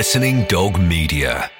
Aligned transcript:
Listening 0.00 0.44
Dog 0.44 0.80
Media. 0.80 1.50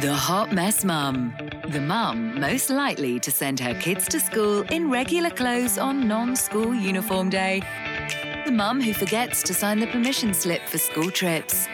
The 0.00 0.14
Hot 0.14 0.52
Mess 0.52 0.86
Mum. 0.86 1.34
The 1.68 1.82
mum 1.82 2.40
most 2.40 2.70
likely 2.70 3.20
to 3.20 3.30
send 3.30 3.60
her 3.60 3.74
kids 3.74 4.08
to 4.08 4.18
school 4.18 4.62
in 4.70 4.90
regular 4.90 5.28
clothes 5.28 5.76
on 5.76 6.08
non 6.08 6.34
school 6.34 6.74
uniform 6.74 7.28
day. 7.28 7.60
The 8.48 8.54
mum 8.54 8.80
who 8.80 8.94
forgets 8.94 9.42
to 9.42 9.52
sign 9.52 9.78
the 9.78 9.86
permission 9.88 10.32
slip 10.32 10.62
for 10.62 10.78
school 10.78 11.10
trips. 11.10 11.68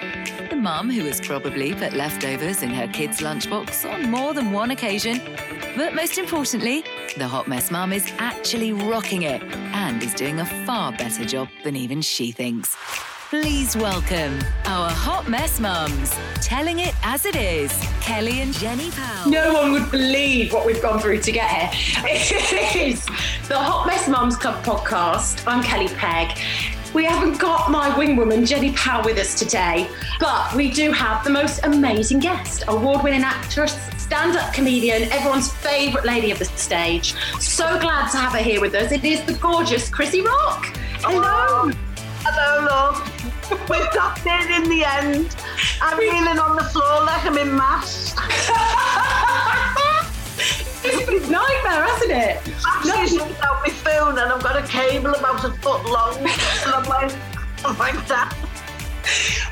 The 0.50 0.56
mum 0.56 0.91
who 0.91 1.04
has 1.04 1.20
probably 1.20 1.73
put 1.73 1.93
leftovers 1.93 2.64
in 2.64 2.70
her 2.70 2.88
kids' 2.88 3.20
lunchbox 3.20 3.88
on 3.88 4.11
more 4.11 4.34
than 4.34 4.50
one 4.50 4.73
occasion. 4.73 5.20
But 5.77 5.95
most 5.95 6.18
importantly, 6.18 6.82
the 7.16 7.29
Hot 7.29 7.46
Mess 7.46 7.70
Mum 7.70 7.92
is 7.92 8.12
actually 8.18 8.73
rocking 8.73 9.23
it 9.23 9.41
and 9.73 10.02
is 10.02 10.14
doing 10.14 10.41
a 10.41 10.47
far 10.66 10.91
better 10.91 11.24
job 11.24 11.47
than 11.62 11.77
even 11.77 12.02
she 12.02 12.33
thinks. 12.33 12.77
Please 13.43 13.77
welcome 13.77 14.38
our 14.65 14.88
Hot 14.88 15.29
Mess 15.29 15.59
Mums, 15.59 16.16
telling 16.37 16.79
it 16.79 16.95
as 17.02 17.27
it 17.27 17.34
is, 17.34 17.77
Kelly 18.01 18.41
and 18.41 18.55
Jenny 18.55 18.92
Powell. 18.92 19.29
No 19.29 19.52
one 19.52 19.73
would 19.73 19.91
believe 19.91 20.52
what 20.52 20.65
we've 20.65 20.80
gone 20.80 21.01
through 21.01 21.19
to 21.19 21.33
get 21.33 21.51
here. 21.51 22.05
It 22.06 22.77
is 22.77 23.05
the 23.48 23.59
Hot 23.59 23.89
Mess 23.89 24.06
Mums 24.06 24.37
Club 24.37 24.65
podcast. 24.65 25.42
I'm 25.48 25.65
Kelly 25.65 25.89
Pegg. 25.89 26.39
We 26.95 27.05
haven't 27.06 27.41
got 27.41 27.73
my 27.73 27.98
wing 27.98 28.15
woman, 28.15 28.47
Jenny 28.47 28.73
Powell, 28.75 29.05
with 29.05 29.19
us 29.19 29.37
today, 29.37 29.91
but 30.20 30.55
we 30.55 30.70
do 30.70 30.92
have 30.92 31.25
the 31.25 31.30
most 31.30 31.59
amazing 31.64 32.20
guest, 32.20 32.62
award 32.69 33.03
winning 33.03 33.25
actress, 33.25 33.77
stand 33.98 34.37
up 34.37 34.55
comedian, 34.55 35.11
everyone's 35.11 35.53
favourite 35.53 36.06
lady 36.06 36.30
of 36.30 36.39
the 36.39 36.45
stage. 36.45 37.14
So 37.41 37.80
glad 37.80 38.12
to 38.12 38.16
have 38.16 38.30
her 38.34 38.39
here 38.39 38.61
with 38.61 38.77
us. 38.77 38.92
It 38.92 39.05
is 39.05 39.23
the 39.23 39.34
gorgeous 39.34 39.91
Crissy 39.91 40.25
Rock. 40.25 40.66
Hello. 41.01 41.73
Hello, 42.27 42.64
love. 42.64 43.33
We've 43.50 43.91
got 43.92 44.23
there 44.25 44.50
in 44.53 44.69
the 44.69 44.84
end. 44.84 45.37
I'm 45.81 45.98
kneeling 45.98 46.39
on 46.39 46.56
the 46.56 46.64
floor 46.64 47.05
like 47.05 47.25
I'm 47.25 47.39
in 47.39 47.55
mass. 47.55 48.14
It's 50.86 51.09
a 51.09 51.31
nightmare, 51.31 51.83
hasn't 51.83 52.12
it? 52.12 52.55
Actually, 52.67 53.17
no. 53.17 53.25
without 53.27 53.62
my 53.62 53.70
phone 53.70 54.19
and 54.19 54.33
I've 54.33 54.42
got 54.42 54.62
a 54.62 54.67
cable 54.67 55.14
about 55.14 55.42
a 55.45 55.51
foot 55.51 55.84
long. 55.86 56.19
and 56.19 56.75
I'm 56.75 56.84
like, 56.84 57.12
I'm 57.64 57.78
like 57.78 58.06
that. 58.09 58.36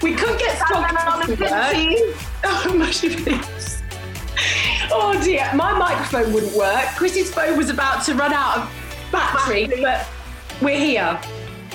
We 0.03 0.15
could 0.15 0.39
get 0.39 0.57
stuck 0.57 0.93
on 0.93 1.23
a 1.23 1.37
pin 1.37 2.15
Oh, 2.45 2.75
mushy 2.77 3.17
please. 3.17 3.83
Oh 4.91 5.19
dear, 5.23 5.51
my 5.55 5.73
microphone 5.73 6.33
wouldn't 6.33 6.55
work. 6.55 6.85
Crissy's 6.97 7.33
phone 7.33 7.57
was 7.57 7.71
about 7.71 8.05
to 8.05 8.15
run 8.15 8.33
out 8.33 8.59
of 8.59 9.09
battery, 9.11 9.69
but 9.81 10.07
we're 10.61 10.79
here. 10.79 11.19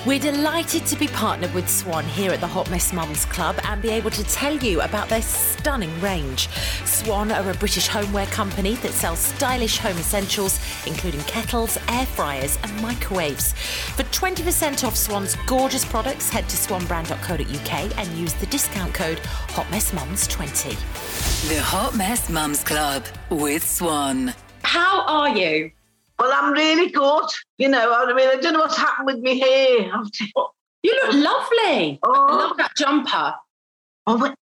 We're 0.06 0.20
delighted 0.20 0.86
to 0.86 0.96
be 0.96 1.08
partnered 1.08 1.52
with 1.52 1.68
Swan 1.68 2.04
here 2.04 2.30
at 2.30 2.40
the 2.40 2.46
Hot 2.46 2.70
Mess 2.70 2.92
Mums 2.92 3.24
Club 3.24 3.58
and 3.64 3.82
be 3.82 3.88
able 3.88 4.10
to 4.10 4.22
tell 4.24 4.56
you 4.56 4.80
about 4.80 5.08
their 5.08 5.22
stunning 5.22 6.00
range. 6.00 6.48
Swan 6.84 7.32
are 7.32 7.50
a 7.50 7.54
British 7.54 7.88
homeware 7.88 8.26
company 8.26 8.76
that 8.76 8.92
sells 8.92 9.18
stylish 9.18 9.78
home 9.78 9.98
essentials, 9.98 10.60
including 10.86 11.20
kettles, 11.22 11.76
air 11.88 12.06
fryers, 12.06 12.58
and 12.62 12.80
microwaves. 12.80 13.54
For 13.96 14.04
20% 14.04 14.84
off 14.84 14.96
Swan's 14.96 15.36
gorgeous 15.46 15.84
products, 15.84 16.30
head 16.30 16.48
to 16.48 16.56
swanbrand.co.uk 16.56 17.98
and 17.98 18.08
use 18.16 18.34
the 18.34 18.46
discount 18.46 18.94
code 18.94 19.18
HotMessMums20. 19.48 21.48
The 21.48 21.60
Hot 21.60 21.96
Mess 21.96 22.30
Mums 22.30 22.62
Club 22.62 23.04
with 23.30 23.68
Swan. 23.68 24.32
How 24.62 25.04
are 25.06 25.36
you? 25.36 25.72
Well, 26.18 26.32
I'm 26.32 26.52
really 26.52 26.90
good. 26.90 27.28
You 27.58 27.68
know, 27.68 27.92
I 27.94 28.12
mean, 28.12 28.28
I 28.28 28.36
don't 28.36 28.54
know 28.54 28.60
what's 28.60 28.76
happened 28.76 29.06
with 29.06 29.18
me 29.18 29.38
here. 29.38 29.92
You 30.82 31.00
look 31.04 31.14
lovely. 31.14 31.98
Oh. 32.02 32.12
I 32.12 32.34
love 32.34 32.56
that 32.56 32.72
jumper. 32.76 33.34
Oh, 34.06 34.18
but 34.18 34.34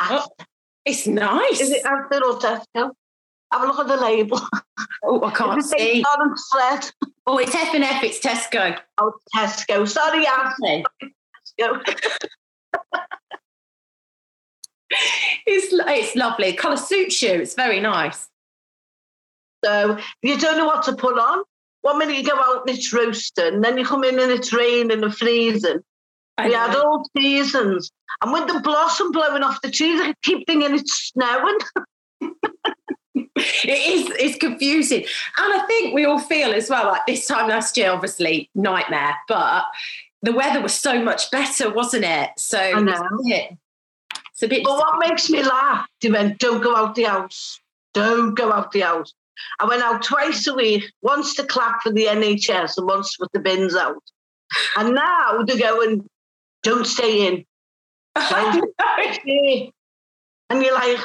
oh, 0.00 0.26
it's 0.84 1.06
nice. 1.06 1.60
Is 1.60 1.70
it 1.70 1.84
Asda 1.84 2.20
or 2.20 2.38
Tesco? 2.38 2.90
Have 3.52 3.62
a 3.62 3.66
look 3.66 3.78
at 3.78 3.88
the 3.88 3.96
label. 3.96 4.40
Oh, 5.06 5.22
I 5.22 5.30
can't 5.32 5.62
see. 5.62 6.02
Thread. 6.52 6.90
Oh, 7.26 7.38
it's 7.38 7.54
F 7.54 7.74
and 7.74 7.84
F. 7.84 8.02
It's 8.02 8.18
Tesco. 8.18 8.78
Oh, 8.98 9.12
Tesco. 9.34 9.86
Sorry, 9.86 10.24
Asda. 10.24 10.84
Tesco. 11.60 11.82
it's 15.46 15.72
it's 15.72 16.16
lovely. 16.16 16.54
Colour 16.54 16.76
suits 16.76 17.22
you. 17.22 17.32
It's 17.32 17.54
very 17.54 17.80
nice. 17.80 18.28
So 19.64 19.98
you 20.22 20.38
don't 20.38 20.58
know 20.58 20.66
what 20.66 20.84
to 20.84 20.94
put 20.94 21.18
on. 21.18 21.42
One 21.80 21.98
minute 21.98 22.16
you 22.16 22.24
go 22.24 22.36
out 22.36 22.66
and 22.66 22.76
it's 22.76 22.92
roasting, 22.92 23.60
then 23.60 23.76
you 23.78 23.84
come 23.84 24.04
in 24.04 24.18
and 24.18 24.30
it's 24.30 24.52
raining 24.52 25.02
and 25.02 25.14
freezing. 25.14 25.80
I 26.38 26.46
we 26.46 26.52
know. 26.52 26.58
had 26.58 26.76
all 26.76 27.08
seasons. 27.16 27.90
And 28.22 28.32
with 28.32 28.48
the 28.48 28.60
blossom 28.60 29.12
blowing 29.12 29.42
off 29.42 29.60
the 29.62 29.70
trees, 29.70 30.00
I 30.00 30.14
keep 30.22 30.46
thinking 30.46 30.74
it's 30.74 31.12
snowing. 31.12 31.58
it 33.24 33.66
is 33.66 34.10
it's 34.18 34.38
confusing. 34.38 35.04
And 35.38 35.60
I 35.60 35.64
think 35.66 35.94
we 35.94 36.04
all 36.04 36.18
feel 36.18 36.52
as 36.52 36.70
well, 36.70 36.86
like 36.86 37.06
this 37.06 37.26
time 37.26 37.48
last 37.48 37.76
year, 37.76 37.90
obviously, 37.90 38.50
nightmare, 38.54 39.16
but 39.28 39.64
the 40.22 40.32
weather 40.32 40.62
was 40.62 40.74
so 40.74 41.02
much 41.02 41.30
better, 41.30 41.70
wasn't 41.70 42.04
it? 42.04 42.30
So 42.38 42.58
I 42.58 42.80
know. 42.80 43.08
It's 43.24 44.42
a 44.42 44.48
bit 44.48 44.64
But 44.64 44.78
what 44.78 44.98
makes 44.98 45.30
me 45.30 45.42
laugh, 45.42 45.86
you 46.02 46.12
went, 46.12 46.38
don't 46.38 46.62
go 46.62 46.74
out 46.74 46.94
the 46.94 47.04
house. 47.04 47.60
Don't 47.92 48.34
go 48.34 48.52
out 48.52 48.72
the 48.72 48.80
house. 48.80 49.14
I 49.60 49.66
went 49.66 49.82
out 49.82 50.02
twice 50.02 50.46
a 50.46 50.54
week, 50.54 50.84
once 51.02 51.34
to 51.36 51.44
clap 51.44 51.82
for 51.82 51.92
the 51.92 52.06
NHS 52.06 52.78
and 52.78 52.86
once 52.86 53.16
put 53.16 53.32
the 53.32 53.40
bins 53.40 53.74
out. 53.74 54.02
And 54.76 54.94
now 54.94 55.42
they're 55.42 55.58
going, 55.58 56.08
don't 56.62 56.86
stay 56.86 57.26
in. 57.26 57.44
Don't 58.30 58.64
stay. 59.14 59.72
And 60.48 60.62
you're 60.62 60.74
like, 60.74 61.00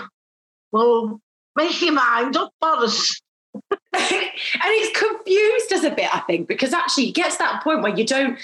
well, 0.71 1.19
make 1.55 1.81
your 1.81 1.93
mind 1.93 2.37
up, 2.37 2.53
Boris. 2.61 3.19
and 3.73 3.81
it's 3.93 4.99
confused 4.99 5.73
us 5.73 5.91
a 5.91 5.95
bit, 5.95 6.13
I 6.13 6.19
think, 6.19 6.47
because 6.47 6.71
actually 6.71 7.09
it 7.09 7.15
gets 7.15 7.37
that 7.37 7.63
point 7.63 7.81
where 7.81 7.95
you 7.95 8.05
don't 8.05 8.37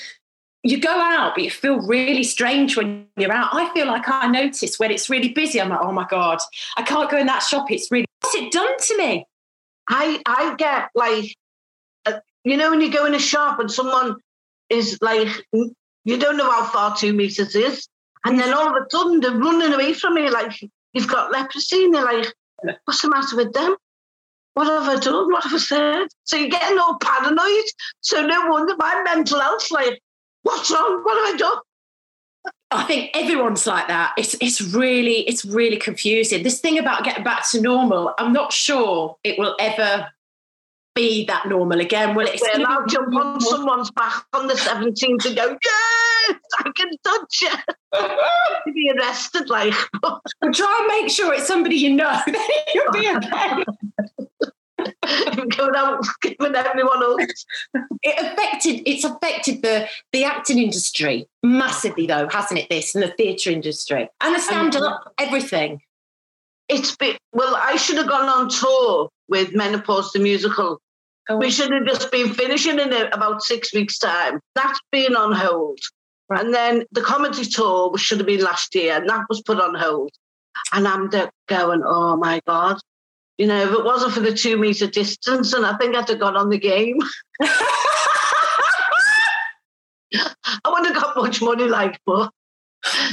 you 0.65 0.81
go 0.81 0.89
out, 0.89 1.35
but 1.35 1.43
you 1.43 1.51
feel 1.51 1.79
really 1.79 2.23
strange 2.23 2.75
when 2.75 3.05
you're 3.17 3.31
out. 3.31 3.49
I 3.53 3.71
feel 3.75 3.85
like 3.85 4.09
I 4.09 4.25
notice 4.27 4.79
when 4.79 4.89
it's 4.89 5.11
really 5.11 5.29
busy, 5.29 5.61
I'm 5.61 5.69
like, 5.69 5.79
oh 5.83 5.91
my 5.91 6.07
God, 6.09 6.39
I 6.75 6.81
can't 6.81 7.09
go 7.09 7.17
in 7.17 7.27
that 7.27 7.43
shop. 7.43 7.69
It's 7.69 7.91
really, 7.91 8.07
what's 8.21 8.35
it 8.35 8.51
done 8.51 8.75
to 8.75 8.97
me? 8.97 9.27
I 9.87 10.21
I 10.25 10.55
get 10.55 10.89
like, 10.95 11.35
uh, 12.05 12.19
you 12.43 12.57
know, 12.57 12.71
when 12.71 12.81
you 12.81 12.91
go 12.91 13.05
in 13.05 13.13
a 13.13 13.19
shop 13.19 13.59
and 13.59 13.71
someone 13.71 14.15
is 14.69 14.97
like, 15.01 15.29
you 15.51 16.17
don't 16.17 16.37
know 16.37 16.49
how 16.49 16.65
far 16.65 16.95
two 16.95 17.13
meters 17.13 17.55
is, 17.55 17.87
and 18.25 18.39
then 18.39 18.53
all 18.53 18.67
of 18.69 18.75
a 18.75 18.85
sudden 18.89 19.19
they're 19.19 19.31
running 19.31 19.73
away 19.73 19.93
from 19.93 20.15
me 20.15 20.29
like 20.29 20.53
you've 20.93 21.07
got 21.07 21.31
leprosy, 21.31 21.85
and 21.85 21.93
they're 21.93 22.03
like, 22.03 22.33
what's 22.85 23.01
the 23.01 23.09
matter 23.09 23.35
with 23.35 23.53
them? 23.53 23.75
What 24.55 24.67
have 24.67 24.87
I 24.87 24.99
done? 24.99 25.31
What 25.31 25.43
have 25.43 25.53
I 25.53 25.57
said? 25.57 26.07
So 26.23 26.37
you're 26.37 26.49
getting 26.49 26.79
all 26.79 26.97
paranoid. 26.97 27.65
So 28.01 28.25
no 28.25 28.47
wonder 28.47 28.73
my 28.77 29.01
mental 29.03 29.39
health 29.39 29.69
like, 29.69 30.01
what's 30.43 30.71
wrong? 30.71 31.01
What 31.03 31.25
have 31.25 31.35
I 31.35 31.37
done? 31.37 31.57
I 32.75 32.83
think 32.83 33.11
everyone's 33.13 33.65
like 33.67 33.87
that. 33.87 34.13
It's 34.17 34.35
it's 34.41 34.61
really 34.61 35.21
it's 35.27 35.45
really 35.45 35.77
confusing. 35.77 36.43
This 36.43 36.59
thing 36.59 36.77
about 36.77 37.03
getting 37.03 37.23
back 37.23 37.49
to 37.51 37.61
normal, 37.61 38.13
I'm 38.17 38.33
not 38.33 38.53
sure 38.53 39.17
it 39.23 39.37
will 39.39 39.55
ever 39.59 40.07
be 40.95 41.25
that 41.25 41.45
normal 41.47 41.79
again. 41.81 42.15
Will 42.15 42.25
it? 42.25 42.41
Well, 42.41 42.65
I'll 42.67 42.85
jump 42.87 43.13
on 43.15 43.41
someone's 43.41 43.91
back 43.91 44.25
on 44.33 44.47
the 44.47 44.53
17th 44.53 45.25
and 45.25 45.35
go, 45.35 45.57
yes, 45.63 46.39
I 46.59 46.71
can 46.75 46.89
touch 47.03 47.41
you. 47.41 48.73
be 48.73 48.91
arrested, 48.97 49.49
like. 49.49 49.73
well, 50.03 50.21
try 50.53 50.77
and 50.79 50.87
make 50.87 51.11
sure 51.11 51.33
it's 51.33 51.47
somebody 51.47 51.75
you 51.75 51.93
know. 51.93 52.19
Then 52.25 52.35
you'll 52.73 52.91
be 52.91 53.09
okay. 53.09 53.65
Giving 56.21 56.55
everyone 56.55 57.03
else. 57.03 57.45
It 58.03 58.19
affected. 58.19 58.87
It's 58.89 59.03
affected 59.03 59.61
the 59.61 59.87
the 60.11 60.23
acting 60.23 60.59
industry 60.59 61.27
massively, 61.43 62.07
though, 62.07 62.27
hasn't 62.29 62.59
it? 62.59 62.69
This 62.69 62.95
and 62.95 63.03
the 63.03 63.13
theatre 63.17 63.51
industry 63.51 64.09
and 64.21 64.35
the 64.35 64.39
stand 64.39 64.75
up, 64.75 65.13
everything. 65.17 65.81
It's 66.67 66.95
been 66.95 67.17
well. 67.31 67.55
I 67.55 67.75
should 67.75 67.97
have 67.97 68.07
gone 68.07 68.27
on 68.27 68.49
tour 68.49 69.09
with 69.27 69.53
Menopause 69.53 70.11
the 70.11 70.19
musical. 70.19 70.79
Oh. 71.29 71.37
We 71.37 71.49
should 71.49 71.71
have 71.71 71.85
just 71.85 72.11
been 72.11 72.33
finishing 72.33 72.79
in 72.79 72.93
about 73.11 73.43
six 73.43 73.73
weeks' 73.73 73.97
time. 73.97 74.39
That's 74.53 74.79
been 74.91 75.15
on 75.15 75.31
hold. 75.33 75.79
Right. 76.29 76.43
And 76.43 76.53
then 76.53 76.85
the 76.91 77.01
comedy 77.01 77.45
tour 77.45 77.97
should 77.97 78.17
have 78.17 78.27
been 78.27 78.41
last 78.41 78.73
year, 78.75 78.95
and 78.95 79.09
that 79.09 79.25
was 79.29 79.41
put 79.41 79.59
on 79.59 79.75
hold. 79.75 80.11
And 80.73 80.87
I'm 80.87 81.09
going, 81.47 81.83
oh 81.85 82.15
my 82.17 82.39
God, 82.47 82.79
you 83.37 83.47
know, 83.47 83.63
if 83.63 83.71
it 83.71 83.83
wasn't 83.83 84.13
for 84.13 84.21
the 84.21 84.33
two 84.33 84.57
meter 84.57 84.87
distance, 84.87 85.53
and 85.53 85.65
I 85.65 85.75
think 85.77 85.95
I'd 85.95 86.07
have 86.09 86.19
got 86.19 86.35
on 86.37 86.49
the 86.49 86.57
game. 86.57 86.97
I 90.63 90.69
wouldn't 90.69 90.95
have 90.95 91.03
got 91.03 91.17
much 91.17 91.41
money 91.41 91.67
like, 91.67 91.99
but 92.05 92.31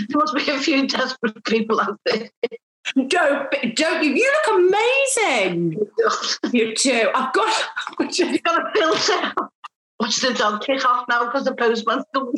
there 0.09 0.19
must 0.19 0.35
be 0.35 0.51
a 0.51 0.59
few 0.59 0.87
desperate 0.87 1.43
people 1.45 1.81
out 1.81 1.99
there. 2.05 2.31
Don't, 2.95 3.51
don't 3.75 4.05
you? 4.05 4.15
You 4.15 4.35
look 4.47 4.75
amazing. 5.19 5.87
you 6.53 6.75
too. 6.75 7.11
I've 7.15 7.33
got. 7.33 7.65
You've 8.13 8.43
got 8.43 8.67
a 8.67 8.73
filter. 8.73 9.33
watch 10.01 10.17
the 10.17 10.35
dog 10.35 10.63
kick 10.63 10.85
off 10.85 11.07
now 11.09 11.25
because 11.25 11.45
the 11.45 11.55
postman's 11.55 12.05
coming. 12.15 12.35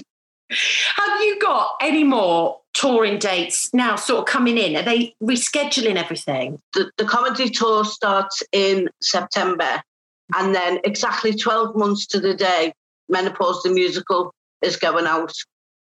Have 0.50 1.20
you 1.23 1.38
got 1.41 1.73
any 1.81 2.05
more 2.05 2.61
touring 2.75 3.19
dates 3.19 3.73
now 3.73 3.96
sort 3.96 4.20
of 4.20 4.26
coming 4.26 4.58
in? 4.58 4.76
Are 4.76 4.82
they 4.82 5.14
rescheduling 5.23 5.96
everything? 5.96 6.61
The, 6.75 6.91
the 6.99 7.05
comedy 7.05 7.49
tour 7.49 7.85
starts 7.85 8.43
in 8.52 8.88
September, 9.00 9.82
and 10.37 10.55
then 10.55 10.81
exactly 10.85 11.35
12 11.35 11.76
months 11.76 12.06
to 12.08 12.20
the 12.20 12.35
day, 12.35 12.73
Menopause 13.08 13.62
the 13.62 13.70
Musical 13.70 14.35
is 14.62 14.76
going 14.76 15.06
out. 15.06 15.32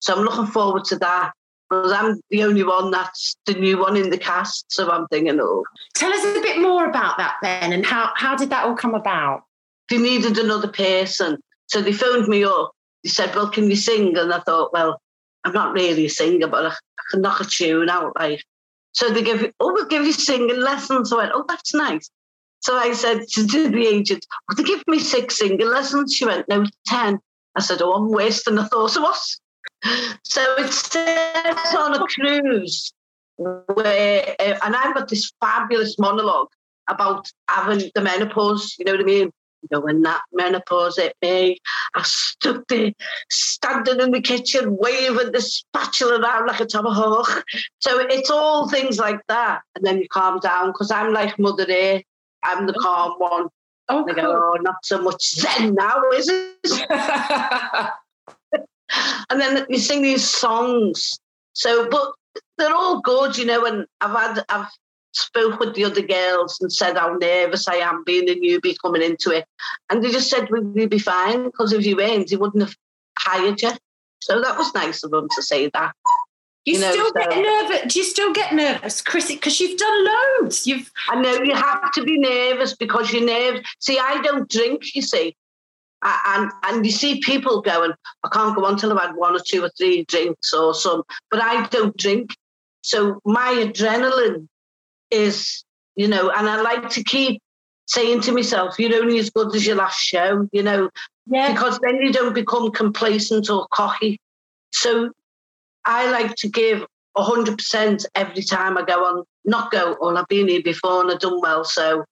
So 0.01 0.15
I'm 0.15 0.25
looking 0.25 0.47
forward 0.47 0.85
to 0.85 0.97
that. 0.97 1.33
Because 1.69 1.93
I'm 1.93 2.19
the 2.31 2.45
only 2.45 2.65
one 2.65 2.91
that's 2.91 3.37
the 3.45 3.53
new 3.53 3.79
one 3.79 3.95
in 3.95 4.09
the 4.09 4.17
cast. 4.17 4.65
So 4.73 4.91
I'm 4.91 5.07
thinking, 5.09 5.39
oh. 5.39 5.65
Tell 5.95 6.11
us 6.11 6.25
a 6.25 6.41
bit 6.41 6.63
more 6.63 6.89
about 6.89 7.19
that 7.19 7.37
then 7.43 7.75
and 7.75 7.85
how, 7.85 8.11
how 8.17 8.35
did 8.35 8.49
that 8.51 8.65
all 8.65 8.75
come 8.75 8.95
about? 8.95 9.43
They 9.91 9.99
needed 9.99 10.39
another 10.39 10.69
person. 10.69 11.37
So 11.67 11.83
they 11.83 11.93
phoned 11.93 12.27
me 12.27 12.45
up. 12.45 12.73
They 13.09 13.13
said, 13.13 13.35
Well, 13.35 13.49
can 13.49 13.71
you 13.71 13.77
sing? 13.77 14.19
And 14.19 14.35
I 14.35 14.41
thought, 14.41 14.71
Well, 14.75 15.01
I'm 15.43 15.55
not 15.55 15.73
really 15.73 16.05
a 16.05 16.11
singer, 16.11 16.47
but 16.47 16.67
I, 16.67 16.75
can 17.11 17.23
knock 17.23 17.41
a 17.41 17.45
tune 17.45 17.89
out. 17.89 18.13
Like, 18.19 18.45
so 18.93 19.09
they 19.09 19.23
give 19.23 19.51
oh, 19.61 19.73
we'll 19.73 19.87
give 19.87 20.05
you 20.05 20.13
singing 20.13 20.61
lessons. 20.61 21.11
I 21.11 21.17
went, 21.17 21.33
Oh, 21.35 21.47
that's 21.49 21.73
nice. 21.73 22.11
So 22.61 22.77
I 22.77 22.93
said 22.93 23.27
to 23.27 23.45
the 23.45 23.87
agent, 23.87 24.27
Well, 24.47 24.57
they 24.57 24.63
give 24.63 24.83
me 24.87 24.99
six 24.99 25.39
singing 25.39 25.67
lessons. 25.67 26.15
She 26.15 26.27
went, 26.27 26.47
No, 26.51 26.67
10. 26.87 27.19
I 27.57 27.61
said, 27.63 27.81
Oh, 27.81 27.95
I'm 27.95 28.11
wasting 28.11 28.59
I 28.59 28.67
thought 28.67 28.95
I 28.95 29.01
was. 29.01 29.41
So 30.23 30.43
it's 30.59 30.77
starts 30.77 31.75
on 31.75 31.95
a 31.95 32.05
cruise 32.07 32.93
where, 33.37 34.37
uh, 34.39 34.59
and 34.63 34.77
I've 34.77 34.95
got 34.95 35.09
this 35.09 35.33
fabulous 35.41 35.99
monologue 35.99 36.49
about 36.91 37.31
having 37.49 37.91
the 37.95 38.03
menopause, 38.03 38.75
you 38.79 38.85
know 38.85 38.93
what 38.93 39.01
I 39.01 39.05
mean? 39.05 39.31
You 39.63 39.69
know, 39.73 39.81
when 39.81 40.03
that 40.03 40.23
menopause 40.33 40.97
hit 40.97 41.17
me, 41.21 41.59
I 41.95 42.03
stood 42.03 42.65
there 42.69 42.93
standing 43.31 44.01
in 44.01 44.13
the 44.13 44.21
kitchen, 44.21 44.77
waving 44.77 45.33
the 45.33 45.41
spatula 45.41 46.21
around 46.21 46.47
like 46.47 46.61
a 46.61 46.67
tomahawk. 46.67 47.45
So 47.81 47.99
it's 47.99 48.31
all 48.31 48.69
things 48.69 48.99
like 48.99 49.21
that. 49.29 49.63
And 49.75 49.85
then 49.85 49.99
you 49.99 50.09
calm 50.09 50.39
down 50.41 50.69
because 50.69 50.91
I'm 50.91 51.13
like 51.13 51.39
Mother 51.39 51.67
Earth. 51.69 52.03
I'm 52.45 52.67
the 52.67 52.75
calm 52.75 53.15
one. 53.19 53.49
Oh, 53.89 54.05
They 54.07 54.15
go, 54.15 54.53
oh, 54.55 54.59
not 54.61 54.77
so 54.85 55.01
much 55.01 55.35
Zen 55.35 55.75
now, 55.75 56.03
is 56.15 56.29
it? 56.29 56.91
and 59.31 59.41
then 59.41 59.67
you 59.69 59.79
sing 59.79 60.03
these 60.03 60.29
songs. 60.29 61.19
So, 61.55 61.89
but 61.89 62.13
they're 62.59 62.75
all 62.75 63.01
good, 63.01 63.39
you 63.39 63.47
know. 63.47 63.65
And 63.65 63.87
I've 64.01 64.11
had, 64.11 64.45
I've 64.49 64.69
spoke 65.19 65.59
with 65.61 65.75
the 65.75 65.85
other 65.85 66.03
girls 66.03 66.59
and 66.61 66.73
said 66.73 66.97
how 66.97 67.15
nervous 67.21 67.69
I 67.69 67.77
am 67.77 68.05
being 68.05 68.29
a 68.29 68.35
newbie 68.35 68.77
coming 68.83 69.03
into 69.03 69.31
it, 69.31 69.45
and 69.91 70.03
they 70.03 70.11
just 70.11 70.31
said 70.31 70.49
we'd 70.51 70.91
be 70.91 70.99
fine 70.99 71.45
because 71.45 71.73
if 71.73 71.85
you 71.85 71.97
weren't, 71.97 72.29
they 72.31 72.37
wouldn't 72.37 72.63
have 72.63 72.77
hired 73.19 73.61
you. 73.63 73.73
So 74.21 74.41
that 74.41 74.57
was 74.59 74.75
nice 74.75 75.03
of 75.05 75.11
them 75.11 75.29
to 75.35 75.43
say 75.43 75.71
that. 75.75 75.93
You, 76.65 76.75
You 76.75 76.81
know, 76.81 76.91
still 76.93 77.07
so- 77.07 77.13
get 77.15 77.37
nervous. 77.37 77.93
Do 77.93 77.99
you 77.99 78.05
still 78.05 78.33
get 78.33 78.53
nervous, 78.55 79.03
Crissy? 79.03 79.35
Because 79.37 79.61
you've 79.61 79.79
done 79.79 80.05
loads. 80.05 80.67
You've 80.67 80.91
I 81.09 81.21
know 81.21 81.35
you 81.43 81.55
have 81.55 81.93
to 81.93 82.03
be 82.03 82.19
nervous 82.19 82.77
because 82.77 83.13
you're 83.13 83.25
nervous. 83.25 83.67
See, 83.81 83.99
I 83.99 84.21
don't 84.23 84.49
drink, 84.49 84.95
you 84.95 85.03
see. 85.03 85.37
And 86.03 86.51
and 86.65 86.87
you 86.87 86.93
see 86.93 87.21
people 87.21 87.61
going, 87.61 87.93
I 88.25 88.29
can't 88.29 88.55
go 88.55 88.65
on 88.65 88.77
till 88.77 88.93
I've 88.93 89.05
had 89.07 89.17
one 89.17 89.35
or 89.35 89.41
two 89.45 89.65
or 89.65 89.71
three 89.77 90.05
drinks 90.05 90.53
or 90.53 90.75
some, 90.75 91.03
but 91.31 91.41
I 91.43 91.67
don't 91.69 91.97
drink. 91.97 92.31
So 92.83 93.21
my 93.25 93.55
adrenaline 93.67 94.47
is, 95.11 95.65
you 95.97 96.09
know, 96.09 96.31
and 96.31 96.49
I 96.49 96.61
like 96.61 96.91
to 96.91 97.05
keep 97.05 97.43
saying 97.87 98.21
to 98.23 98.33
myself, 98.33 98.79
you're 98.79 99.01
only 99.01 99.19
as 99.19 99.31
good 99.31 99.55
as 99.55 99.67
your 99.67 99.77
last 99.77 99.99
show, 99.99 100.49
you 100.53 100.63
know, 100.63 100.91
yeah. 101.27 101.53
because 101.53 101.79
then 101.83 101.97
you 101.97 102.13
don't 102.13 102.35
become 102.35 102.71
complacent 102.71 103.49
or 103.51 103.67
cocky. 103.71 104.21
So 104.73 105.11
I 105.85 106.11
like 106.11 106.35
to 106.37 106.49
give 106.49 106.85
100% 107.17 108.07
every 108.15 108.43
time 108.43 108.77
I 108.77 108.83
go 108.83 109.05
on, 109.05 109.25
not 109.45 109.71
go, 109.71 109.97
oh, 110.01 110.15
I've 110.15 110.29
been 110.29 110.49
here 110.49 110.63
before 110.63 111.03
and 111.03 111.11
I've 111.11 111.21
done 111.21 111.41
well, 111.41 111.65
so 111.65 112.05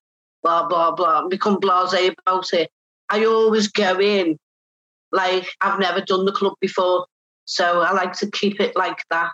blah, 0.43 0.66
blah, 0.66 0.93
blah, 0.93 1.20
and 1.20 1.31
become 1.31 1.58
blase 1.60 2.10
about 2.19 2.52
it. 2.52 2.70
I 3.08 3.25
always 3.25 3.69
go 3.69 4.00
in 4.00 4.38
like 5.12 5.48
I've 5.60 5.78
never 5.78 6.00
done 6.00 6.25
the 6.25 6.32
club 6.32 6.54
before. 6.60 7.06
So 7.44 7.81
I 7.81 7.93
like 7.93 8.12
to 8.14 8.31
keep 8.31 8.60
it 8.60 8.76
like 8.76 9.02
that. 9.10 9.31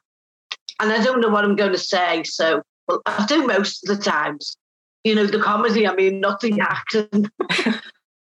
And 0.80 0.92
I 0.92 1.02
don't 1.02 1.20
know 1.20 1.28
what 1.28 1.44
I'm 1.44 1.56
going 1.56 1.72
to 1.72 1.78
say. 1.78 2.22
So, 2.24 2.62
well, 2.88 3.02
I 3.06 3.26
do 3.26 3.46
most 3.46 3.88
of 3.88 3.96
the 3.96 4.02
times. 4.02 4.56
You 5.04 5.14
know, 5.14 5.26
the 5.26 5.40
comedy, 5.40 5.86
I 5.86 5.94
mean, 5.94 6.20
not 6.20 6.40
the 6.40 6.60
acting. 6.60 7.30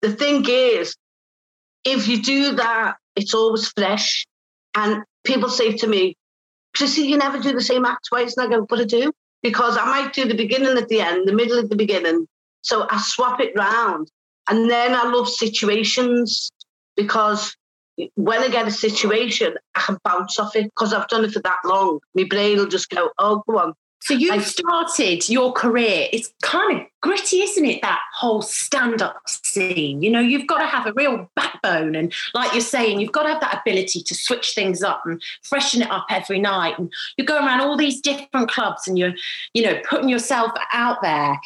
the 0.01 0.11
thing 0.11 0.45
is, 0.47 0.95
if 1.83 2.07
you 2.07 2.21
do 2.21 2.55
that, 2.55 2.95
it's 3.15 3.33
always 3.33 3.67
fresh. 3.69 4.25
And 4.75 5.03
people 5.23 5.49
say 5.49 5.73
to 5.77 5.87
me, 5.87 6.15
Crissy, 6.75 7.05
you 7.05 7.17
never 7.17 7.39
do 7.39 7.53
the 7.53 7.61
same 7.61 7.85
act 7.85 8.07
twice. 8.09 8.35
And 8.35 8.47
I 8.47 8.57
go, 8.57 8.65
but 8.67 8.79
I 8.79 8.83
do. 8.83 9.11
Because 9.41 9.77
I 9.77 9.85
might 9.85 10.13
do 10.13 10.25
the 10.25 10.33
beginning 10.35 10.77
at 10.77 10.87
the 10.87 11.01
end, 11.01 11.27
the 11.27 11.33
middle 11.33 11.59
at 11.59 11.69
the 11.69 11.75
beginning. 11.75 12.27
So 12.61 12.87
I 12.89 12.99
swap 12.99 13.39
it 13.39 13.53
round. 13.55 14.09
And 14.49 14.69
then 14.69 14.93
I 14.93 15.03
love 15.03 15.29
situations 15.29 16.51
because 16.95 17.55
when 18.15 18.41
I 18.41 18.49
get 18.49 18.67
a 18.67 18.71
situation, 18.71 19.55
I 19.75 19.81
can 19.81 19.97
bounce 20.03 20.39
off 20.39 20.55
it 20.55 20.65
because 20.65 20.93
I've 20.93 21.07
done 21.07 21.25
it 21.25 21.31
for 21.31 21.41
that 21.41 21.59
long. 21.63 21.99
My 22.13 22.23
brain 22.23 22.57
will 22.57 22.67
just 22.67 22.89
go, 22.89 23.11
oh, 23.17 23.43
go 23.47 23.59
on. 23.59 23.73
So 24.05 24.13
you 24.13 24.31
I- 24.31 24.37
started 24.37 25.27
your 25.29 25.51
career. 25.51 26.07
It's 26.13 26.31
kind 26.43 26.79
of 26.79 26.85
gritty, 27.01 27.41
isn't 27.41 27.65
it? 27.65 27.81
That 27.81 28.01
whole 28.13 28.43
stand-up 28.43 29.19
scene. 29.27 30.03
You 30.03 30.11
know, 30.11 30.19
you've 30.19 30.45
got 30.45 30.59
to 30.59 30.67
have 30.67 30.85
a 30.85 30.93
real 30.93 31.29
backbone, 31.35 31.95
and 31.95 32.13
like 32.35 32.51
you're 32.53 32.61
saying, 32.61 33.01
you've 33.01 33.11
got 33.11 33.23
to 33.23 33.29
have 33.29 33.41
that 33.41 33.61
ability 33.61 34.03
to 34.03 34.13
switch 34.13 34.53
things 34.53 34.83
up 34.83 35.01
and 35.05 35.19
freshen 35.43 35.81
it 35.81 35.89
up 35.89 36.05
every 36.11 36.39
night. 36.39 36.77
And 36.77 36.93
you're 37.17 37.25
going 37.25 37.43
around 37.45 37.61
all 37.61 37.77
these 37.77 37.99
different 37.99 38.49
clubs, 38.49 38.87
and 38.87 38.97
you're, 38.99 39.13
you 39.55 39.63
know, 39.63 39.79
putting 39.89 40.07
yourself 40.09 40.51
out 40.71 41.01
there. 41.01 41.39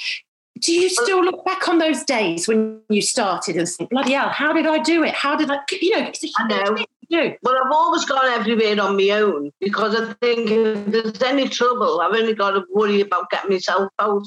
Do 0.60 0.74
you 0.74 0.90
still 0.90 1.24
look 1.24 1.46
back 1.46 1.70
on 1.70 1.78
those 1.78 2.04
days 2.04 2.46
when 2.46 2.82
you 2.90 3.02
started 3.02 3.56
and 3.56 3.66
think, 3.70 3.90
bloody 3.92 4.12
hell, 4.12 4.28
how 4.28 4.52
did 4.52 4.66
I 4.66 4.80
do 4.80 5.04
it? 5.04 5.14
How 5.14 5.38
did 5.38 5.50
I, 5.50 5.60
you 5.72 5.98
know, 5.98 6.08
it's 6.08 6.22
a 6.22 6.28
I 6.38 6.48
huge 6.48 6.50
know. 6.50 6.76
thing 6.76 6.86
to 6.86 6.99
do. 7.10 7.36
But 7.42 7.56
I've 7.56 7.72
always 7.72 8.06
gone 8.06 8.26
everywhere 8.26 8.82
on 8.82 8.96
my 8.96 9.10
own 9.12 9.52
because 9.60 9.96
I 9.96 10.14
think 10.22 10.50
if 10.50 10.86
there's 10.86 11.22
any 11.22 11.50
trouble, 11.50 12.02
I've 12.02 12.14
only 12.14 12.34
got 12.34 12.52
to 12.52 12.64
worry 12.74 13.02
about 13.02 13.30
getting 13.30 13.52
myself 13.52 13.92
out. 14.00 14.26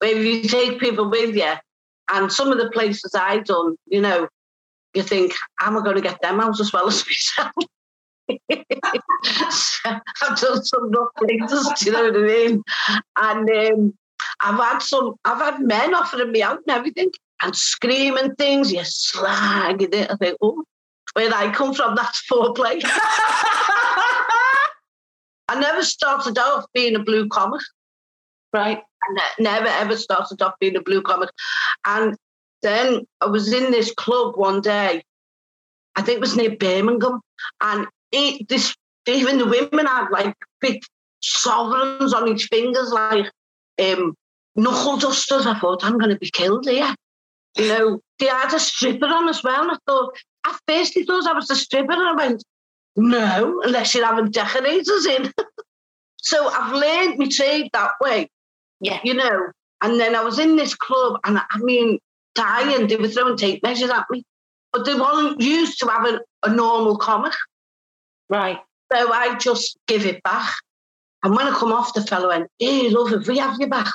But 0.00 0.10
if 0.10 0.24
you 0.24 0.48
take 0.48 0.80
people 0.80 1.08
with 1.08 1.36
you, 1.36 1.54
and 2.12 2.32
some 2.32 2.50
of 2.50 2.58
the 2.58 2.70
places 2.70 3.14
I've 3.14 3.44
done, 3.44 3.76
you 3.86 4.00
know, 4.00 4.28
you 4.94 5.02
think, 5.02 5.32
am 5.60 5.78
I 5.78 5.82
going 5.82 5.96
to 5.96 6.02
get 6.02 6.20
them 6.20 6.40
out 6.40 6.60
as 6.60 6.72
well 6.72 6.88
as 6.88 7.04
myself? 7.06 7.52
I've 9.84 10.40
done 10.40 10.64
some 10.64 10.90
rough 10.90 11.14
places, 11.16 11.82
you 11.86 11.92
know 11.92 12.04
what 12.04 12.16
I 12.16 12.20
mean? 12.20 12.62
And 13.16 13.50
um, 13.50 13.94
I've 14.40 14.58
had 14.58 14.78
some, 14.80 15.14
I've 15.24 15.38
had 15.38 15.60
men 15.60 15.94
offering 15.94 16.32
me 16.32 16.42
out 16.42 16.58
and 16.66 16.76
everything 16.76 17.10
and 17.42 17.56
screaming 17.56 18.34
things, 18.36 18.72
you 18.72 18.84
it. 19.94 20.10
I 20.10 20.16
think, 20.16 20.36
oh, 20.42 20.64
where 21.14 21.32
I 21.34 21.52
come 21.52 21.74
from, 21.74 21.94
that's 21.94 22.22
foreplay. 22.30 22.80
I 25.48 25.58
never 25.60 25.82
started 25.82 26.38
off 26.38 26.64
being 26.72 26.96
a 26.96 27.00
blue 27.00 27.28
comic. 27.28 27.60
right. 28.52 28.78
I 28.78 29.12
ne- 29.12 29.44
never 29.44 29.66
ever 29.66 29.96
started 29.96 30.40
off 30.40 30.54
being 30.60 30.76
a 30.76 30.80
blue 30.80 31.02
comic. 31.02 31.30
And 31.84 32.16
then 32.62 33.06
I 33.20 33.26
was 33.26 33.52
in 33.52 33.70
this 33.72 33.92
club 33.94 34.36
one 34.36 34.60
day, 34.60 35.02
I 35.96 36.02
think 36.02 36.16
it 36.16 36.20
was 36.20 36.36
near 36.36 36.56
Birmingham, 36.56 37.20
and 37.60 37.86
it, 38.12 38.48
this 38.48 38.74
even 39.06 39.38
the 39.38 39.46
women 39.46 39.86
had 39.86 40.08
like 40.10 40.34
big 40.60 40.82
sovereigns 41.20 42.14
on 42.14 42.28
each 42.28 42.46
fingers, 42.46 42.90
like 42.90 43.30
um, 43.80 44.14
knuckle 44.56 44.96
dusters. 44.96 45.46
I 45.46 45.58
thought, 45.58 45.84
I'm 45.84 45.98
going 45.98 46.10
to 46.10 46.18
be 46.18 46.30
killed 46.30 46.68
here. 46.68 46.94
You 47.56 47.68
know, 47.68 48.00
they 48.18 48.26
had 48.26 48.54
a 48.54 48.60
stripper 48.60 49.06
on 49.06 49.28
as 49.28 49.42
well. 49.42 49.62
And 49.62 49.72
I 49.72 49.76
thought, 49.86 50.16
at 50.46 50.58
first 50.68 50.94
he 50.94 51.04
thought 51.04 51.26
I 51.26 51.32
was 51.32 51.48
the 51.48 51.56
stripper, 51.56 51.92
and 51.92 52.02
I 52.02 52.14
went, 52.14 52.44
no, 52.96 53.60
unless 53.64 53.94
you're 53.94 54.04
having 54.06 54.30
decorators 54.30 55.06
in. 55.06 55.32
so 56.18 56.48
I've 56.48 56.74
learned 56.74 57.18
my 57.18 57.26
trade 57.28 57.70
that 57.72 57.92
way 58.00 58.28
Yeah. 58.80 59.00
you 59.04 59.14
know. 59.14 59.50
And 59.80 59.98
then 59.98 60.14
I 60.14 60.22
was 60.22 60.38
in 60.38 60.56
this 60.56 60.74
club, 60.74 61.18
and 61.24 61.38
I 61.38 61.58
mean, 61.58 61.98
dying. 62.34 62.86
They 62.86 62.96
were 62.96 63.08
throwing 63.08 63.36
tape 63.36 63.62
measures 63.62 63.90
at 63.90 64.06
me, 64.10 64.22
but 64.72 64.84
they 64.84 64.94
weren't 64.94 65.40
used 65.40 65.80
to 65.80 65.88
having 65.88 66.18
a 66.44 66.50
normal 66.54 66.96
comic. 66.98 67.32
Right. 68.28 68.58
So 68.92 69.12
I 69.12 69.36
just 69.38 69.76
give 69.88 70.06
it 70.06 70.22
back. 70.22 70.52
And 71.24 71.34
when 71.34 71.46
I 71.46 71.50
come 71.58 71.72
off, 71.72 71.94
the 71.94 72.02
fellow 72.02 72.28
went, 72.28 72.48
"Hey, 72.58 72.88
love, 72.90 73.12
if 73.12 73.26
we 73.26 73.38
have 73.38 73.56
you 73.60 73.66
back, 73.68 73.92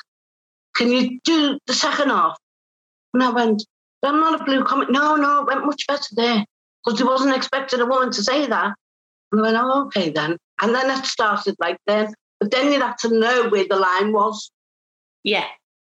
can 0.75 0.92
you 0.92 1.20
do 1.24 1.58
the 1.68 1.74
second 1.74 2.10
half?" 2.10 2.38
And 3.13 3.24
I 3.24 3.30
went, 3.30 3.63
"I'm 4.04 4.20
not 4.20 4.42
a 4.42 4.44
blue 4.44 4.63
comic." 4.63 4.89
No, 4.89 5.16
no, 5.16 5.42
it 5.42 5.48
went 5.48 5.66
much 5.66 5.86
better 5.88 6.16
there 6.16 6.46
because 6.86 7.00
he 7.00 7.06
wasn't 7.06 7.36
expecting 7.36 7.82
a 7.82 7.86
woman 7.86 8.12
to 8.12 8.24
say 8.24 8.46
that. 8.48 8.74
And 9.32 9.42
I 9.42 9.44
went, 9.44 9.58
"Oh, 9.60 9.86
okay 9.88 10.10
then." 10.10 10.38
And 10.62 10.74
then 10.74 10.89
it 10.89 11.06
started 11.06 11.56
like 11.60 11.77
then. 11.88 12.13
But 12.39 12.51
then 12.51 12.72
you 12.72 12.80
have 12.82 12.98
to 12.98 13.10
know 13.20 13.50
where 13.50 13.66
the 13.68 13.77
line 13.77 14.13
was 14.13 14.51
Yeah. 15.24 15.46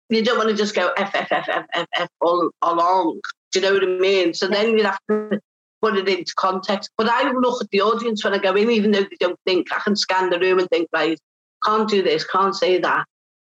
you 0.10 0.24
don't 0.24 0.38
want 0.38 0.50
to 0.50 0.56
just 0.56 0.76
go 0.76 0.92
F 0.98 1.12
F 1.16 1.28
F 1.32 1.50
F 1.50 1.66
F 1.74 1.88
F 1.96 2.10
all 2.22 2.50
along. 2.62 3.20
Do 3.52 3.60
you 3.60 3.66
know 3.66 3.74
what 3.74 3.84
I 3.84 3.88
mean? 3.88 4.34
So 4.34 4.48
then 4.48 4.78
you'd 4.78 4.86
have 4.86 5.00
to 5.10 5.40
put 5.82 5.98
it 5.98 6.08
into 6.08 6.34
context. 6.36 6.92
But 6.98 7.10
I 7.10 7.32
look 7.32 7.62
at 7.62 7.70
the 7.72 7.82
audience 7.82 8.24
when 8.24 8.34
I 8.34 8.38
go 8.38 8.56
in, 8.56 8.70
even 8.72 8.92
though 8.92 9.02
they 9.02 9.18
don't 9.20 9.40
think, 9.46 9.74
I 9.74 9.80
can 9.80 9.96
scan 9.96 10.30
the 10.30 10.40
room 10.40 10.60
and 10.60 10.70
think, 10.70 10.88
right, 10.94 11.20
can't 11.66 11.90
do 11.90 12.02
this, 12.02 12.24
can't 12.24 12.56
say 12.56 12.78
that. 12.80 13.06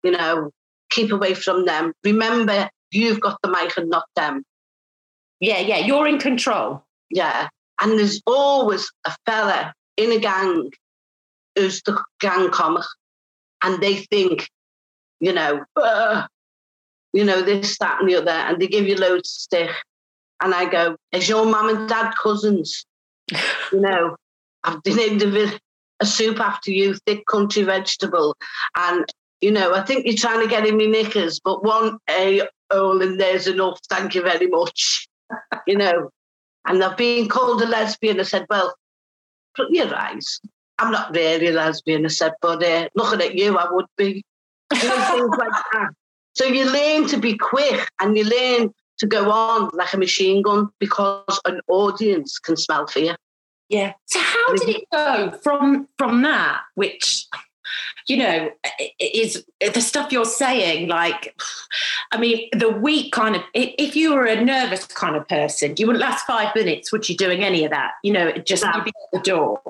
You 0.02 0.12
know, 0.12 0.50
keep 0.90 1.10
away 1.10 1.34
from 1.34 1.64
them. 1.64 1.92
Remember, 2.04 2.68
you've 2.94 3.20
got 3.20 3.38
the 3.42 3.50
mic 3.50 3.76
and 3.76 3.90
not 3.90 4.04
them. 4.16 4.44
Yeah, 5.40 5.60
yeah, 5.60 5.78
you're 5.78 6.06
in 6.06 6.18
control. 6.18 6.84
Yeah. 7.10 7.48
And 7.80 7.98
there's 7.98 8.22
always 8.26 8.90
a 9.04 9.14
fella 9.26 9.74
in 9.96 10.12
a 10.12 10.18
gang 10.18 10.70
who's 11.56 11.82
the 11.82 12.00
gang 12.20 12.50
comic, 12.50 12.84
and 13.62 13.82
they 13.82 13.96
think, 13.96 14.48
you 15.20 15.32
know, 15.32 15.64
you 17.12 17.24
know, 17.24 17.42
this, 17.42 17.78
that, 17.78 18.00
and 18.00 18.08
the 18.08 18.16
other, 18.16 18.30
and 18.30 18.60
they 18.60 18.66
give 18.66 18.86
you 18.86 18.96
loads 18.96 19.28
of 19.30 19.40
stick. 19.40 19.70
And 20.42 20.54
I 20.54 20.68
go, 20.68 20.96
is 21.12 21.28
your 21.28 21.46
mum 21.46 21.68
and 21.68 21.88
dad 21.88 22.12
cousins? 22.20 22.84
you 23.72 23.80
know, 23.80 24.16
I've 24.64 24.80
named 24.84 25.22
a, 25.22 25.60
a 26.00 26.06
soup 26.06 26.40
after 26.40 26.70
you, 26.70 26.96
thick 27.06 27.24
country 27.26 27.62
vegetable. 27.62 28.36
And, 28.76 29.04
you 29.40 29.52
know, 29.52 29.74
I 29.74 29.82
think 29.82 30.06
you're 30.06 30.16
trying 30.16 30.40
to 30.40 30.48
get 30.48 30.66
in 30.66 30.76
me 30.76 30.88
knickers, 30.88 31.40
but 31.42 31.64
one 31.64 31.98
A 32.10 32.42
hole 32.74 33.02
in 33.02 33.16
there's 33.16 33.46
enough. 33.46 33.78
Thank 33.88 34.14
you 34.14 34.22
very 34.22 34.46
much. 34.46 35.08
you 35.66 35.76
know, 35.76 36.10
and 36.66 36.82
I've 36.82 36.96
been 36.96 37.28
called 37.28 37.62
a 37.62 37.66
lesbian. 37.66 38.20
I 38.20 38.24
said, 38.24 38.46
well, 38.48 38.74
you're 39.68 39.88
right. 39.88 40.24
I'm 40.78 40.90
not 40.90 41.14
really 41.14 41.48
a 41.48 41.52
lesbian, 41.52 42.04
I 42.04 42.08
said, 42.08 42.32
but 42.40 42.62
uh, 42.62 42.88
looking 42.96 43.20
at 43.20 43.36
you, 43.36 43.56
I 43.56 43.72
would 43.72 43.86
be. 43.96 44.24
You 44.72 44.88
know, 44.88 45.04
things 45.04 45.36
like 45.38 45.62
that. 45.72 45.90
So 46.34 46.46
you 46.46 46.64
learn 46.64 47.06
to 47.08 47.18
be 47.18 47.36
quick 47.36 47.88
and 48.00 48.16
you 48.16 48.24
learn 48.24 48.74
to 48.98 49.06
go 49.06 49.30
on 49.30 49.70
like 49.72 49.92
a 49.92 49.98
machine 49.98 50.42
gun 50.42 50.68
because 50.80 51.40
an 51.44 51.60
audience 51.68 52.38
can 52.38 52.56
smell 52.56 52.86
fear. 52.86 53.16
Yeah. 53.68 53.92
So 54.06 54.18
how 54.20 54.54
did 54.54 54.68
it 54.68 54.84
go 54.92 55.38
from 55.42 55.88
from 55.96 56.22
that, 56.22 56.62
which 56.74 57.26
you 58.08 58.16
know, 58.16 58.50
is 58.98 59.44
the 59.60 59.80
stuff 59.80 60.12
you're 60.12 60.24
saying. 60.24 60.88
Like, 60.88 61.34
I 62.12 62.18
mean, 62.18 62.48
the 62.52 62.70
week 62.70 63.12
kind 63.12 63.36
of, 63.36 63.42
if 63.54 63.96
you 63.96 64.14
were 64.14 64.26
a 64.26 64.42
nervous 64.42 64.86
kind 64.86 65.16
of 65.16 65.28
person, 65.28 65.74
you 65.78 65.86
wouldn't 65.86 66.02
last 66.02 66.26
five 66.26 66.54
minutes, 66.54 66.92
would 66.92 67.08
you, 67.08 67.16
doing 67.16 67.42
any 67.42 67.64
of 67.64 67.70
that? 67.70 67.92
You 68.02 68.12
know, 68.12 68.28
it 68.28 68.46
just 68.46 68.62
be 68.62 68.68
at 68.68 69.12
the 69.12 69.20
door. 69.20 69.60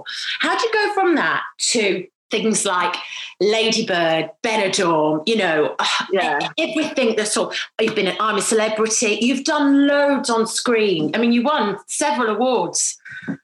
How 0.40 0.56
do 0.56 0.66
you 0.66 0.72
go 0.72 0.94
from 0.94 1.14
that 1.14 1.42
to 1.58 2.06
things 2.34 2.64
like 2.64 2.94
Ladybird, 3.40 4.30
Benidorm, 4.42 5.22
you 5.26 5.36
know, 5.36 5.76
ah, 5.78 6.08
yeah. 6.12 6.38
everything 6.58 7.14
that's 7.16 7.36
all. 7.36 7.52
You've 7.80 7.94
been, 7.94 8.14
I'm 8.18 8.36
a 8.36 8.42
celebrity. 8.42 9.18
You've 9.20 9.44
done 9.44 9.86
loads 9.86 10.30
on 10.30 10.46
screen. 10.46 11.14
I 11.14 11.18
mean, 11.18 11.32
you 11.32 11.42
won 11.42 11.78
several 11.86 12.34
awards. 12.34 12.96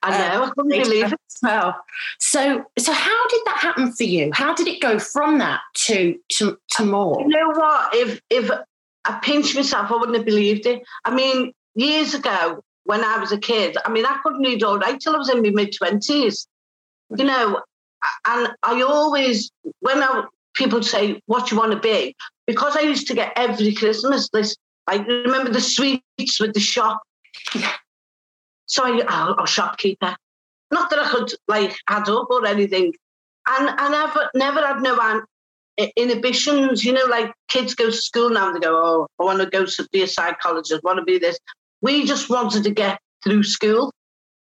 I 0.02 0.10
know. 0.10 0.42
I 0.42 0.44
um, 0.44 0.52
couldn't 0.56 0.82
believe 0.82 1.12
it. 1.12 1.20
Well, 1.42 1.74
so 2.18 2.64
so 2.78 2.92
how 2.92 3.28
did 3.28 3.40
that 3.46 3.58
happen 3.60 3.92
for 3.92 4.02
you? 4.02 4.30
How 4.34 4.54
did 4.54 4.66
it 4.66 4.82
go 4.82 4.98
from 4.98 5.38
that 5.38 5.60
to 5.86 6.18
to, 6.34 6.58
to 6.72 6.84
more? 6.84 7.18
You 7.22 7.28
know 7.28 7.48
what? 7.48 7.94
If 7.94 8.20
if 8.28 8.50
I 9.06 9.18
pinched 9.22 9.56
myself, 9.56 9.90
I 9.90 9.96
wouldn't 9.96 10.18
have 10.18 10.26
believed 10.26 10.66
it. 10.66 10.82
I 11.06 11.14
mean, 11.14 11.54
years 11.74 12.12
ago 12.12 12.62
when 12.84 13.02
I 13.02 13.16
was 13.18 13.32
a 13.32 13.38
kid, 13.38 13.78
I 13.86 13.90
mean, 13.90 14.04
I 14.04 14.18
couldn't 14.22 14.42
read 14.42 14.62
all 14.62 14.78
right 14.78 15.00
till 15.00 15.14
I 15.14 15.18
was 15.18 15.30
in 15.30 15.40
my 15.42 15.50
mid 15.50 15.74
twenties. 15.74 16.46
You 17.16 17.24
know, 17.24 17.62
and 18.26 18.52
I 18.62 18.82
always, 18.82 19.50
when 19.80 20.02
I, 20.02 20.24
people 20.54 20.82
say, 20.82 21.20
what 21.26 21.50
you 21.50 21.56
want 21.56 21.72
to 21.72 21.78
be, 21.78 22.14
because 22.46 22.76
I 22.76 22.80
used 22.80 23.06
to 23.08 23.14
get 23.14 23.32
every 23.36 23.74
Christmas 23.74 24.28
this, 24.32 24.56
I 24.86 24.96
remember 24.96 25.50
the 25.50 25.60
sweets 25.60 26.40
with 26.40 26.54
the 26.54 26.60
shop. 26.60 27.00
So 28.66 28.84
I, 28.84 29.02
oh, 29.08 29.34
oh, 29.38 29.46
shopkeeper. 29.46 30.16
Not 30.70 30.90
that 30.90 30.98
I 30.98 31.08
could 31.08 31.32
like 31.48 31.76
add 31.88 32.08
up 32.08 32.28
or 32.30 32.46
anything. 32.46 32.92
And 33.48 33.68
I 33.68 33.88
never, 33.90 34.30
never 34.34 34.66
had 34.66 34.82
no 34.82 35.22
inhibitions. 35.96 36.84
You 36.84 36.92
know, 36.92 37.04
like 37.06 37.32
kids 37.48 37.74
go 37.74 37.86
to 37.86 37.92
school 37.92 38.30
now 38.30 38.48
and 38.48 38.56
they 38.56 38.60
go, 38.60 38.74
oh, 38.74 39.06
I 39.18 39.24
want 39.24 39.40
to 39.40 39.46
go 39.46 39.64
to 39.64 39.88
be 39.92 40.02
a 40.02 40.08
psychologist, 40.08 40.84
want 40.84 40.98
to 40.98 41.04
be 41.04 41.18
this. 41.18 41.38
We 41.82 42.04
just 42.04 42.30
wanted 42.30 42.64
to 42.64 42.70
get 42.70 43.00
through 43.24 43.42
school. 43.44 43.92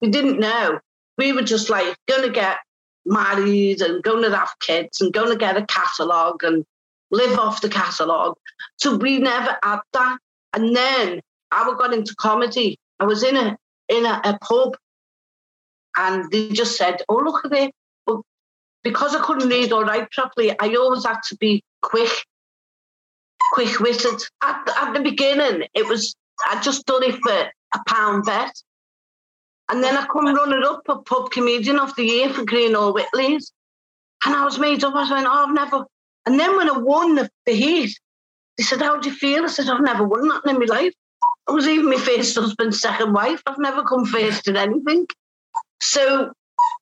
We 0.01 0.11
didn't 0.11 0.41
know. 0.41 0.81
We 1.19 1.33
were 1.33 1.43
just 1.43 1.71
like 1.71 1.97
going 2.09 2.23
to 2.23 2.31
get 2.31 2.59
married 3.07 3.81
and 3.81 4.03
going 4.03 4.23
to 4.23 4.37
have 4.37 4.51
kids 4.61 5.01
and 5.01 5.13
going 5.13 5.31
to 5.31 5.37
get 5.37 5.57
a 5.57 5.65
catalogue 5.67 6.43
and 6.43 6.65
live 7.11 7.39
off 7.39 7.61
the 7.61 7.69
catalogue. 7.69 8.37
So 8.77 8.97
we 8.97 9.19
never 9.19 9.57
had 9.63 9.81
that. 9.93 10.19
And 10.53 10.75
then 10.75 11.21
I 11.51 11.65
got 11.79 11.95
into 11.95 12.15
comedy. 12.17 12.79
I 12.99 13.05
was 13.05 13.23
in 13.23 13.37
a 13.37 13.57
in 13.89 14.05
a, 14.05 14.21
a 14.25 14.39
pub 14.41 14.77
and 15.97 16.31
they 16.31 16.49
just 16.49 16.77
said, 16.77 17.03
Oh, 17.09 17.17
look 17.17 17.45
at 17.45 17.53
it. 17.53 17.73
But 18.05 18.21
because 18.83 19.15
I 19.15 19.23
couldn't 19.23 19.49
read 19.49 19.73
or 19.73 19.85
write 19.85 20.11
properly, 20.11 20.59
I 20.59 20.75
always 20.75 21.07
had 21.07 21.21
to 21.29 21.37
be 21.37 21.63
quick, 21.83 22.11
quick 23.53 23.79
witted. 23.81 24.21
At, 24.43 24.69
at 24.77 24.95
the 24.95 25.01
beginning, 25.01 25.69
it 25.75 25.87
was 25.87 26.15
I 26.49 26.61
just 26.61 26.87
done 26.87 27.03
it 27.03 27.17
for 27.23 27.51
a 27.75 27.81
pound 27.87 28.25
bet. 28.25 28.53
And 29.69 29.83
then 29.83 29.97
I 29.97 30.07
come 30.07 30.27
running 30.27 30.63
up 30.65 30.83
a 30.89 30.99
pub 30.99 31.31
comedian 31.31 31.79
of 31.79 31.95
the 31.97 32.05
year 32.05 32.31
for 32.31 32.43
Greenall 32.43 32.95
Whitley's. 32.95 33.53
And 34.25 34.35
I 34.35 34.45
was 34.45 34.59
made 34.59 34.85
up. 34.85 34.95
I 34.95 35.09
like, 35.09 35.27
oh, 35.27 35.47
I've 35.47 35.55
never. 35.55 35.85
And 36.25 36.39
then 36.39 36.57
when 36.57 36.71
I 36.71 36.79
won 36.79 37.17
the, 37.17 37.29
the 37.47 37.53
heat, 37.53 37.99
they 38.57 38.65
said, 38.65 38.81
How 38.81 38.99
do 38.99 39.09
you 39.09 39.15
feel? 39.15 39.45
I 39.45 39.49
said, 39.49 39.69
I've 39.69 39.83
never 39.83 40.05
won 40.05 40.29
that 40.29 40.47
in 40.47 40.59
my 40.59 40.67
life. 40.67 40.93
I 41.49 41.53
was 41.53 41.67
even 41.69 41.91
my 41.91 41.97
first 41.97 42.37
husband's 42.37 42.81
second 42.81 43.13
wife. 43.13 43.43
I've 43.47 43.59
never 43.59 43.83
come 43.83 44.05
first 44.05 44.49
in 44.49 44.57
anything. 44.57 45.07
So 45.81 46.33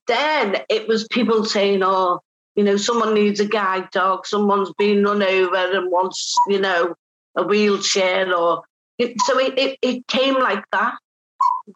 then 0.06 0.58
it 0.68 0.86
was 0.88 1.08
people 1.08 1.44
saying, 1.44 1.82
Oh, 1.82 2.20
you 2.54 2.64
know, 2.64 2.76
someone 2.76 3.14
needs 3.14 3.40
a 3.40 3.46
guide 3.46 3.90
dog, 3.90 4.26
someone's 4.26 4.72
been 4.78 5.02
run 5.02 5.22
over 5.22 5.56
and 5.56 5.90
wants, 5.90 6.34
you 6.48 6.60
know, 6.60 6.94
a 7.36 7.42
wheelchair 7.42 8.34
or 8.34 8.62
so 9.00 9.38
it, 9.38 9.58
it, 9.58 9.78
it 9.82 10.06
came 10.06 10.34
like 10.34 10.64
that. 10.70 10.94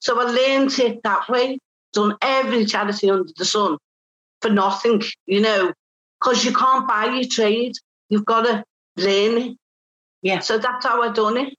So 0.01 0.21
I 0.21 0.25
learned 0.25 0.79
it 0.79 1.03
that 1.03 1.29
way, 1.29 1.59
done 1.93 2.17
every 2.21 2.65
charity 2.65 3.11
under 3.11 3.33
the 3.37 3.45
sun 3.45 3.79
for 4.41 4.51
nothing, 4.51 5.03
you 5.27 5.41
know, 5.41 5.73
because 6.21 6.45
you 6.45 6.53
can't 6.53 6.87
buy 6.87 7.07
your 7.07 7.29
trade. 7.29 7.75
You've 8.09 8.25
got 8.25 8.43
to 8.43 8.65
learn 8.97 9.39
it. 9.39 9.57
Yeah. 10.23 10.41
So 10.41 10.59
that's 10.59 10.85
how 10.85 11.03
I 11.03 11.13
done 11.13 11.37
it. 11.37 11.55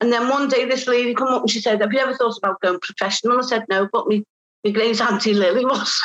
And 0.00 0.12
then 0.12 0.28
one 0.28 0.48
day 0.48 0.64
this 0.64 0.88
lady 0.88 1.14
come 1.14 1.28
up 1.28 1.42
and 1.42 1.50
she 1.50 1.60
said, 1.60 1.80
Have 1.80 1.92
you 1.92 2.00
ever 2.00 2.14
thought 2.14 2.36
about 2.36 2.60
going 2.60 2.80
professional? 2.80 3.38
I 3.38 3.42
said, 3.42 3.64
No, 3.68 3.88
but 3.92 4.08
me, 4.08 4.24
my 4.64 4.72
great 4.72 5.00
auntie 5.00 5.34
Lily 5.34 5.64
was. 5.64 6.00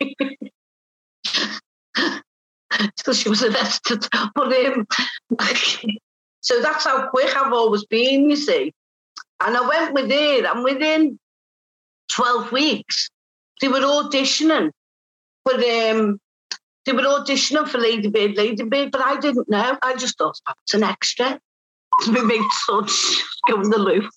so 2.96 3.12
she 3.12 3.28
was 3.30 3.42
arrested. 3.42 4.06
But 4.34 4.52
um, 4.52 4.86
so 6.40 6.60
that's 6.60 6.84
how 6.84 7.08
quick 7.08 7.34
I've 7.34 7.52
always 7.52 7.84
been, 7.86 8.28
you 8.28 8.36
see. 8.36 8.72
And 9.40 9.56
I 9.56 9.68
went 9.68 9.94
with 9.94 10.10
it, 10.10 10.44
and 10.44 10.64
within 10.64 11.18
12 12.12 12.52
weeks, 12.52 13.10
they 13.60 13.68
were 13.68 13.80
auditioning 13.80 14.70
for 15.44 15.54
um, 15.54 16.20
they 16.84 16.92
were 16.92 17.02
auditioning 17.02 17.68
for 17.68 17.78
Lady 17.78 18.08
Bird, 18.08 18.36
Lady 18.36 18.64
Bird, 18.64 18.90
but 18.90 19.02
I 19.02 19.18
didn't 19.18 19.48
know. 19.48 19.76
I 19.82 19.94
just 19.96 20.16
thought 20.18 20.38
oh, 20.48 20.52
it's 20.62 20.74
an 20.74 20.82
extra. 20.82 21.38
My 22.08 22.24
big 22.26 22.40
son 22.66 22.86
going 23.48 23.70
the 23.70 23.78
loo. 23.78 24.08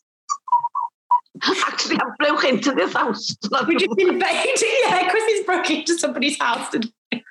Actually, 1.43 1.97
I 1.97 2.03
broke 2.19 2.43
into 2.43 2.71
this 2.71 2.93
house. 2.93 3.35
We 3.67 3.75
just 3.75 3.99
invaded, 3.99 4.63
yeah, 4.83 5.03
because 5.03 5.23
he's 5.25 5.45
broke 5.45 5.69
into 5.69 5.97
somebody's 5.97 6.39
house. 6.39 6.69
Today. 6.69 6.91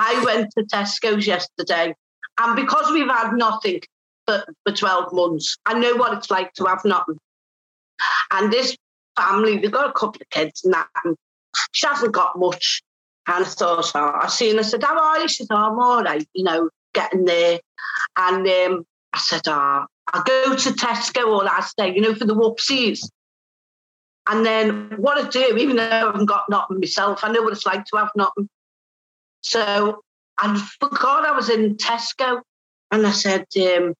I 0.00 0.22
went 0.24 0.50
to 0.56 0.64
Tesco's 0.64 1.26
yesterday, 1.26 1.94
and 2.38 2.56
because 2.56 2.92
we've 2.92 3.08
had 3.08 3.32
nothing, 3.32 3.80
for, 4.28 4.44
for 4.64 4.76
12 4.76 5.12
months. 5.12 5.56
I 5.64 5.78
know 5.78 5.96
what 5.96 6.16
it's 6.16 6.30
like 6.30 6.52
to 6.54 6.66
have 6.66 6.84
nothing. 6.84 7.18
And 8.30 8.52
this 8.52 8.76
family, 9.18 9.58
they've 9.58 9.72
got 9.72 9.88
a 9.88 9.92
couple 9.92 10.20
of 10.20 10.30
kids 10.30 10.64
and 10.64 10.74
that, 10.74 10.88
and 11.04 11.16
she 11.72 11.86
hasn't 11.86 12.12
got 12.12 12.38
much. 12.38 12.82
And 13.26 13.44
I 13.44 13.48
thought, 13.48 13.90
oh, 13.94 14.18
I 14.22 14.28
seen 14.28 14.54
her, 14.54 14.60
I 14.60 14.62
said, 14.62 14.82
How 14.82 14.98
are 14.98 15.20
you? 15.20 15.28
She 15.28 15.44
said, 15.44 15.54
oh, 15.54 15.70
I'm 15.70 15.78
all 15.78 16.02
right, 16.02 16.26
you 16.34 16.44
know, 16.44 16.68
getting 16.94 17.24
there. 17.24 17.58
And 18.16 18.46
um, 18.46 18.86
I 19.12 19.18
said, 19.18 19.42
Oh, 19.46 19.86
I'll 20.12 20.22
go 20.22 20.54
to 20.54 20.70
Tesco 20.70 21.26
all 21.26 21.44
last 21.44 21.76
day, 21.76 21.94
you 21.94 22.00
know, 22.00 22.14
for 22.14 22.26
the 22.26 22.34
whoopsies. 22.34 23.08
And 24.30 24.44
then 24.44 24.92
what 24.98 25.18
I 25.18 25.28
do, 25.28 25.56
even 25.56 25.76
though 25.76 25.88
I 25.88 25.98
haven't 25.98 26.26
got 26.26 26.50
nothing 26.50 26.80
myself, 26.80 27.24
I 27.24 27.32
know 27.32 27.42
what 27.42 27.54
it's 27.54 27.64
like 27.64 27.86
to 27.86 27.96
have 27.96 28.10
nothing. 28.14 28.48
So 29.40 30.02
I 30.38 30.68
forgot 30.78 31.26
I 31.26 31.32
was 31.32 31.48
in 31.48 31.76
Tesco 31.76 32.40
and 32.90 33.06
I 33.06 33.10
said, 33.10 33.46
um, 33.56 33.94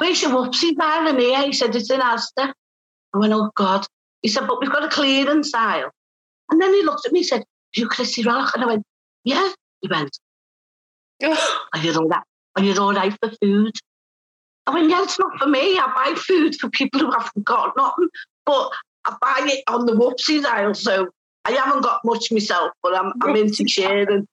Where's 0.00 0.22
your 0.22 0.30
whoopsie 0.30 0.74
bar 0.76 1.06
in 1.08 1.18
here? 1.18 1.42
He 1.42 1.52
said, 1.52 1.76
It's 1.76 1.90
in 1.90 2.00
Asda. 2.00 2.54
I 3.14 3.18
went, 3.18 3.34
Oh 3.34 3.50
God. 3.54 3.84
He 4.22 4.28
said, 4.28 4.46
But 4.48 4.58
we've 4.58 4.72
got 4.72 4.84
a 4.84 4.88
clearance 4.88 5.52
aisle. 5.52 5.90
And 6.50 6.60
then 6.60 6.72
he 6.72 6.82
looked 6.82 7.04
at 7.04 7.12
me 7.12 7.20
and 7.20 7.26
said, 7.26 7.44
You 7.74 7.86
Crissy 7.86 8.24
Rock? 8.24 8.54
And 8.54 8.64
I 8.64 8.66
went, 8.66 8.82
Yeah. 9.24 9.50
He 9.82 9.88
went, 9.88 10.18
Are 11.22 11.78
you 11.80 11.92
all 11.92 12.08
right? 12.08 12.22
Are 12.56 12.62
you 12.62 12.80
all 12.80 12.94
right 12.94 13.14
for 13.22 13.30
food? 13.42 13.74
I 14.66 14.72
went, 14.72 14.88
yeah, 14.88 15.02
it's 15.02 15.18
not 15.18 15.38
for 15.38 15.48
me. 15.48 15.78
I 15.78 15.92
buy 15.94 16.14
food 16.16 16.54
for 16.58 16.70
people 16.70 17.00
who 17.00 17.10
haven't 17.10 17.44
got 17.44 17.76
nothing, 17.76 18.08
but 18.46 18.70
I 19.04 19.16
buy 19.20 19.40
it 19.42 19.64
on 19.68 19.84
the 19.84 19.92
whoopsies 19.92 20.44
aisle. 20.44 20.74
So 20.74 21.08
I 21.44 21.52
haven't 21.52 21.82
got 21.82 22.00
much 22.04 22.30
myself, 22.32 22.70
but 22.82 22.96
I'm, 22.96 23.12
I'm 23.20 23.36
into 23.36 23.66
sharing. 23.68 24.26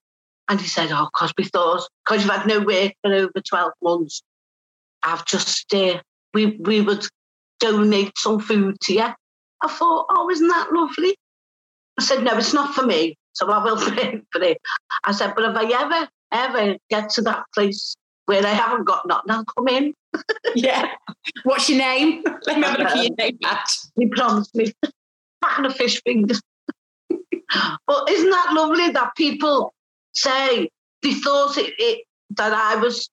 And 0.50 0.62
he 0.62 0.68
said, 0.68 0.90
oh, 0.92 1.10
because 1.14 1.34
we 1.38 1.44
thought, 1.44 1.88
because 2.06 2.24
you've 2.24 2.34
had 2.34 2.48
no 2.48 2.60
work 2.60 2.94
for 3.02 3.14
over 3.14 3.32
12 3.50 3.72
months, 3.82 4.22
I've 5.08 5.26
just, 5.26 5.74
uh, 5.74 6.02
we, 6.34 6.58
we 6.60 6.82
would 6.82 7.06
donate 7.60 8.18
some 8.18 8.40
food 8.40 8.80
to 8.82 8.94
you. 8.94 9.08
I 9.64 9.68
thought, 9.68 10.08
oh, 10.10 10.30
isn't 10.30 10.48
that 10.48 10.70
lovely? 10.72 11.16
I 12.00 12.04
said, 12.04 12.24
no, 12.24 12.38
it's 12.38 12.54
not 12.54 12.76
for 12.76 12.86
me. 12.86 13.18
So 13.34 13.50
I 13.50 13.64
will 13.64 13.78
pay 13.92 14.22
for 14.32 14.42
it. 14.42 14.58
I 15.04 15.12
said, 15.12 15.34
but 15.36 15.46
if 15.46 15.56
I 15.56 15.84
ever, 15.84 16.10
ever 16.32 16.78
get 16.90 17.10
to 17.12 17.22
that 17.24 17.44
place 17.54 17.96
where 18.26 18.46
I 18.46 18.50
haven't 18.50 18.84
got 18.84 19.08
nothing, 19.08 19.32
I'll 19.32 19.46
come 19.46 19.68
in. 19.70 19.94
yeah. 20.56 20.90
What's 21.44 21.70
your 21.70 21.80
name? 21.80 22.24
Let 22.48 22.58
me 22.58 22.64
have 22.64 22.76
a 22.76 22.84
look 22.84 22.88
at 22.90 23.04
your 23.04 23.16
name 23.16 23.38
badge. 23.42 23.78
He 23.96 24.08
promised 24.08 24.54
me. 24.56 24.74
Back 25.42 25.60
of 25.60 25.76
fish 25.76 26.02
fingers. 26.04 26.42
but 27.10 28.10
isn't 28.10 28.30
that 28.30 28.54
lovely 28.54 28.90
that 28.90 29.16
people 29.16 29.74
say 30.14 30.70
they 31.02 31.14
thought 31.14 31.58
it, 31.58 31.74
it 31.78 32.06
that 32.32 32.54
I 32.54 32.76
was, 32.76 33.10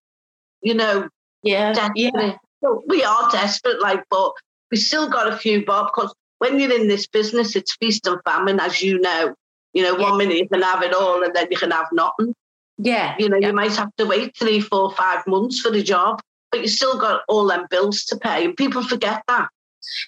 you 0.63 0.75
know, 0.75 1.09
yeah, 1.45 1.73
desperate. 1.73 2.37
yeah. 2.63 2.69
we 2.87 3.05
are 3.05 3.31
desperate, 3.31 3.81
like, 3.81 4.03
but 4.11 4.33
we 4.71 4.77
still 4.77 5.09
got 5.09 5.33
a 5.33 5.37
few 5.37 5.65
bob 5.65 5.91
because 5.95 6.15
when 6.39 6.59
you're 6.59 6.73
in 6.73 6.89
this 6.89 7.07
business, 7.07 7.55
it's 7.57 7.77
feast 7.77 8.07
and 8.07 8.19
famine, 8.25 8.61
as 8.61 8.83
you 8.83 8.99
know. 9.01 9.35
You 9.73 9.83
know, 9.83 9.97
yeah. 9.99 10.11
one 10.11 10.19
minute 10.19 10.37
you 10.37 10.49
can 10.49 10.63
have 10.63 10.83
it 10.83 10.95
all 10.95 11.23
and 11.25 11.35
then 11.35 11.49
you 11.51 11.57
can 11.57 11.73
have 11.73 11.87
nothing. 11.93 12.35
Yeah. 12.79 13.17
You 13.19 13.29
know, 13.29 13.37
yeah. 13.41 13.49
you 13.49 13.53
might 13.55 13.75
have 13.75 13.95
to 13.97 14.07
wait 14.07 14.37
three, 14.37 14.61
four, 14.61 14.93
five 14.95 15.27
months 15.27 15.61
for 15.61 15.71
the 15.71 15.83
job, 15.83 16.21
but 16.51 16.61
you 16.61 16.69
still 16.69 16.99
got 16.99 17.23
all 17.29 17.47
them 17.47 17.67
bills 17.71 18.05
to 18.05 18.17
pay. 18.17 18.45
And 18.45 18.57
people 18.57 18.85
forget 18.85 19.23
that. 19.29 19.49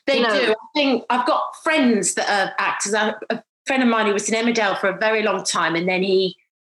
They 0.06 0.18
you 0.18 0.22
know, 0.22 0.38
do. 0.38 0.52
I 0.52 0.54
think 0.74 1.04
I've 1.10 1.26
got 1.26 1.42
friends 1.62 2.14
that 2.14 2.28
are 2.28 2.54
actors. 2.58 2.94
A 2.94 3.42
friend 3.66 3.82
of 3.82 3.88
mine 3.88 4.06
who 4.06 4.12
was 4.12 4.28
in 4.28 4.34
Emmerdale 4.34 4.78
for 4.78 4.88
a 4.88 4.98
very 4.98 5.22
long 5.22 5.44
time, 5.44 5.74
and 5.74 5.88
then 5.88 6.02
he, 6.02 6.36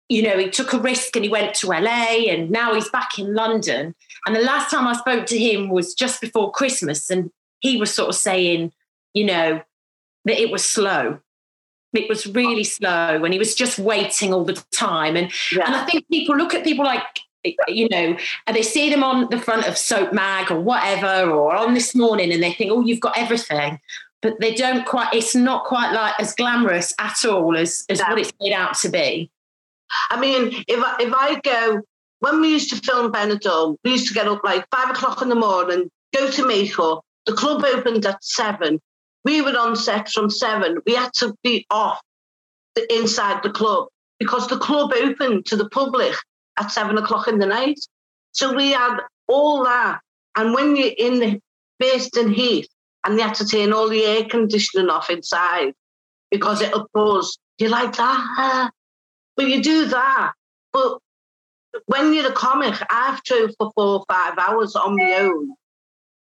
you 0.10 0.22
know, 0.22 0.38
he 0.38 0.50
took 0.50 0.74
a 0.74 0.80
risk 0.80 1.16
and 1.16 1.26
he 1.26 1.30
went 1.30 1.54
to 1.56 1.68
LA, 1.68 2.30
and 2.30 2.50
now 2.50 2.74
he's 2.74 2.90
back 2.90 3.20
in 3.20 3.34
London. 3.34 3.94
And 4.26 4.36
the 4.36 4.42
last 4.42 4.72
time 4.72 4.88
I 4.88 4.94
spoke 4.94 5.26
to 5.28 5.38
him 5.38 5.70
was 5.70 5.94
just 5.94 6.22
before 6.22 6.52
Christmas, 6.52 7.10
and 7.10 7.32
he 7.60 7.78
was 7.78 7.94
sort 7.94 8.10
of 8.10 8.16
saying, 8.16 8.72
you 9.14 9.26
know, 9.26 9.62
that 10.26 10.42
it 10.42 10.52
was 10.52 10.64
slow. 10.64 11.20
It 11.94 12.10
was 12.10 12.28
really 12.28 12.64
slow, 12.64 13.24
and 13.24 13.34
he 13.34 13.40
was 13.40 13.56
just 13.56 13.80
waiting 13.80 14.34
all 14.34 14.46
the 14.46 14.62
time. 14.72 15.16
And 15.16 15.32
yeah. 15.52 15.66
and 15.66 15.76
I 15.76 15.86
think 15.86 16.08
people 16.10 16.36
look 16.36 16.54
at 16.54 16.64
people 16.64 16.86
like 16.86 17.04
you 17.68 17.88
know, 17.90 18.18
and 18.46 18.56
they 18.56 18.62
see 18.62 18.90
them 18.90 19.04
on 19.04 19.30
the 19.30 19.40
front 19.40 19.68
of 19.68 19.78
Soap 19.78 20.14
Mag 20.14 20.52
or 20.52 20.60
whatever, 20.60 21.30
or 21.30 21.56
on 21.56 21.74
this 21.74 21.96
morning, 21.96 22.32
and 22.32 22.42
they 22.42 22.54
think, 22.54 22.72
oh, 22.72 22.82
you've 22.82 23.00
got 23.00 23.18
everything. 23.18 23.80
But 24.22 24.40
they 24.40 24.56
don't 24.56 24.86
quite, 24.86 25.14
it's 25.14 25.36
not 25.36 25.66
quite 25.66 25.92
like 25.94 26.16
as 26.20 26.34
glamorous 26.34 26.94
at 27.00 27.24
all 27.24 27.56
as, 27.56 27.86
as 27.88 28.02
what 28.02 28.18
it's 28.18 28.34
made 28.42 28.52
out 28.52 28.76
to 28.80 28.90
be. 28.90 29.30
I 30.10 30.20
mean, 30.20 30.64
if 30.68 30.84
I, 30.84 30.98
if 31.00 31.14
I 31.14 31.40
go, 31.42 31.82
when 32.20 32.42
we 32.42 32.50
used 32.50 32.70
to 32.72 32.78
film 32.78 33.12
Benidorm, 33.12 33.78
we 33.84 33.92
used 33.92 34.08
to 34.08 34.14
get 34.14 34.28
up 34.28 34.42
like 34.44 34.66
five 34.72 34.90
o'clock 34.90 35.22
in 35.22 35.30
the 35.30 35.36
morning, 35.36 35.90
go 36.16 36.30
to 36.30 36.48
makeup. 36.48 37.04
The 37.26 37.34
club 37.34 37.64
opened 37.64 38.06
at 38.06 38.24
seven. 38.24 38.80
We 39.26 39.42
were 39.42 39.58
on 39.58 39.76
set 39.76 40.10
from 40.10 40.30
seven. 40.30 40.78
We 40.86 40.96
had 40.96 41.14
to 41.16 41.36
be 41.44 41.66
off 41.70 42.02
the, 42.76 42.92
inside 42.94 43.44
the 43.44 43.50
club 43.50 43.88
because 44.20 44.48
the 44.48 44.58
club 44.58 44.94
opened 44.94 45.46
to 45.48 45.56
the 45.56 45.70
public 45.70 46.16
at 46.58 46.72
seven 46.72 46.98
o'clock 46.98 47.28
in 47.28 47.40
the 47.40 47.46
night. 47.46 47.80
So 48.32 48.54
we 48.54 48.72
had 48.72 48.98
all 49.28 49.64
that. 49.66 50.00
And 50.36 50.54
when 50.54 50.76
you're 50.76 50.94
in 50.98 51.20
the 51.20 51.42
basting 51.80 52.32
heat 52.32 52.70
and 53.06 53.16
you 53.16 53.24
had 53.24 53.36
to 53.36 53.46
turn 53.46 53.74
all 53.74 53.90
the 53.90 54.04
air 54.04 54.26
conditioning 54.26 54.90
off 54.90 55.10
inside 55.10 55.74
because 56.32 56.62
it'll 56.62 56.88
buzz, 56.94 57.38
you're 57.58 57.70
like 57.70 57.96
that. 57.98 58.72
But 59.38 59.48
you 59.48 59.62
do 59.62 59.86
that. 59.86 60.34
But 60.74 60.98
when 61.86 62.14
you're 62.14 62.30
a 62.30 62.34
comic, 62.34 62.74
I've 62.90 63.24
drove 63.24 63.52
for 63.58 63.72
four 63.76 64.00
or 64.00 64.06
five 64.10 64.38
hours 64.38 64.76
on 64.76 64.96
my 64.98 65.14
own, 65.14 65.54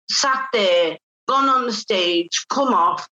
sat 0.10 0.48
there, 0.52 0.98
gone 1.28 1.48
on 1.48 1.66
the 1.66 1.74
stage, 1.74 2.46
come 2.50 2.74
off, 2.74 3.08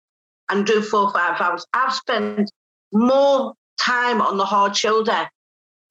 and 0.50 0.66
do 0.66 0.82
four 0.82 1.02
or 1.02 1.12
five 1.12 1.40
hours. 1.40 1.66
I've 1.74 1.94
spent 1.94 2.50
more 2.92 3.54
time 3.80 4.22
on 4.22 4.38
the 4.38 4.46
hard 4.46 4.76
shoulder 4.76 5.30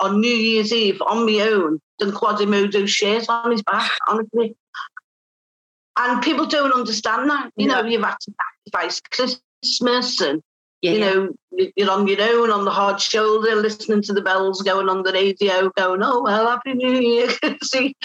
on 0.00 0.20
New 0.20 0.28
Year's 0.34 0.72
Eve 0.72 1.00
on 1.02 1.26
my 1.26 1.40
own 1.40 1.80
than 1.98 2.12
Quasimodo's 2.12 2.90
shares 2.90 3.28
on 3.28 3.50
his 3.50 3.62
back, 3.62 3.90
honestly. 4.08 4.56
And 5.96 6.22
people 6.22 6.46
don't 6.46 6.72
understand 6.72 7.28
that. 7.28 7.50
You 7.56 7.66
know, 7.66 7.84
you've 7.84 8.02
had 8.02 8.16
to 8.20 8.32
sacrifice 8.72 9.00
Christmas 9.10 10.20
and, 10.20 10.42
yeah, 10.82 10.92
you 10.92 11.00
know, 11.00 11.32
you're 11.76 11.90
on 11.90 12.06
your 12.06 12.22
own 12.22 12.50
on 12.50 12.64
the 12.64 12.70
hard 12.70 13.00
shoulder, 13.00 13.56
listening 13.56 14.02
to 14.02 14.12
the 14.12 14.22
bells 14.22 14.62
going 14.62 14.88
on 14.88 15.02
the 15.02 15.12
radio, 15.12 15.70
going, 15.70 16.02
oh, 16.02 16.22
well, 16.22 16.48
Happy 16.48 16.74
New 16.74 17.00
Year. 17.00 17.28
See, 17.62 17.96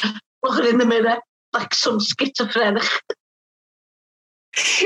looking 0.41 0.71
in 0.71 0.77
the 0.79 0.85
mirror 0.85 1.19
like 1.53 1.73
some 1.73 1.99
schizophrenic. 1.99 2.83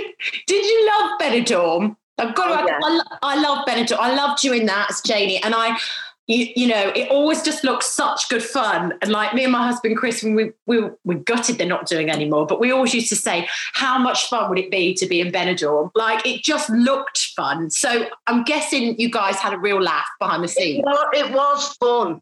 Did 0.47 0.65
you 0.65 0.87
love 0.87 1.19
Benidorm? 1.19 1.95
I've 2.17 2.35
got 2.35 2.49
oh, 2.49 2.65
to, 2.65 2.71
yeah. 2.71 2.79
I, 2.83 3.35
I 3.35 3.41
love 3.41 3.65
Benidorm. 3.65 3.99
I 3.99 4.15
loved 4.15 4.43
you 4.43 4.53
in 4.53 4.65
that 4.65 4.89
Janie. 5.05 5.41
And 5.43 5.53
I, 5.55 5.77
you, 6.27 6.47
you 6.55 6.67
know, 6.67 6.91
it 6.93 7.09
always 7.09 7.41
just 7.41 7.63
looks 7.63 7.85
such 7.85 8.27
good 8.27 8.43
fun. 8.43 8.93
And 9.01 9.11
like 9.11 9.33
me 9.33 9.43
and 9.43 9.53
my 9.53 9.65
husband 9.65 9.95
Chris, 9.97 10.21
we 10.23 10.51
we 10.65 10.89
we 11.05 11.15
gutted 11.15 11.57
they're 11.57 11.67
not 11.67 11.87
doing 11.87 12.09
anymore, 12.09 12.45
but 12.45 12.59
we 12.59 12.71
always 12.71 12.93
used 12.93 13.09
to 13.09 13.15
say, 13.15 13.47
how 13.73 13.97
much 13.97 14.27
fun 14.27 14.49
would 14.49 14.59
it 14.59 14.69
be 14.69 14.93
to 14.95 15.07
be 15.07 15.21
in 15.21 15.31
Benidorm? 15.31 15.89
Like 15.95 16.25
it 16.27 16.43
just 16.43 16.69
looked 16.69 17.17
fun. 17.35 17.69
So 17.71 18.07
I'm 18.27 18.43
guessing 18.43 18.99
you 18.99 19.09
guys 19.09 19.37
had 19.37 19.53
a 19.53 19.57
real 19.57 19.81
laugh 19.81 20.07
behind 20.19 20.43
the 20.43 20.49
scenes. 20.49 20.83
It, 20.85 21.25
it 21.27 21.33
was 21.33 21.73
fun. 21.79 22.19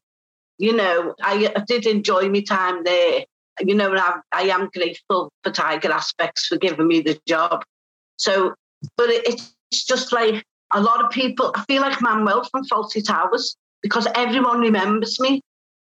You 0.59 0.75
know, 0.75 1.15
I, 1.21 1.51
I 1.55 1.63
did 1.67 1.87
enjoy 1.87 2.29
my 2.29 2.41
time 2.41 2.83
there. 2.83 3.25
You 3.59 3.73
know, 3.73 3.93
I, 3.95 4.19
I 4.31 4.41
am 4.43 4.69
grateful 4.73 5.31
for 5.43 5.51
Tiger 5.51 5.91
Aspects 5.91 6.45
for 6.45 6.57
giving 6.57 6.87
me 6.87 7.01
the 7.01 7.19
job. 7.27 7.63
So, 8.17 8.53
but 8.97 9.09
it, 9.09 9.27
it's 9.27 9.85
just 9.85 10.13
like 10.13 10.45
a 10.73 10.81
lot 10.81 11.03
of 11.03 11.09
people. 11.09 11.51
I 11.55 11.63
feel 11.65 11.81
like 11.81 12.01
Manuel 12.01 12.43
from 12.51 12.65
Fawlty 12.65 13.03
Towers 13.05 13.57
because 13.85 14.07
everyone 14.15 14.61
remembers 14.61 15.19
me, 15.19 15.41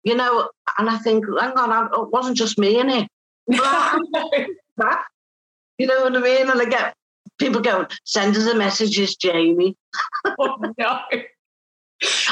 you 0.03 0.17
know. 0.17 0.51
And 0.77 0.91
I 0.91 0.99
think, 0.99 1.25
hang 1.25 1.53
on, 1.53 1.87
it 1.87 2.13
wasn't 2.13 2.37
just 2.37 2.59
me 2.59 2.81
in 2.81 2.91
it. 2.91 3.09
that, 3.47 5.05
you 5.79 5.87
know 5.87 6.03
what 6.03 6.17
I 6.17 6.21
mean? 6.21 6.51
And 6.51 6.61
I 6.61 6.65
get 6.65 6.95
people 7.39 7.61
going, 7.61 7.87
send 8.05 8.37
us 8.37 8.47
a 8.47 8.57
message, 8.57 8.99
it's 8.99 9.15
Jamie. 9.15 9.77
oh, 10.41 10.57
no. 10.77 10.99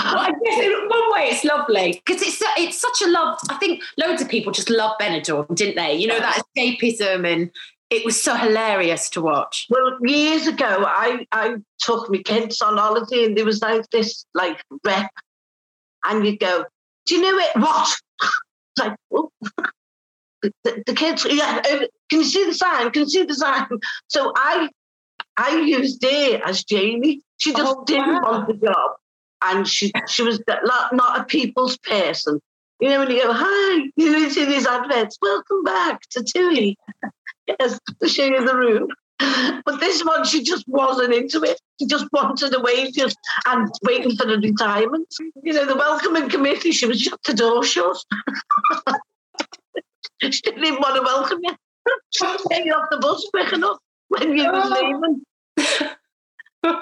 well, 0.05 0.19
I 0.19 0.33
guess 0.45 0.59
in 0.59 0.73
one 0.89 1.13
way 1.13 1.29
it's 1.31 1.45
lovely 1.45 2.03
because 2.05 2.21
it's 2.21 2.43
it's 2.59 2.79
such 2.79 3.01
a 3.07 3.11
love. 3.11 3.39
I 3.49 3.55
think 3.55 3.83
loads 3.97 4.21
of 4.21 4.29
people 4.29 4.53
just 4.53 4.69
love 4.69 4.93
Benidorm, 5.01 5.55
didn't 5.55 5.77
they? 5.77 5.95
You 5.95 6.09
know 6.09 6.19
that 6.19 6.43
escapism, 6.57 7.27
and 7.27 7.51
it 7.89 8.05
was 8.05 8.21
so 8.21 8.35
hilarious 8.35 9.09
to 9.11 9.23
watch. 9.23 9.67
Well, 9.71 9.97
years 10.03 10.47
ago, 10.47 10.85
I 10.87 11.27
I 11.33 11.57
took 11.79 12.11
my 12.11 12.19
kids 12.19 12.61
on 12.61 12.77
holiday, 12.77 13.25
and 13.25 13.39
there 13.39 13.47
was 13.47 13.63
like 13.63 13.89
this 13.91 14.27
like 14.35 14.63
rep 14.85 15.11
and 16.05 16.25
you'd 16.27 16.41
go, 16.41 16.65
"Do 17.07 17.15
you 17.15 17.23
know 17.23 17.39
it? 17.39 17.57
What?" 17.57 17.95
like, 18.79 18.97
oh. 19.13 19.31
the, 20.43 20.83
the, 20.87 20.95
kids, 20.95 21.27
yeah. 21.29 21.61
Can 21.63 21.89
you 22.21 22.25
see 22.25 22.45
the 22.45 22.55
sign? 22.55 22.91
Can 22.91 23.03
you 23.03 23.09
see 23.09 23.25
the 23.25 23.35
sign? 23.35 23.67
So 24.09 24.33
I, 24.37 24.69
I 25.37 25.61
used 25.61 26.05
it 26.05 26.43
as 26.45 26.65
Jamie. 26.65 27.23
She 27.39 27.53
just 27.53 27.77
oh, 27.77 27.85
didn't 27.85 28.23
wow. 28.23 28.23
want 28.23 28.49
the 28.49 28.55
job, 28.55 28.93
and 29.43 29.67
she 29.67 29.93
she 30.09 30.23
was 30.23 30.41
not, 30.49 31.21
a 31.21 31.25
people's 31.25 31.79
person. 31.79 32.41
You 32.81 32.91
know, 32.91 32.99
when 33.01 33.11
you 33.11 33.23
go, 33.23 33.33
hi, 33.33 33.91
you 33.97 34.17
you 34.17 34.31
see 34.31 34.45
these 34.45 34.67
adverts, 34.67 35.19
welcome 35.23 35.63
back 35.65 36.01
to 36.11 36.23
Tui. 36.23 36.77
yes, 37.47 37.79
to 38.01 38.09
show 38.09 38.25
you 38.25 38.45
the 38.45 38.57
room. 38.57 38.89
But 39.19 39.81
this 39.81 40.05
one, 40.05 40.25
she 40.25 40.43
just 40.43 40.65
wasn't 40.67 41.15
into 41.15 41.43
it. 41.43 41.61
She 41.81 41.87
just 41.87 42.07
wanted 42.13 42.51
the 42.51 42.61
wages 42.61 43.15
and 43.47 43.71
waiting 43.83 44.17
for 44.17 44.27
the 44.27 44.39
retirement. 44.39 45.15
You 45.43 45.53
know, 45.53 45.67
the 45.67 45.77
welcoming 45.77 46.29
committee, 46.29 46.73
she 46.73 46.87
was 46.87 47.01
shut 47.01 47.21
the 47.25 47.35
door 47.35 47.65
shut. 47.65 47.97
she 50.21 50.41
didn't 50.43 50.65
even 50.65 50.81
want 50.81 50.97
to 50.97 51.03
welcome 51.03 51.41
you. 51.43 51.55
Take 52.51 52.65
you 52.65 52.73
off 52.73 52.89
the 52.91 52.99
bus 52.99 53.27
quick 53.33 53.53
enough 53.53 53.79
when 54.09 54.37
you 54.37 54.51
was 54.51 54.71
leaving. 54.71 55.23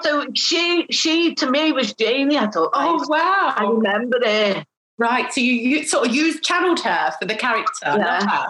so 0.01 0.25
she, 0.33 0.87
she 0.89 1.35
to 1.35 1.49
me 1.49 1.71
was 1.71 1.93
Jamie. 1.93 2.37
I 2.37 2.47
thought, 2.47 2.71
oh 2.73 3.05
wow, 3.07 3.53
I 3.55 3.65
remember 3.65 4.19
her. 4.23 4.65
Right, 4.97 5.31
so 5.33 5.41
you, 5.41 5.53
you 5.53 5.85
sort 5.85 6.07
of 6.07 6.15
you 6.15 6.39
channeled 6.39 6.79
her 6.81 7.11
for 7.19 7.25
the 7.25 7.35
character. 7.35 7.71
Yeah. 7.83 8.47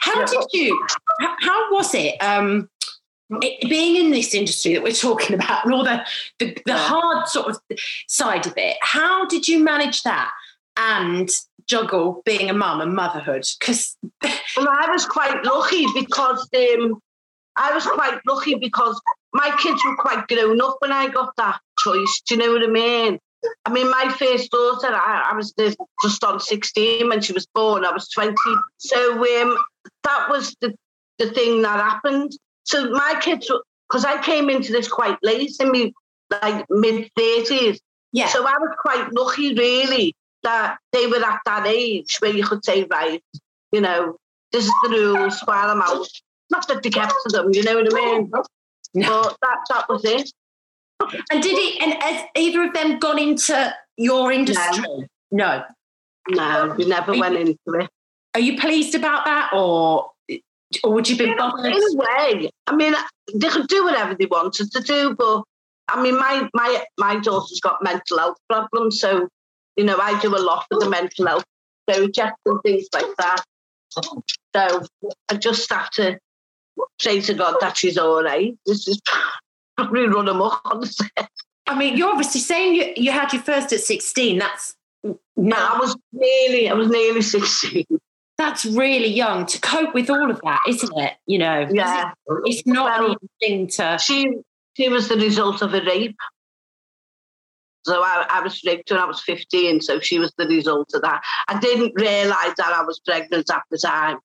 How 0.00 0.20
yeah. 0.20 0.26
did 0.26 0.44
you? 0.52 0.86
How, 1.20 1.36
how 1.40 1.72
was 1.72 1.94
it? 1.94 2.16
Um, 2.22 2.68
it, 3.42 3.68
being 3.68 3.96
in 3.96 4.10
this 4.10 4.34
industry 4.34 4.74
that 4.74 4.82
we're 4.82 4.92
talking 4.92 5.34
about 5.34 5.64
and 5.64 5.74
all 5.74 5.84
the, 5.84 6.04
the, 6.38 6.56
the 6.66 6.76
hard 6.76 7.28
sort 7.28 7.48
of 7.48 7.58
side 8.08 8.46
of 8.46 8.54
it, 8.56 8.76
how 8.82 9.26
did 9.26 9.46
you 9.48 9.62
manage 9.62 10.02
that 10.02 10.30
and 10.76 11.30
juggle 11.66 12.22
being 12.24 12.50
a 12.50 12.54
mum 12.54 12.80
and 12.80 12.94
motherhood? 12.94 13.46
Because 13.58 13.96
well, 14.22 14.68
I 14.68 14.90
was 14.90 15.06
quite 15.06 15.44
lucky 15.44 15.86
because 15.94 16.48
um, 16.54 17.00
I 17.56 17.72
was 17.72 17.86
quite 17.86 18.18
lucky 18.26 18.56
because 18.56 19.00
my 19.32 19.54
kids 19.60 19.80
were 19.84 19.96
quite 19.96 20.26
grown 20.28 20.60
up 20.60 20.76
when 20.80 20.92
I 20.92 21.08
got 21.08 21.34
that 21.36 21.60
choice. 21.78 22.22
Do 22.26 22.34
you 22.34 22.40
know 22.40 22.52
what 22.52 22.62
I 22.62 22.66
mean? 22.66 23.18
I 23.64 23.72
mean, 23.72 23.90
my 23.90 24.14
first 24.18 24.50
daughter, 24.50 24.88
I, 24.88 25.30
I 25.30 25.34
was 25.34 25.54
just 26.02 26.24
on 26.24 26.40
16 26.40 27.08
when 27.08 27.20
she 27.22 27.32
was 27.32 27.46
born. 27.54 27.84
I 27.84 27.92
was 27.92 28.08
20. 28.10 28.34
So 28.76 29.12
um, 29.12 29.56
that 30.04 30.28
was 30.28 30.54
the, 30.60 30.74
the 31.18 31.30
thing 31.30 31.62
that 31.62 31.80
happened. 31.80 32.32
So 32.70 32.90
my 32.90 33.16
kids, 33.20 33.50
because 33.88 34.04
I 34.04 34.22
came 34.22 34.48
into 34.48 34.72
this 34.72 34.86
quite 34.86 35.18
late 35.22 35.52
in 35.58 35.72
me, 35.72 35.92
like 36.30 36.64
mid 36.70 37.10
30s. 37.18 37.78
Yeah. 38.12 38.28
So 38.28 38.46
I 38.46 38.54
was 38.58 38.74
quite 38.80 39.12
lucky, 39.12 39.54
really, 39.54 40.14
that 40.44 40.78
they 40.92 41.06
were 41.08 41.24
at 41.24 41.40
that 41.46 41.66
age 41.66 42.16
where 42.20 42.32
you 42.32 42.44
could 42.44 42.64
say, 42.64 42.86
right, 42.90 43.22
you 43.72 43.80
know, 43.80 44.16
this 44.52 44.64
is 44.66 44.72
the 44.84 44.90
rules 44.90 45.40
while 45.40 45.68
I'm 45.68 45.82
out. 45.82 46.08
Not 46.50 46.68
that 46.68 46.82
they 46.82 46.90
kept 46.90 47.12
to 47.26 47.36
them, 47.36 47.52
you 47.52 47.62
know 47.64 47.76
what 47.76 47.92
I 47.92 47.96
mean? 47.96 48.30
No. 48.94 49.22
But 49.22 49.36
that, 49.42 49.58
that 49.70 49.88
was 49.88 50.04
it. 50.04 50.30
And 51.30 51.42
did 51.42 51.56
it? 51.56 51.82
And 51.82 52.02
has 52.02 52.24
either 52.36 52.64
of 52.64 52.72
them 52.72 52.98
gone 52.98 53.18
into 53.18 53.74
your 53.96 54.30
industry? 54.30 54.84
No. 55.30 55.64
No, 56.28 56.74
we 56.76 56.86
never 56.86 57.12
are 57.12 57.18
went 57.18 57.34
you, 57.34 57.40
into 57.40 57.84
it. 57.84 57.90
Are 58.34 58.40
you 58.40 58.58
pleased 58.58 58.94
about 58.94 59.24
that, 59.24 59.50
or 59.52 60.10
or 60.84 60.92
would 60.92 61.08
you 61.08 61.16
be 61.16 61.34
bothered? 61.36 61.66
In 61.66 61.82
a 61.82 61.96
way, 61.96 62.50
I 62.66 62.76
mean, 62.76 62.94
they 63.34 63.48
could 63.48 63.68
do 63.68 63.84
whatever 63.84 64.14
they 64.14 64.26
wanted 64.26 64.70
to 64.72 64.80
do, 64.80 65.14
but 65.14 65.42
I 65.88 66.02
mean, 66.02 66.16
my 66.16 66.48
my 66.54 66.84
my 66.98 67.18
daughter's 67.18 67.60
got 67.60 67.82
mental 67.82 68.18
health 68.18 68.36
problems, 68.48 69.00
so 69.00 69.28
you 69.76 69.84
know, 69.84 69.98
I 69.98 70.18
do 70.20 70.36
a 70.36 70.38
lot 70.38 70.66
for 70.70 70.78
the 70.78 70.88
mental 70.88 71.26
health 71.26 71.44
project 71.86 72.36
and 72.46 72.60
things 72.62 72.86
like 72.92 73.16
that. 73.18 73.42
So 74.54 74.86
I 75.28 75.36
just 75.36 75.70
have 75.72 75.90
to 75.90 76.18
pray 77.00 77.20
to 77.20 77.34
God 77.34 77.56
that 77.60 77.76
she's 77.76 77.98
all 77.98 78.22
right. 78.22 78.56
This 78.66 78.86
is 78.86 79.00
probably 79.76 80.06
run 80.06 80.28
amok 80.28 80.60
on 80.64 80.80
the 80.80 80.86
set. 80.86 81.30
I 81.66 81.78
mean, 81.78 81.96
you're 81.96 82.10
obviously 82.10 82.40
saying 82.40 82.74
you, 82.74 82.92
you 82.96 83.12
had 83.12 83.32
your 83.32 83.42
first 83.42 83.72
at 83.72 83.80
16. 83.80 84.38
That's 84.38 84.74
no, 85.36 85.56
I 85.56 85.78
was 85.78 85.96
nearly, 86.12 86.68
I 86.68 86.74
was 86.74 86.88
nearly 86.88 87.22
16. 87.22 87.86
That's 88.40 88.64
really 88.64 89.08
young 89.08 89.44
to 89.44 89.60
cope 89.60 89.92
with 89.92 90.08
all 90.08 90.30
of 90.30 90.40
that, 90.40 90.60
isn't 90.66 90.98
it? 90.98 91.12
You 91.26 91.40
know, 91.40 91.68
yeah, 91.70 92.12
it's 92.46 92.66
not 92.66 92.98
well, 92.98 93.10
an 93.10 93.28
thing 93.38 93.66
to. 93.66 93.98
She, 94.00 94.32
she 94.78 94.88
was 94.88 95.10
the 95.10 95.16
result 95.16 95.60
of 95.60 95.74
a 95.74 95.82
rape. 95.82 96.16
So 97.84 98.00
I, 98.00 98.26
I, 98.30 98.40
was 98.40 98.62
raped 98.64 98.90
when 98.90 98.98
I 98.98 99.04
was 99.04 99.20
15, 99.20 99.82
so 99.82 100.00
she 100.00 100.18
was 100.18 100.32
the 100.38 100.46
result 100.46 100.88
of 100.94 101.02
that. 101.02 101.20
I 101.48 101.60
didn't 101.60 101.92
realise 101.96 102.54
that 102.56 102.72
I 102.74 102.82
was 102.82 102.98
pregnant 103.00 103.50
at 103.52 103.62
the 103.70 103.76
time. 103.76 104.16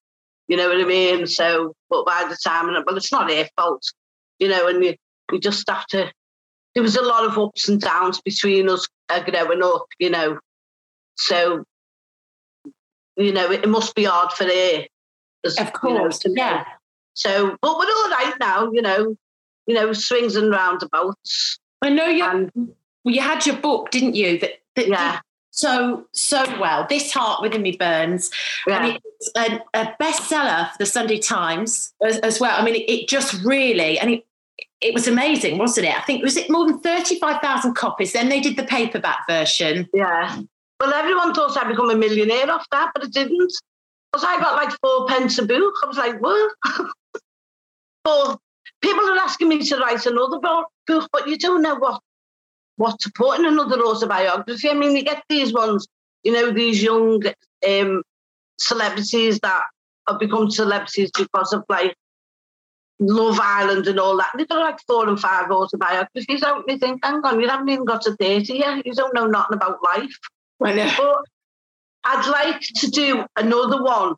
You 0.48 0.56
know 0.56 0.68
what 0.68 0.80
I 0.80 0.84
mean? 0.84 1.26
So, 1.26 1.74
but 1.90 2.06
by 2.06 2.24
the 2.26 2.38
time, 2.42 2.68
well, 2.68 2.96
it's 2.96 3.12
not 3.12 3.30
her 3.30 3.46
fault, 3.54 3.82
you 4.38 4.48
know, 4.48 4.66
and 4.66 4.82
you, 4.82 4.94
you 5.30 5.38
just 5.38 5.68
have 5.68 5.84
to. 5.88 6.10
There 6.74 6.82
was 6.82 6.96
a 6.96 7.02
lot 7.02 7.26
of 7.26 7.36
ups 7.38 7.68
and 7.68 7.78
downs 7.78 8.22
between 8.22 8.70
us 8.70 8.88
uh, 9.10 9.22
growing 9.24 9.62
up, 9.62 9.84
you 9.98 10.08
know. 10.08 10.38
So, 11.16 11.64
you 13.16 13.32
know, 13.32 13.50
it, 13.50 13.68
must 13.68 13.94
be 13.94 14.04
hard 14.04 14.32
for 14.32 14.44
her. 14.44 14.86
As, 15.44 15.58
of 15.58 15.72
course, 15.72 16.24
you 16.24 16.34
know, 16.34 16.42
yeah. 16.42 16.64
So, 17.14 17.56
but 17.62 17.78
we're 17.78 17.86
all 17.86 18.10
right 18.10 18.34
now, 18.40 18.70
you 18.72 18.82
know. 18.82 19.16
You 19.66 19.74
know, 19.74 19.92
swings 19.92 20.36
and 20.36 20.50
roundabouts. 20.50 21.58
I 21.82 21.88
know 21.88 22.06
you. 22.06 22.24
And, 22.24 22.52
you 23.02 23.20
had 23.20 23.46
your 23.46 23.56
book, 23.56 23.90
didn't 23.90 24.14
you? 24.14 24.38
That, 24.38 24.52
that 24.76 24.88
yeah 24.88 25.20
so 25.56 26.06
so 26.12 26.44
well. 26.60 26.86
This 26.88 27.10
heart 27.12 27.42
within 27.42 27.62
me 27.62 27.76
burns. 27.76 28.30
Yeah. 28.66 28.84
And 28.84 29.00
it's 29.02 29.30
a, 29.36 29.60
a, 29.74 29.94
bestseller 30.00 30.70
for 30.70 30.78
the 30.78 30.86
Sunday 30.86 31.18
Times 31.18 31.94
as, 32.02 32.18
as 32.18 32.38
well. 32.38 32.60
I 32.60 32.64
mean, 32.64 32.74
it, 32.74 32.90
it, 32.90 33.08
just 33.08 33.42
really 33.42 33.98
and 33.98 34.10
it 34.10 34.26
it 34.82 34.92
was 34.92 35.08
amazing, 35.08 35.56
wasn't 35.56 35.86
it? 35.86 35.96
I 35.96 36.02
think 36.02 36.22
was 36.22 36.36
it 36.36 36.50
more 36.50 36.66
than 36.66 36.78
thirty 36.80 37.18
five 37.18 37.40
thousand 37.40 37.74
copies. 37.74 38.12
Then 38.12 38.28
they 38.28 38.40
did 38.40 38.56
the 38.56 38.64
paperback 38.64 39.26
version. 39.26 39.88
Yeah. 39.94 40.42
Well, 40.80 40.92
everyone 40.92 41.32
thought 41.32 41.56
I'd 41.56 41.68
become 41.68 41.90
a 41.90 41.96
millionaire 41.96 42.50
off 42.50 42.66
that, 42.70 42.90
but 42.94 43.04
it 43.04 43.12
didn't. 43.12 43.52
Because 44.12 44.24
I 44.24 44.38
got 44.38 44.56
like 44.56 44.76
four 44.82 45.06
pence 45.06 45.38
a 45.38 45.46
book. 45.46 45.74
I 45.82 45.86
was 45.86 45.96
like, 45.96 46.20
what? 46.20 46.54
but 48.04 48.38
people 48.82 49.08
are 49.08 49.18
asking 49.18 49.48
me 49.48 49.64
to 49.64 49.76
write 49.78 50.06
another 50.06 50.38
book, 50.38 51.08
but 51.12 51.28
you 51.28 51.38
don't 51.38 51.62
know 51.62 51.76
what 51.76 52.00
what 52.76 53.00
to 53.00 53.10
put 53.14 53.38
in 53.38 53.46
another 53.46 53.80
autobiography. 53.80 54.68
I 54.68 54.74
mean, 54.74 54.94
you 54.94 55.02
get 55.02 55.22
these 55.30 55.52
ones, 55.52 55.86
you 56.24 56.32
know, 56.32 56.50
these 56.50 56.82
young 56.82 57.22
um, 57.66 58.02
celebrities 58.58 59.40
that 59.40 59.62
have 60.06 60.20
become 60.20 60.50
celebrities 60.50 61.10
because 61.16 61.54
of 61.54 61.64
like 61.70 61.96
Love 62.98 63.40
Island 63.42 63.86
and 63.86 63.98
all 63.98 64.16
that. 64.18 64.30
They've 64.36 64.48
got 64.48 64.60
like 64.60 64.78
four 64.86 65.08
and 65.08 65.18
five 65.18 65.50
autobiographies 65.50 66.42
out. 66.42 66.64
You 66.68 66.78
think, 66.78 67.04
hang 67.04 67.22
on, 67.24 67.40
you 67.40 67.48
haven't 67.48 67.68
even 67.68 67.84
got 67.84 68.02
to 68.02 68.16
30 68.16 68.52
yet. 68.54 68.86
You 68.86 68.94
don't 68.94 69.14
know 69.14 69.26
nothing 69.26 69.56
about 69.56 69.82
life. 69.82 70.18
I 70.62 70.72
know. 70.72 70.90
But 70.96 71.16
I'd 72.04 72.28
like 72.28 72.60
to 72.60 72.90
do 72.90 73.24
another 73.36 73.82
one, 73.82 74.14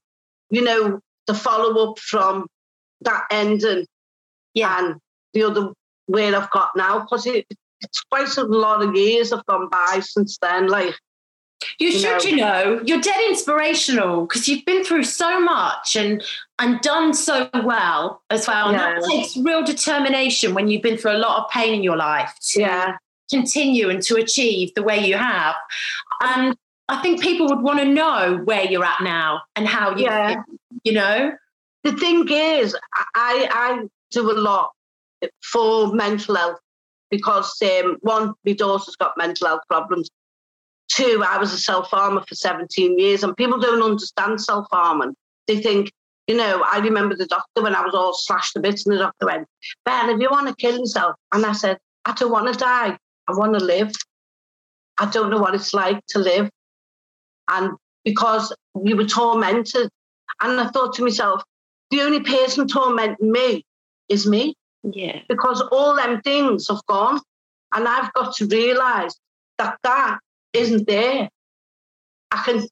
you 0.51 0.62
know, 0.62 1.01
the 1.27 1.35
follow 1.35 1.90
up 1.90 1.98
from 1.98 2.46
that 3.03 3.24
ending 3.31 3.87
yeah. 4.55 4.79
and 4.79 4.96
the 5.35 5.44
other 5.44 5.72
where 6.07 6.35
I've 6.35 6.51
got 6.51 6.70
now, 6.74 7.01
because 7.01 7.27
it, 7.27 7.46
it's 7.81 8.01
quite 8.11 8.37
a 8.37 8.44
lot 8.44 8.83
of 8.83 8.94
years 8.94 9.31
have 9.31 9.44
gone 9.46 9.68
by 9.70 10.01
since 10.03 10.38
then. 10.40 10.68
Like, 10.68 10.94
you, 11.79 11.88
you 11.88 11.98
should, 11.98 12.24
know. 12.24 12.31
you 12.31 12.37
know, 12.37 12.81
you're 12.85 13.01
dead 13.01 13.20
inspirational 13.29 14.27
because 14.27 14.48
you've 14.48 14.64
been 14.64 14.85
through 14.85 15.05
so 15.05 15.40
much 15.40 15.96
and 15.96 16.22
and 16.61 16.81
done 16.81 17.12
so 17.12 17.51
well 17.64 18.22
as 18.31 18.46
well. 18.46 18.72
Yeah. 18.72 18.94
And 18.94 19.03
that 19.03 19.09
takes 19.09 19.37
real 19.37 19.64
determination 19.64 20.55
when 20.55 20.68
you've 20.68 20.83
been 20.83 20.96
through 20.96 21.12
a 21.12 21.18
lot 21.18 21.44
of 21.44 21.51
pain 21.51 21.74
in 21.74 21.83
your 21.83 21.96
life 21.96 22.33
to 22.53 22.61
yeah. 22.61 22.96
Continue 23.31 23.91
and 23.91 24.03
to 24.03 24.17
achieve 24.17 24.73
the 24.75 24.83
way 24.83 25.07
you 25.07 25.17
have. 25.17 25.55
And 26.23 26.57
I 26.88 27.03
think 27.03 27.23
people 27.23 27.47
would 27.49 27.62
want 27.62 27.81
to 27.81 27.85
know 27.85 28.41
where 28.45 28.64
you're 28.64 28.85
at 28.85 29.03
now 29.03 29.43
and 29.57 29.69
how 29.69 29.97
you, 29.97 30.05
yeah. 30.05 30.43
you 30.85 30.93
know. 30.93 31.33
The 31.85 31.93
thing 31.93 32.27
is, 32.29 32.77
I 33.14 33.49
I 33.51 33.83
do 34.11 34.31
a 34.31 34.33
lot 34.33 34.73
for 35.43 35.93
mental 35.93 36.35
health 36.35 36.59
because 37.11 37.61
um, 37.62 37.97
one, 38.01 38.35
my 38.45 38.53
daughter's 38.53 38.97
got 38.97 39.17
mental 39.17 39.47
health 39.47 39.62
problems. 39.69 40.11
Two, 40.88 41.23
I 41.27 41.38
was 41.38 41.53
a 41.53 41.59
self-harmer 41.59 42.23
for 42.27 42.35
17 42.35 42.99
years, 42.99 43.23
and 43.23 43.37
people 43.37 43.59
don't 43.59 43.83
understand 43.83 44.41
self-harming. 44.41 45.14
They 45.47 45.61
think, 45.61 45.93
you 46.27 46.37
know, 46.37 46.64
I 46.71 46.79
remember 46.79 47.14
the 47.14 47.27
doctor 47.27 47.62
when 47.62 47.75
I 47.75 47.83
was 47.83 47.95
all 47.95 48.14
slashed 48.14 48.55
to 48.55 48.61
bits, 48.61 48.87
and 48.87 48.95
the 48.95 49.01
doctor 49.01 49.27
went, 49.27 49.47
Ben, 49.85 50.11
if 50.11 50.21
you 50.21 50.29
want 50.31 50.49
to 50.49 50.55
kill 50.55 50.79
yourself, 50.79 51.17
and 51.33 51.45
I 51.45 51.53
said, 51.53 51.79
I 52.05 52.12
don't 52.12 52.33
want 52.33 52.53
to 52.53 52.59
die. 52.59 52.97
I 53.29 53.33
want 53.33 53.59
to 53.59 53.64
live. 53.64 53.93
I 54.99 55.07
don't 55.07 55.31
know 55.31 55.38
what 55.38 55.55
it's 55.55 55.75
like 55.75 56.05
to 56.09 56.19
live. 56.19 56.51
And 57.49 57.73
because 58.05 58.55
we 58.75 58.95
were 58.95 59.05
tormented, 59.05 59.91
and 60.41 60.61
I 60.61 60.69
thought 60.69 60.95
to 60.95 61.03
myself, 61.03 61.43
the 61.91 62.01
only 62.03 62.21
person 62.21 62.67
tormenting 62.67 63.31
me 63.33 63.64
is 64.09 64.27
me. 64.27 64.55
Yeah. 64.83 65.21
Because 65.29 65.61
all 65.73 65.97
them 65.97 66.21
things 66.23 66.69
have 66.69 66.85
gone. 66.87 67.21
And 67.75 67.87
I've 67.87 68.12
got 68.14 68.35
to 68.37 68.47
realise 68.47 69.14
that 69.59 69.77
that 69.83 70.19
isn't 70.53 70.87
there. 70.87 71.29
I 72.31 72.43
can, 72.45 72.67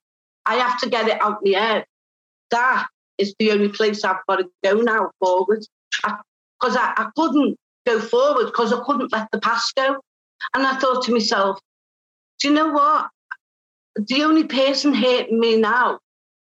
I 0.47 0.55
have 0.57 0.81
to 0.81 0.89
get 0.89 1.09
it 1.09 1.21
out 1.21 1.41
my 1.43 1.59
head. 1.59 1.85
That 2.51 2.87
is 3.19 3.35
the 3.39 3.53
only 3.53 3.69
place 3.69 4.05
I've 4.05 4.25
got 4.29 4.37
to 4.37 4.49
go 4.63 4.81
now 4.81 5.11
forward. 5.21 5.67
Because 6.03 6.77
I, 6.77 6.95
I, 6.97 7.05
I 7.05 7.09
couldn't 7.17 7.57
go 7.87 8.01
forward 8.01 8.47
because 8.47 8.73
I 8.73 8.83
couldn't 8.85 9.13
let 9.13 9.29
the 9.33 9.41
past 9.41 9.75
go. 9.75 9.97
And 10.55 10.67
I 10.67 10.77
thought 10.77 11.05
to 11.05 11.13
myself, 11.13 11.59
do 12.41 12.49
you 12.49 12.55
know 12.55 12.73
what? 12.73 13.09
The 13.97 14.23
only 14.23 14.45
person 14.45 14.93
hating 14.93 15.39
me 15.41 15.57
now 15.57 15.99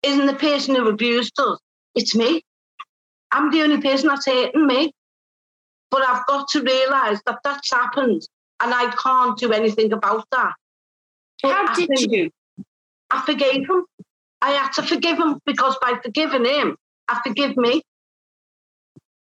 isn't 0.03 0.27
the 0.27 0.35
person 0.35 0.77
who 0.77 0.89
abused 0.89 1.39
us. 1.39 1.59
It's 1.95 2.15
me. 2.15 2.43
I'm 3.33 3.51
the 3.51 3.63
only 3.63 3.81
person 3.81 4.09
that's 4.09 4.27
hating 4.27 4.67
me. 4.67 4.93
But 5.91 6.03
I've 6.03 6.25
got 6.27 6.49
to 6.51 6.63
realise 6.63 7.21
that 7.27 7.39
that's 7.43 7.73
happened 7.73 8.23
and 8.61 8.73
I 8.73 8.91
can't 8.91 9.37
do 9.37 9.53
anything 9.53 9.93
about 9.93 10.25
that. 10.31 10.53
But 11.43 11.53
How 11.53 11.75
did 11.75 12.01
you? 12.01 12.31
I 13.11 13.23
forgave 13.23 13.69
him. 13.69 13.87
I 14.43 14.53
had 14.53 14.73
to 14.75 14.83
forgive 14.83 15.19
him 15.19 15.41
because 15.45 15.77
by 15.83 15.99
forgiving 16.03 16.45
him, 16.45 16.77
I 17.09 17.21
forgive 17.27 17.57
me. 17.57 17.83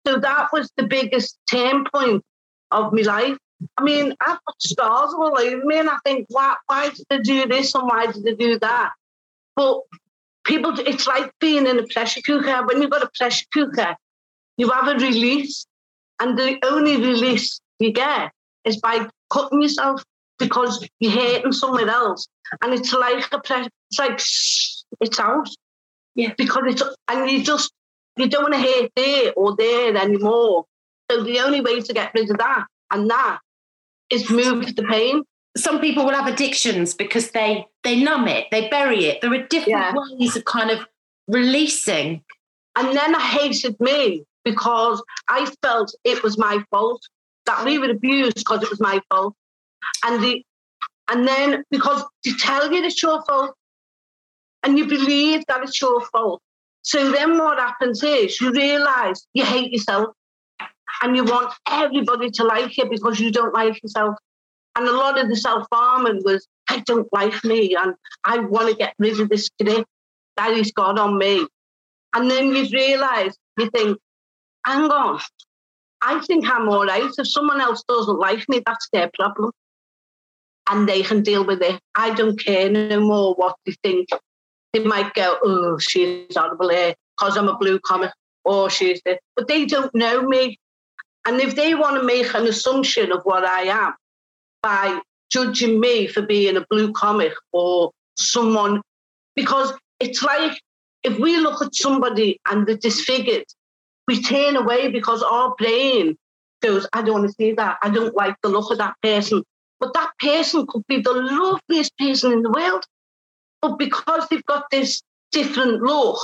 So 0.06 0.20
that 0.20 0.50
was 0.54 0.72
the 0.78 0.84
biggest 0.84 1.38
turn 1.50 1.86
point 1.94 2.24
of 2.70 2.94
my 2.94 3.02
life. 3.02 3.38
I 3.78 3.84
mean, 3.84 4.14
I've 4.20 4.40
got 4.46 4.62
scars 4.62 5.14
all 5.14 5.38
over 5.38 5.66
me, 5.66 5.80
and 5.80 5.90
I 5.90 5.98
think, 6.06 6.28
why, 6.30 6.56
why 6.68 6.90
did 6.90 7.06
they 7.10 7.20
do 7.20 7.48
this 7.48 7.74
and 7.76 7.88
why 7.88 8.08
did 8.08 8.24
they 8.24 8.36
do 8.36 8.60
that? 8.60 8.92
But 9.56 9.82
people, 10.46 10.78
it's 10.80 11.08
like 11.08 11.32
being 11.40 11.68
in 11.68 11.80
a 11.80 11.88
pressure 11.88 12.22
cooker. 12.26 12.66
When 12.66 12.82
you've 12.82 12.92
got 12.92 13.04
a 13.04 13.10
pressure 13.16 13.46
cooker, 13.54 13.96
you 14.58 14.70
have 14.70 14.88
a 14.88 14.96
release, 14.96 15.66
and 16.20 16.38
the 16.38 16.58
only 16.64 16.98
release 16.98 17.60
you 17.80 17.92
get 17.92 18.32
is 18.66 18.78
by 18.78 19.08
cutting 19.30 19.62
yourself 19.62 20.04
because 20.38 20.88
you're 21.00 21.12
hating 21.12 21.52
somewhere 21.52 21.90
else. 21.90 22.28
And 22.62 22.74
it's 22.74 22.92
like 22.94 23.26
a 23.32 23.40
pre- 23.40 23.70
it's 23.90 24.00
like 24.00 24.20
shh, 24.20 24.84
it's 25.00 25.20
out. 25.20 25.48
Yeah. 26.16 26.34
Because 26.38 26.64
it's 26.68 26.84
and 27.08 27.30
you 27.30 27.44
just 27.44 27.72
you 28.18 28.28
don't 28.28 28.44
want 28.44 28.56
to 28.56 28.60
hear 28.60 28.90
there 28.96 29.34
or 29.36 29.56
there 29.56 29.96
anymore. 29.96 30.66
So 31.10 31.24
the 31.24 31.40
only 31.40 31.62
way 31.62 31.82
to 31.82 31.94
get 31.94 32.12
rid 32.14 32.30
of 32.30 32.38
that 32.38 32.66
and 32.92 33.10
that 33.10 33.40
is 34.12 34.30
move 34.30 34.76
the 34.76 34.84
pain. 34.84 35.24
Some 35.58 35.80
people 35.82 36.06
will 36.06 36.14
have 36.14 36.28
addictions 36.28 36.94
because 36.94 37.32
they 37.32 37.66
they 37.84 38.02
numb 38.02 38.28
it, 38.28 38.48
they 38.52 38.70
bury 38.70 39.06
it. 39.06 39.22
There 39.22 39.34
are 39.34 39.48
different 39.48 39.68
Yeah. 39.70 39.94
ways 40.20 40.36
of 40.36 40.46
kind 40.46 40.72
of 40.72 40.86
releasing. 41.28 42.24
And 42.76 42.96
then 42.96 43.16
I 43.16 43.20
hated 43.20 43.80
me 43.80 44.24
because 44.46 45.04
I 45.28 45.46
felt 45.62 45.94
it 46.04 46.24
was 46.24 46.38
my 46.38 46.64
fault 46.72 47.02
that 47.46 47.66
we 47.66 47.78
were 47.78 47.90
abused 47.90 48.36
because 48.36 48.64
it 48.64 48.70
was 48.70 48.80
my 48.80 49.02
fault. 49.10 49.36
And 50.06 50.24
the 50.24 50.44
and 51.10 51.28
then 51.28 51.64
because 51.70 52.04
they 52.24 52.32
tell 52.40 52.72
you 52.72 52.84
it's 52.84 53.02
your 53.04 53.24
fault 53.26 53.54
and 54.64 54.78
you 54.78 54.86
believe 54.86 55.44
that 55.48 55.64
it's 55.64 55.82
your 55.82 56.02
fault. 56.12 56.42
So 56.84 57.12
then 57.12 57.38
what 57.38 57.60
happens 57.60 58.02
is 58.04 58.40
you 58.40 58.52
realise 58.52 59.28
you 59.34 59.44
hate 59.44 59.72
yourself 59.72 60.16
and 61.02 61.16
you 61.16 61.24
want 61.24 61.54
everybody 61.68 62.30
to 62.32 62.44
like 62.44 62.78
you 62.78 62.90
because 62.90 63.20
you 63.20 63.32
don't 63.32 63.54
like 63.54 63.82
yourself. 63.82 64.16
And 64.76 64.88
a 64.88 64.92
lot 64.92 65.20
of 65.20 65.28
the 65.28 65.36
self-harming 65.36 66.22
was, 66.24 66.48
I 66.70 66.80
don't 66.86 67.08
like 67.12 67.44
me 67.44 67.76
and 67.76 67.94
I 68.24 68.40
want 68.40 68.70
to 68.70 68.76
get 68.76 68.94
rid 69.00 69.20
of 69.20 69.30
this 69.30 69.50
grip 69.62 69.86
that 70.38 70.56
he's 70.56 70.72
got 70.72 70.98
on 70.98 71.18
me. 71.18 71.46
And 72.14 72.30
then 72.30 72.56
you 72.56 72.68
realise, 72.72 73.36
you 73.58 73.70
think, 73.70 73.98
hang 74.66 74.90
on, 74.90 75.20
I 76.02 76.20
think 76.22 76.50
I'm 76.50 76.70
all 76.70 76.86
right. 76.86 77.12
If 77.18 77.28
someone 77.28 77.62
else 77.62 77.84
doesn't 77.88 78.20
like 78.20 78.48
me, 78.50 78.62
that's 78.66 78.88
their 78.92 79.10
problem. 79.14 79.52
And 80.70 80.88
they 80.88 81.04
can 81.04 81.22
deal 81.22 81.46
with 81.46 81.62
it. 81.62 81.80
I 81.96 82.14
don't 82.14 82.40
care 82.40 82.70
no 82.70 83.00
more 83.02 83.34
what 83.36 83.56
they 83.66 83.76
think. 83.84 84.10
They 84.74 84.80
might 84.80 85.14
go, 85.14 85.38
oh, 85.44 85.78
she's 85.80 86.36
horrible 86.36 86.72
eh, 86.72 86.76
here 86.76 86.96
because 87.18 87.38
I'm 87.38 87.50
a 87.50 87.58
blue 87.58 87.80
comic, 87.80 88.12
or 88.46 88.70
she's 88.70 89.02
this. 89.06 89.20
But 89.36 89.48
they 89.48 89.66
don't 89.66 89.94
know 89.94 90.22
me. 90.24 90.58
And 91.26 91.40
if 91.40 91.56
they 91.56 91.76
want 91.76 91.98
to 91.98 92.04
make 92.04 92.34
an 92.34 92.48
assumption 92.48 93.12
of 93.12 93.22
what 93.24 93.46
I 93.46 93.64
am 93.64 93.94
by 94.64 95.00
judging 95.32 95.80
me 95.80 96.08
for 96.08 96.22
being 96.22 96.58
a 96.58 96.66
blue 96.70 96.92
comic 96.94 97.34
or 97.52 97.92
someone, 98.18 98.82
because 99.36 99.74
it's 100.00 100.24
like 100.24 100.60
if 101.04 101.18
we 101.20 101.38
look 101.38 101.62
at 101.62 101.76
somebody 101.76 102.40
and 102.50 102.66
they're 102.66 102.78
disfigured, 102.78 103.46
we 104.08 104.22
turn 104.22 104.56
away 104.56 104.90
because 104.90 105.22
our 105.24 105.56
brain 105.58 106.18
goes, 106.62 106.88
I 106.94 107.02
don't 107.02 107.22
want 107.22 107.28
to 107.28 107.34
see 107.34 107.54
that. 107.54 107.78
I 107.82 107.90
don't 107.90 108.16
like 108.16 108.36
the 108.42 108.50
look 108.50 108.72
of 108.72 108.78
that 108.80 108.96
person. 109.02 109.44
But 109.80 109.94
that 109.94 110.12
person 110.20 110.66
could 110.68 110.86
be 110.88 111.02
the 111.02 111.14
loveliest 111.14 111.98
person 111.98 112.32
in 112.32 112.42
the 112.44 112.52
world. 112.52 112.84
But 113.62 113.78
because 113.78 114.28
they've 114.30 114.46
got 114.46 114.66
this 114.72 115.02
different 115.32 115.82
look, 115.82 116.20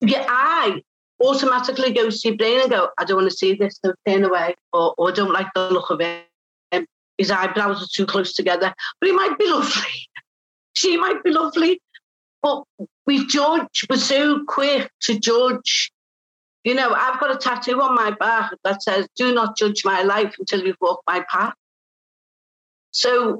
your 0.00 0.24
eye 0.26 0.80
automatically 1.22 1.92
goes 1.92 2.20
to 2.20 2.28
your 2.28 2.36
brain 2.36 2.60
and 2.60 2.70
go, 2.70 2.88
I 2.98 3.04
don't 3.04 3.18
want 3.18 3.30
to 3.30 3.36
see 3.36 3.54
this, 3.54 3.78
so 3.84 3.92
turn 4.06 4.24
away, 4.24 4.54
or, 4.72 4.94
or 4.98 5.10
I 5.10 5.14
don't 5.14 5.32
like 5.32 5.48
the 5.54 5.70
look 5.70 5.90
of 5.90 6.00
it. 6.00 6.26
Um, 6.72 6.86
his 7.18 7.30
eyebrows 7.30 7.82
are 7.82 7.88
too 7.92 8.06
close 8.06 8.32
together. 8.32 8.74
But 9.00 9.06
he 9.06 9.12
might 9.12 9.38
be 9.38 9.50
lovely. 9.50 9.82
She 10.76 10.96
might 10.96 11.22
be 11.22 11.30
lovely. 11.30 11.80
But 12.42 12.64
we 13.06 13.26
judge, 13.28 13.86
we're 13.88 13.96
so 13.96 14.44
quick 14.44 14.90
to 15.02 15.20
judge. 15.20 15.92
You 16.64 16.74
know, 16.74 16.92
I've 16.92 17.20
got 17.20 17.32
a 17.32 17.38
tattoo 17.38 17.80
on 17.80 17.94
my 17.94 18.10
back 18.10 18.50
that 18.64 18.82
says, 18.82 19.06
Do 19.14 19.32
not 19.32 19.56
judge 19.56 19.84
my 19.84 20.02
life 20.02 20.34
until 20.36 20.66
you've 20.66 20.76
walked 20.80 21.04
my 21.06 21.24
path. 21.30 21.54
So 22.90 23.38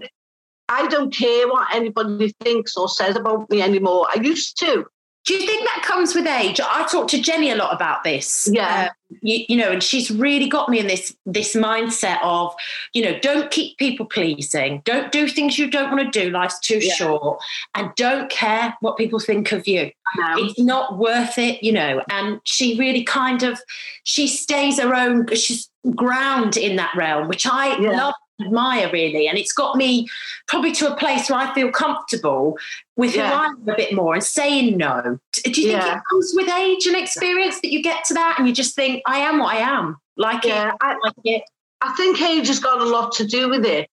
I 0.68 0.86
don't 0.88 1.12
care 1.12 1.48
what 1.48 1.74
anybody 1.74 2.32
thinks 2.40 2.76
or 2.76 2.88
says 2.88 3.16
about 3.16 3.50
me 3.50 3.62
anymore. 3.62 4.06
I 4.14 4.20
used 4.20 4.58
to. 4.60 4.86
Do 5.24 5.32
you 5.34 5.46
think 5.46 5.64
that 5.66 5.82
comes 5.82 6.14
with 6.14 6.26
age? 6.26 6.60
I 6.60 6.86
talked 6.86 7.10
to 7.10 7.20
Jenny 7.20 7.50
a 7.50 7.56
lot 7.56 7.74
about 7.74 8.04
this. 8.04 8.48
Yeah. 8.52 8.88
Uh, 8.90 8.92
you, 9.22 9.44
you 9.48 9.56
know, 9.56 9.70
and 9.70 9.82
she's 9.82 10.10
really 10.10 10.48
got 10.48 10.68
me 10.68 10.78
in 10.78 10.86
this 10.86 11.16
this 11.24 11.54
mindset 11.54 12.18
of, 12.22 12.54
you 12.92 13.02
know, 13.02 13.18
don't 13.20 13.50
keep 13.50 13.78
people 13.78 14.04
pleasing, 14.04 14.82
don't 14.84 15.10
do 15.12 15.26
things 15.28 15.58
you 15.58 15.70
don't 15.70 15.90
want 15.90 16.12
to 16.12 16.20
do. 16.24 16.30
Life's 16.30 16.58
too 16.58 16.78
Yeah. 16.82 16.94
short, 16.94 17.38
and 17.74 17.90
don't 17.96 18.28
care 18.30 18.76
what 18.80 18.96
people 18.98 19.18
think 19.18 19.52
of 19.52 19.66
you. 19.66 19.90
It's 20.36 20.60
not 20.60 20.98
worth 20.98 21.38
it, 21.38 21.62
you 21.62 21.72
know. 21.72 22.02
And 22.10 22.40
she 22.44 22.78
really 22.78 23.02
kind 23.04 23.42
of 23.42 23.60
she 24.04 24.26
stays 24.28 24.78
her 24.78 24.94
own. 24.94 25.26
She's 25.34 25.70
ground 25.94 26.56
in 26.56 26.76
that 26.76 26.94
realm, 26.94 27.28
which 27.28 27.46
I 27.46 27.78
Yeah. 27.80 27.90
love. 27.92 28.14
Admire 28.40 28.90
really, 28.92 29.28
and 29.28 29.38
it's 29.38 29.52
got 29.52 29.76
me 29.76 30.08
probably 30.48 30.72
to 30.72 30.92
a 30.92 30.96
place 30.96 31.30
where 31.30 31.38
I 31.38 31.54
feel 31.54 31.70
comfortable 31.70 32.58
with 32.96 33.14
Yeah. 33.14 33.28
who 33.30 33.34
I 33.34 33.44
am 33.46 33.68
a 33.68 33.76
bit 33.76 33.94
more 33.94 34.14
and 34.14 34.24
saying 34.24 34.76
no. 34.76 35.18
Do 35.32 35.60
you 35.62 35.68
think 35.68 35.84
it 35.84 36.02
comes 36.10 36.32
with 36.34 36.48
age 36.48 36.86
and 36.86 36.96
experience 36.96 37.60
that 37.60 37.70
you 37.70 37.80
get 37.82 38.04
to 38.06 38.14
that 38.14 38.36
and 38.38 38.48
you 38.48 38.54
just 38.54 38.74
think, 38.74 39.02
I 39.06 39.18
am 39.18 39.38
what 39.38 39.54
I 39.54 39.58
am? 39.58 39.98
Like 40.16 40.44
Yeah, 40.44 40.70
it, 40.70 40.74
I, 40.80 40.96
like 41.04 41.12
it. 41.24 41.42
I 41.80 41.94
think 41.94 42.20
age 42.20 42.48
has 42.48 42.58
got 42.58 42.80
a 42.80 42.84
lot 42.84 43.12
to 43.12 43.26
do 43.26 43.48
with 43.48 43.64
it. 43.64 43.88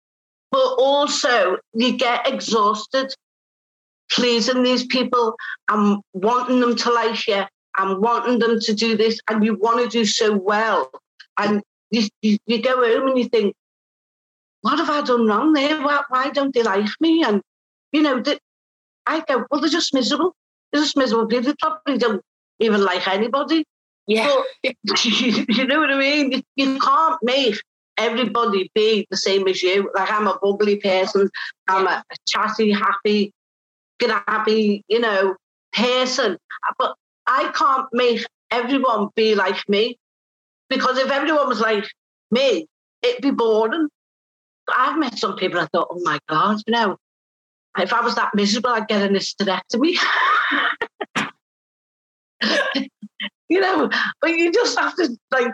But 0.51 0.75
also, 0.79 1.57
you 1.73 1.97
get 1.97 2.29
exhausted 2.29 3.15
pleasing 4.13 4.63
these 4.63 4.87
people 4.87 5.35
and 5.69 6.01
wanting 6.13 6.61
them 6.61 6.77
to 6.77 6.93
like 6.93 7.27
you 7.27 7.43
and 7.79 8.01
wanting 8.01 8.39
them 8.39 8.61
to 8.61 8.75
do 8.75 8.97
this, 8.97 9.19
and 9.29 9.45
you 9.45 9.55
want 9.55 9.83
to 9.83 9.89
do 9.89 10.05
so 10.05 10.35
well. 10.35 10.91
And 11.39 11.63
you, 11.91 12.09
you, 12.23 12.39
you 12.47 12.63
go 12.63 12.77
home 12.77 13.09
and 13.09 13.19
you 13.19 13.29
think, 13.29 13.55
what 14.67 14.81
have 14.81 14.91
I 14.91 15.01
done 15.03 15.29
wrong 15.29 15.53
there? 15.53 15.81
Why, 15.81 16.03
why 16.09 16.31
don't 16.31 16.53
they 16.53 16.65
like 16.65 16.89
me? 17.01 17.23
And, 17.23 17.41
you 17.93 18.03
know, 18.03 18.21
the, 18.21 18.37
I 19.07 19.21
go, 19.21 19.47
well, 19.49 19.61
they're 19.61 19.71
just 19.71 19.95
miserable. 19.95 20.35
They're 20.73 20.83
just 20.83 20.97
miserable 20.97 21.29
people. 21.29 21.45
They 21.45 21.55
probably 21.61 21.99
don't 21.99 22.21
even 22.59 22.85
like 22.85 23.07
anybody. 23.07 23.65
Yeah. 24.09 24.43
But 24.65 25.05
you 25.05 25.67
know 25.69 25.79
what 25.79 25.93
I 25.93 25.97
mean? 25.97 26.33
You, 26.33 26.43
you 26.57 26.81
can't 26.81 27.17
make 27.23 27.61
everybody 27.97 28.69
be 28.75 29.07
the 29.09 29.17
same 29.17 29.47
as 29.47 29.63
you. 29.63 29.89
Like 29.95 30.11
I'm 30.11 30.27
a 30.27 30.37
bubbly 30.43 30.81
person, 30.81 31.31
I'm 31.69 31.87
a, 31.87 32.03
a 32.11 32.17
chatty, 32.27 32.73
happy, 32.73 33.33
grabby, 34.03 34.83
you 34.89 34.99
know, 34.99 35.37
person. 35.75 36.39
But 36.77 36.97
I 37.29 37.53
can't 37.55 37.87
make 37.93 38.27
everyone 38.51 39.11
be 39.15 39.37
like 39.37 39.69
me. 39.69 39.97
Because 40.69 40.99
if 40.99 41.13
everyone 41.13 41.47
was 41.47 41.61
like 41.61 41.87
me, 42.33 42.67
it'd 43.05 43.23
be 43.23 43.31
boring. 43.31 43.87
I've 44.75 44.99
met 44.99 45.19
some 45.19 45.37
people 45.37 45.61
I 45.61 45.67
thought, 45.67 45.89
oh 45.91 46.01
my 46.03 46.19
God, 46.29 46.59
you 46.67 46.73
know, 46.73 46.97
if 47.79 47.93
I 47.93 48.01
was 48.01 48.15
that 48.15 48.35
miserable, 48.35 48.71
I'd 48.71 48.89
get 48.89 49.03
an 49.03 49.15
hysterectomy. 49.15 49.97
you 53.49 53.61
know, 53.61 53.91
but 54.21 54.31
you 54.31 54.53
just 54.53 54.79
have 54.79 54.95
to 54.97 55.17
like 55.31 55.53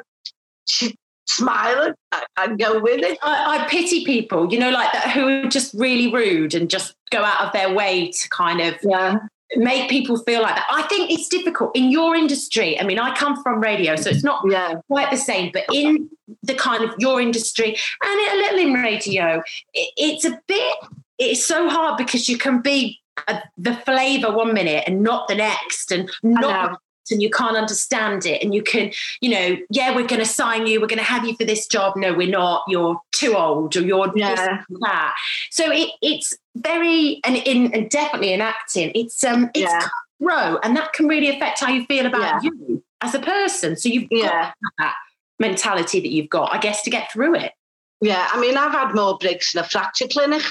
smile 1.26 1.94
and, 2.12 2.24
and 2.36 2.58
go 2.58 2.80
with 2.80 3.02
it. 3.02 3.18
I, 3.22 3.58
I 3.58 3.68
pity 3.68 4.04
people, 4.04 4.52
you 4.52 4.58
know, 4.58 4.70
like 4.70 4.92
that 4.92 5.10
who 5.10 5.28
are 5.28 5.48
just 5.48 5.74
really 5.74 6.12
rude 6.12 6.54
and 6.54 6.70
just 6.70 6.94
go 7.10 7.22
out 7.22 7.46
of 7.46 7.52
their 7.52 7.72
way 7.74 8.10
to 8.10 8.28
kind 8.28 8.60
of 8.60 8.74
Yeah. 8.82 9.18
Make 9.56 9.90
people 9.90 10.16
feel 10.18 10.42
like 10.42 10.54
that. 10.54 10.66
I 10.70 10.82
think 10.84 11.10
it's 11.10 11.28
difficult 11.28 11.76
in 11.76 11.90
your 11.90 12.16
industry. 12.16 12.78
I 12.80 12.84
mean, 12.84 12.98
I 12.98 13.14
come 13.14 13.42
from 13.42 13.60
radio, 13.60 13.96
so 13.96 14.10
it's 14.10 14.24
not 14.24 14.42
Yeah. 14.48 14.74
quite 14.88 15.10
the 15.10 15.16
same, 15.16 15.50
but 15.52 15.64
in 15.72 16.08
the 16.42 16.54
kind 16.54 16.82
of 16.84 16.94
your 16.98 17.20
industry 17.20 17.76
and 18.04 18.20
a 18.32 18.36
little 18.36 18.58
in 18.60 18.72
radio, 18.74 19.42
it's 19.74 20.24
a 20.24 20.40
bit, 20.46 20.74
it's 21.18 21.44
so 21.44 21.68
hard 21.68 21.98
because 21.98 22.28
you 22.28 22.38
can 22.38 22.60
be 22.62 22.98
uh 23.28 23.40
the 23.58 23.74
flavor 23.74 24.32
one 24.34 24.54
minute 24.54 24.84
and 24.86 25.02
not 25.02 25.28
the 25.28 25.34
next 25.34 25.92
and 25.92 26.10
not. 26.22 26.80
And 27.10 27.20
you 27.22 27.30
can't 27.30 27.56
understand 27.56 28.24
it 28.26 28.42
and 28.42 28.54
you 28.54 28.62
can 28.62 28.90
you 29.20 29.30
know 29.30 29.56
yeah 29.70 29.94
we're 29.94 30.06
going 30.06 30.20
to 30.20 30.26
sign 30.26 30.66
you 30.66 30.80
we're 30.80 30.86
going 30.86 30.98
to 30.98 31.04
have 31.04 31.24
you 31.26 31.34
for 31.36 31.44
this 31.44 31.66
job 31.66 31.94
no 31.96 32.12
we're 32.12 32.28
not 32.28 32.62
you're 32.68 33.00
too 33.12 33.34
old 33.34 33.76
or 33.76 33.80
you're 33.80 34.12
Yeah. 34.16 34.62
that 34.80 35.14
so 35.50 35.70
it, 35.72 35.90
it's 36.00 36.34
very 36.56 37.20
and 37.24 37.36
in 37.36 37.72
and 37.72 37.90
definitely 37.90 38.32
in 38.32 38.40
acting 38.40 38.92
it's 38.94 39.22
um 39.24 39.50
it's 39.54 39.72
Yeah. 40.20 40.56
and 40.62 40.76
that 40.76 40.92
can 40.92 41.08
really 41.08 41.28
affect 41.28 41.60
how 41.60 41.70
you 41.72 41.84
feel 41.86 42.06
about 42.06 42.42
Yeah. 42.44 42.50
you 42.52 42.82
as 43.00 43.14
a 43.14 43.20
person 43.20 43.76
so 43.76 43.88
you've 43.88 44.08
got 44.10 44.18
Yeah. 44.18 44.52
that 44.78 44.94
mentality 45.40 45.98
that 46.00 46.10
you've 46.10 46.28
got 46.30 46.54
i 46.54 46.58
guess 46.58 46.82
to 46.82 46.90
get 46.90 47.10
through 47.12 47.34
it 47.34 47.52
Yeah. 48.00 48.28
I 48.32 48.40
mean, 48.40 48.56
I've 48.56 48.72
had 48.72 48.94
more 48.94 49.16
breaks 49.18 49.54
in 49.54 49.60
a 49.60 49.64
fracture 49.64 50.08
clinic, 50.08 50.42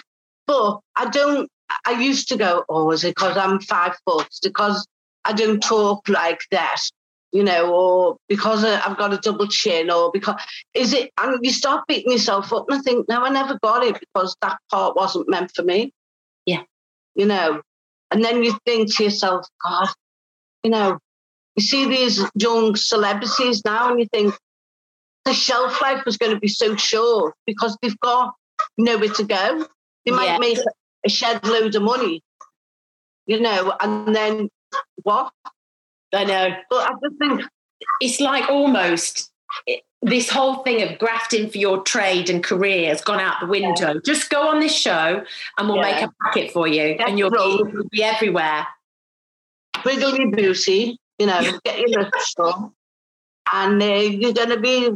but 0.47 0.79
I 0.95 1.09
don't, 1.09 1.49
I 1.85 1.91
used 1.91 2.29
to 2.29 2.37
go, 2.37 2.63
oh, 2.69 2.91
is 2.91 3.03
it 3.03 3.09
because 3.15 3.35
I'm 3.35 3.59
five 3.59 3.93
foot? 4.05 4.29
Because 4.41 4.87
I 5.25 5.33
don't 5.33 5.61
talk 5.61 6.07
like 6.09 6.41
that? 6.51 6.81
You 7.31 7.43
know, 7.43 7.73
or 7.73 8.17
because 8.27 8.65
I've 8.65 8.97
got 8.97 9.13
a 9.13 9.17
double 9.17 9.47
chin, 9.47 9.89
or 9.89 10.11
because 10.11 10.35
is 10.73 10.93
it? 10.93 11.11
And 11.17 11.39
you 11.41 11.51
start 11.51 11.87
beating 11.87 12.11
yourself 12.11 12.51
up, 12.51 12.65
and 12.69 12.79
I 12.79 12.81
think, 12.81 13.07
no, 13.07 13.23
I 13.23 13.29
never 13.29 13.57
got 13.63 13.85
it 13.85 13.97
because 13.99 14.35
that 14.41 14.57
part 14.69 14.97
wasn't 14.97 15.29
meant 15.29 15.51
for 15.55 15.63
me. 15.63 15.93
Yeah. 16.45 16.63
You 17.15 17.25
know, 17.27 17.61
and 18.11 18.23
then 18.23 18.43
you 18.43 18.57
think 18.65 18.93
to 18.95 19.05
yourself, 19.05 19.47
God, 19.63 19.87
you 20.63 20.71
know, 20.71 20.99
you 21.55 21.63
see 21.63 21.87
these 21.87 22.21
young 22.35 22.75
celebrities 22.75 23.63
now, 23.63 23.91
and 23.91 23.99
you 23.99 24.07
think 24.11 24.35
the 25.23 25.33
shelf 25.33 25.81
life 25.81 26.03
was 26.05 26.17
going 26.17 26.33
to 26.33 26.39
be 26.39 26.47
so 26.47 26.75
short 26.75 27.33
because 27.45 27.77
they've 27.81 27.99
got 27.99 28.33
nowhere 28.77 29.09
to 29.09 29.23
go. 29.23 29.65
They 30.05 30.11
might 30.11 30.25
Yeah. 30.25 30.37
make 30.39 30.59
a 31.05 31.09
shed 31.09 31.45
load 31.45 31.75
of 31.75 31.83
money, 31.83 32.21
you 33.25 33.39
know, 33.39 33.73
and 33.79 34.13
then 34.13 34.49
what? 35.03 35.31
I 36.13 36.23
know. 36.23 36.55
But 36.69 36.91
I 36.91 36.93
just 37.03 37.17
think 37.19 37.41
it's 37.99 38.19
like 38.19 38.49
almost 38.49 39.31
this 40.01 40.29
whole 40.29 40.63
thing 40.63 40.81
of 40.81 40.97
grafting 40.97 41.49
for 41.49 41.57
your 41.57 41.81
trade 41.83 42.29
and 42.29 42.43
career 42.43 42.89
has 42.89 43.01
gone 43.01 43.19
out 43.19 43.35
the 43.39 43.47
window. 43.47 43.93
Yeah. 43.93 43.99
Just 44.03 44.29
go 44.29 44.47
on 44.47 44.59
this 44.59 44.75
show 44.75 45.23
and 45.57 45.67
we'll 45.67 45.77
yeah. 45.77 45.91
make 45.93 46.01
a 46.03 46.11
packet 46.23 46.51
for 46.51 46.67
you 46.67 46.95
and 46.99 47.19
you'll 47.19 47.31
be, 47.31 47.37
you'll 47.37 47.89
be, 47.91 48.03
everywhere. 48.03 48.67
Wiggle 49.85 50.17
your 50.17 50.31
booty, 50.31 50.97
you 51.19 51.25
know, 51.25 51.41
get 51.63 51.79
your 51.79 52.01
lips 52.03 52.35
on, 52.37 52.71
and 53.51 53.81
uh, 53.81 53.85
you're 53.85 54.33
going 54.33 54.49
to 54.49 54.59
be 54.59 54.89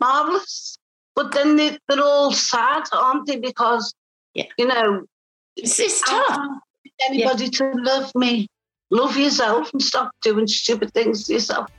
marvellous. 0.00 0.76
But 1.14 1.32
then 1.32 1.56
they, 1.56 1.76
are 1.90 2.00
all 2.00 2.32
sad, 2.32 2.84
aren't 2.92 3.26
they? 3.26 3.38
Because, 3.38 3.92
yeah. 4.34 4.44
you 4.56 4.66
know, 4.66 5.04
it's, 5.56 5.78
it's 5.80 6.00
tough. 6.02 6.38
anybody 7.08 7.48
to 7.48 7.72
love 7.74 8.12
me. 8.14 8.48
Love 8.92 9.16
yourself 9.16 9.72
and 9.72 9.80
stop 9.80 10.12
doing 10.20 10.46
stupid 10.46 10.92
things 10.92 11.24
to 11.24 11.32
yourself. 11.32 11.70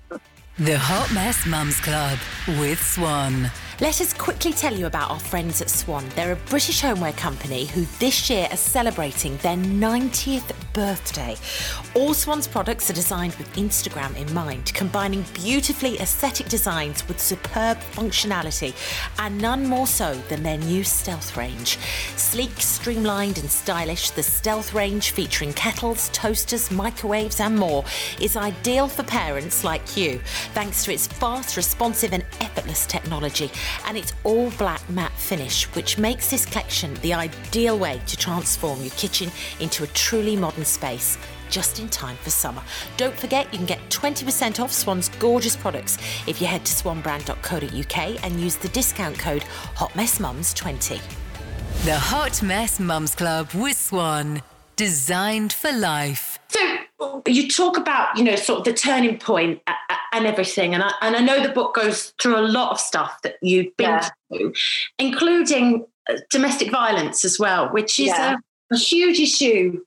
The 0.57 0.79
Hot 0.79 1.13
Mess 1.13 1.45
Mums 1.45 1.79
Club 1.79 2.17
with 2.59 2.83
Swan. 2.83 3.51
Let 3.81 4.01
us 4.01 4.13
quickly 4.13 4.53
tell 4.53 4.73
you 4.73 4.85
about 4.85 5.09
our 5.09 5.19
friends 5.19 5.59
at 5.59 5.67
Swan. 5.67 6.05
They're 6.15 6.33
a 6.33 6.35
British 6.35 6.81
homeware 6.81 7.13
company 7.13 7.65
who 7.65 7.85
this 7.97 8.29
year 8.29 8.47
are 8.51 8.57
celebrating 8.57 9.35
their 9.37 9.57
90th 9.57 10.53
birthday. 10.73 11.35
All 11.95 12.13
Swan's 12.13 12.47
products 12.47 12.91
are 12.91 12.93
designed 12.93 13.33
with 13.35 13.51
Instagram 13.55 14.15
in 14.15 14.31
mind, 14.31 14.71
combining 14.75 15.25
beautifully 15.33 15.99
aesthetic 15.99 16.49
designs 16.49 17.07
with 17.07 17.19
superb 17.19 17.79
functionality, 17.79 18.75
and 19.17 19.41
none 19.41 19.65
more 19.65 19.87
so 19.87 20.13
than 20.29 20.43
their 20.43 20.59
new 20.59 20.83
Stealth 20.83 21.35
range. 21.35 21.79
Sleek, 22.15 22.59
streamlined, 22.59 23.39
and 23.39 23.49
stylish, 23.49 24.11
the 24.11 24.23
Stealth 24.23 24.75
range 24.75 25.11
featuring 25.11 25.53
kettles, 25.53 26.09
toasters, 26.09 26.69
microwaves, 26.69 27.39
and 27.39 27.57
more 27.57 27.83
is 28.21 28.37
ideal 28.37 28.87
for 28.87 29.03
parents 29.03 29.63
like 29.63 29.97
you, 29.97 30.19
thanks 30.53 30.85
to 30.85 30.93
its 30.93 31.07
fast, 31.07 31.57
responsive, 31.57 32.13
and 32.13 32.23
effortless 32.39 32.85
technology 32.85 33.49
and 33.85 33.97
its 33.97 34.13
all 34.23 34.49
black 34.51 34.87
matte 34.89 35.11
finish, 35.13 35.65
which 35.75 35.97
makes 35.97 36.29
this 36.29 36.45
collection 36.45 36.93
the 36.95 37.13
ideal 37.13 37.77
way 37.77 38.01
to 38.07 38.17
transform 38.17 38.81
your 38.81 38.91
kitchen 38.91 39.31
into 39.59 39.83
a 39.83 39.87
truly 39.87 40.35
modern 40.35 40.65
space 40.65 41.17
just 41.49 41.79
in 41.79 41.87
time 41.87 42.17
for 42.17 42.31
summer. 42.31 42.63
Don't 42.97 43.15
forget 43.15 43.51
you 43.53 43.59
can 43.59 43.67
get 43.67 43.79
20% 43.89 44.59
off 44.59 44.73
Swan's 44.73 45.09
gorgeous 45.19 45.55
products 45.55 45.97
if 46.27 46.41
you 46.41 46.47
head 46.47 46.65
to 46.65 46.73
swanbrand.co.uk 46.73 48.23
and 48.23 48.41
use 48.41 48.55
the 48.55 48.69
discount 48.69 49.19
code 49.19 49.43
HOTMESSMUMS20. 49.75 50.99
The 51.85 51.95
Hot 51.95 52.41
Mess 52.41 52.79
Mums 52.79 53.13
Club 53.13 53.51
with 53.53 53.77
Swan, 53.77 54.41
designed 54.75 55.53
for 55.53 55.71
life. 55.71 56.39
So 56.49 57.21
you 57.27 57.47
talk 57.49 57.77
about, 57.77 58.17
you 58.17 58.23
know, 58.23 58.35
sort 58.35 58.59
of 58.59 58.65
the 58.65 58.73
turning 58.73 59.19
point 59.19 59.61
and 60.13 60.25
everything. 60.25 60.73
And 60.73 60.83
I, 60.83 60.93
and 61.01 61.15
I 61.15 61.19
know 61.19 61.41
the 61.41 61.53
book 61.53 61.75
goes 61.75 62.13
through 62.21 62.37
a 62.37 62.45
lot 62.47 62.71
of 62.71 62.79
stuff 62.79 63.21
that 63.23 63.35
you've 63.41 63.75
been 63.77 63.89
yeah. 63.89 64.09
through, 64.29 64.53
including 64.99 65.85
uh, 66.09 66.17
domestic 66.29 66.71
violence 66.71 67.25
as 67.25 67.39
well, 67.39 67.69
which 67.69 67.99
is 67.99 68.07
yeah. 68.07 68.35
a, 68.71 68.75
a, 68.75 68.77
huge 68.77 69.19
issue. 69.19 69.81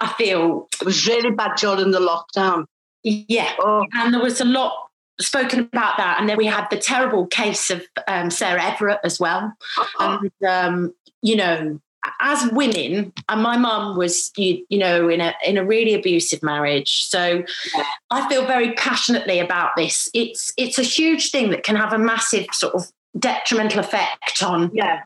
I 0.00 0.08
feel 0.14 0.68
it 0.80 0.84
was 0.84 1.06
really 1.06 1.30
bad 1.30 1.56
during 1.56 1.92
the 1.92 2.00
lockdown. 2.00 2.64
Yeah, 3.04 3.52
oh. 3.58 3.84
and 3.94 4.14
there 4.14 4.22
was 4.22 4.40
a 4.40 4.44
lot 4.44 4.74
spoken 5.20 5.60
about 5.60 5.96
that, 5.96 6.18
and 6.18 6.28
then 6.28 6.36
we 6.36 6.46
had 6.46 6.68
the 6.70 6.76
terrible 6.76 7.26
case 7.26 7.70
of 7.70 7.82
um, 8.08 8.30
Sarah 8.30 8.62
Everard 8.62 8.98
as 9.04 9.20
well, 9.20 9.52
uh-huh. 9.78 10.18
and 10.22 10.48
um, 10.48 10.94
you 11.20 11.36
know 11.36 11.80
as 12.20 12.50
women, 12.52 13.12
and 13.28 13.42
my 13.42 13.56
mum 13.56 13.96
was, 13.96 14.30
you, 14.36 14.64
you 14.68 14.78
know, 14.78 15.08
in 15.08 15.20
a 15.20 15.34
in 15.44 15.56
a 15.56 15.64
really 15.64 15.94
abusive 15.94 16.42
marriage. 16.42 17.04
So 17.04 17.44
yeah. 17.74 17.84
I 18.10 18.28
feel 18.28 18.46
very 18.46 18.72
passionately 18.74 19.38
about 19.38 19.70
this. 19.76 20.10
It's 20.14 20.52
it's 20.56 20.78
a 20.78 20.82
huge 20.82 21.30
thing 21.30 21.50
that 21.50 21.62
can 21.62 21.76
have 21.76 21.92
a 21.92 21.98
massive 21.98 22.46
sort 22.52 22.74
of 22.74 22.90
detrimental 23.18 23.80
effect 23.80 24.42
on 24.42 24.70
yeah. 24.72 25.02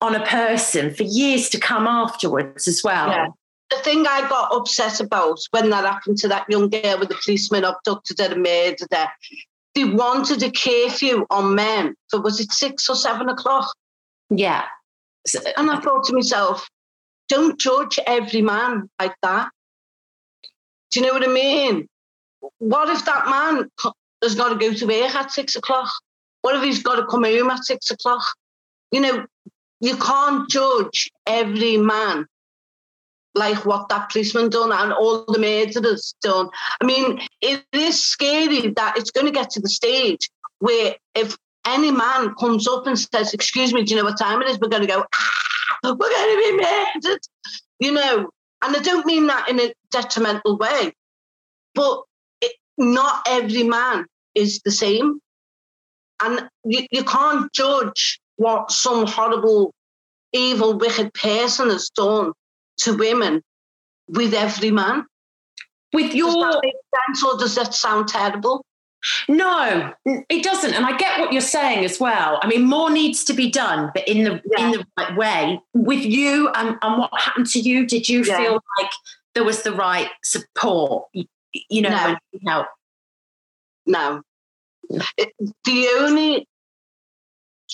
on 0.00 0.14
a 0.14 0.24
person 0.26 0.94
for 0.94 1.02
years 1.02 1.48
to 1.50 1.58
come 1.58 1.86
afterwards 1.86 2.68
as 2.68 2.82
well. 2.84 3.08
Yeah. 3.08 3.28
The 3.70 3.78
thing 3.78 4.06
I 4.06 4.28
got 4.28 4.54
upset 4.54 5.00
about 5.00 5.40
when 5.50 5.70
that 5.70 5.84
happened 5.84 6.18
to 6.18 6.28
that 6.28 6.46
young 6.48 6.68
girl 6.68 7.00
with 7.00 7.08
the 7.08 7.18
policeman 7.24 7.64
abducted 7.64 8.20
her 8.20 8.32
and 8.32 8.42
murdered 8.42 8.86
her, 8.92 9.08
they 9.74 9.84
wanted 9.84 10.42
a 10.44 10.50
curfew 10.52 11.26
on 11.30 11.56
men 11.56 11.96
for 12.08 12.20
was 12.20 12.38
it 12.38 12.52
six 12.52 12.88
or 12.88 12.94
seven 12.94 13.28
o'clock? 13.28 13.68
Yeah. 14.30 14.66
And 15.56 15.70
I 15.70 15.80
thought 15.80 16.04
to 16.04 16.14
myself, 16.14 16.68
don't 17.28 17.58
judge 17.58 17.98
every 18.06 18.42
man 18.42 18.88
like 19.00 19.14
that. 19.22 19.50
Do 20.90 21.00
you 21.00 21.06
know 21.06 21.12
what 21.12 21.28
I 21.28 21.32
mean? 21.32 21.88
What 22.58 22.88
if 22.88 23.04
that 23.04 23.26
man 23.28 23.68
has 24.22 24.34
got 24.34 24.50
to 24.50 24.54
go 24.56 24.72
to 24.72 24.86
work 24.86 25.14
at 25.14 25.32
six 25.32 25.56
o'clock? 25.56 25.90
What 26.42 26.56
if 26.56 26.62
he's 26.62 26.82
got 26.82 26.96
to 26.96 27.06
come 27.06 27.24
home 27.24 27.50
at 27.50 27.64
six 27.64 27.90
o'clock? 27.90 28.22
You 28.92 29.00
know, 29.00 29.26
you 29.80 29.96
can't 29.96 30.48
judge 30.48 31.10
every 31.26 31.76
man 31.76 32.26
like 33.34 33.66
what 33.66 33.88
that 33.88 34.10
policeman 34.10 34.48
done 34.48 34.72
and 34.72 34.92
all 34.92 35.24
the 35.28 35.38
murderers 35.38 36.14
done. 36.22 36.48
I 36.80 36.86
mean, 36.86 37.20
it 37.42 37.64
is 37.72 38.02
scary 38.02 38.70
that 38.70 38.96
it's 38.96 39.10
going 39.10 39.26
to 39.26 39.32
get 39.32 39.50
to 39.50 39.60
the 39.60 39.68
stage 39.68 40.30
where 40.58 40.94
if 41.14 41.36
any 41.66 41.90
man 41.90 42.34
comes 42.34 42.66
up 42.68 42.86
and 42.86 42.98
says, 42.98 43.34
Excuse 43.34 43.72
me, 43.72 43.82
do 43.82 43.94
you 43.94 44.00
know 44.00 44.08
what 44.08 44.18
time 44.18 44.42
it 44.42 44.48
is? 44.48 44.58
We're 44.58 44.68
going 44.68 44.82
to 44.82 44.88
go, 44.88 45.04
ah, 45.14 45.40
We're 45.84 45.94
going 45.94 46.36
to 46.36 46.36
be 46.36 46.62
murdered. 46.62 47.20
You 47.78 47.92
know, 47.92 48.30
and 48.62 48.76
I 48.76 48.78
don't 48.80 49.06
mean 49.06 49.26
that 49.26 49.48
in 49.48 49.60
a 49.60 49.72
detrimental 49.90 50.56
way, 50.56 50.92
but 51.74 52.02
it, 52.40 52.52
not 52.78 53.22
every 53.28 53.64
man 53.64 54.06
is 54.34 54.60
the 54.64 54.70
same. 54.70 55.20
And 56.22 56.48
you, 56.64 56.86
you 56.90 57.04
can't 57.04 57.52
judge 57.52 58.20
what 58.36 58.70
some 58.70 59.06
horrible, 59.06 59.74
evil, 60.32 60.78
wicked 60.78 61.12
person 61.12 61.68
has 61.68 61.90
done 61.90 62.32
to 62.78 62.96
women 62.96 63.42
with 64.08 64.32
every 64.32 64.70
man. 64.70 65.04
With 65.92 66.14
your. 66.14 66.32
Does 66.32 66.54
that 66.54 66.60
make 66.62 66.74
sense 67.06 67.24
or 67.24 67.38
does 67.38 67.54
that 67.56 67.74
sound 67.74 68.08
terrible? 68.08 68.64
No, 69.28 69.92
it 70.04 70.42
doesn't. 70.42 70.74
And 70.74 70.84
I 70.84 70.96
get 70.96 71.20
what 71.20 71.32
you're 71.32 71.40
saying 71.40 71.84
as 71.84 72.00
well. 72.00 72.38
I 72.42 72.48
mean, 72.48 72.64
more 72.64 72.90
needs 72.90 73.24
to 73.24 73.32
be 73.32 73.50
done, 73.50 73.90
but 73.94 74.06
in 74.08 74.24
the 74.24 74.40
yeah. 74.56 74.64
in 74.64 74.70
the 74.72 74.86
right 74.98 75.16
way. 75.16 75.60
With 75.74 76.04
you 76.04 76.48
and, 76.50 76.76
and 76.82 76.98
what 76.98 77.10
happened 77.18 77.46
to 77.48 77.60
you, 77.60 77.86
did 77.86 78.08
you 78.08 78.24
yeah. 78.24 78.38
feel 78.38 78.60
like 78.78 78.90
there 79.34 79.44
was 79.44 79.62
the 79.62 79.72
right 79.72 80.10
support? 80.24 81.08
You, 81.12 81.82
know, 81.82 82.16
no. 82.42 82.64
No. 83.86 84.22
It, 85.16 85.32
the 85.64 85.88
only 85.98 86.48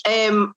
um 0.07 0.53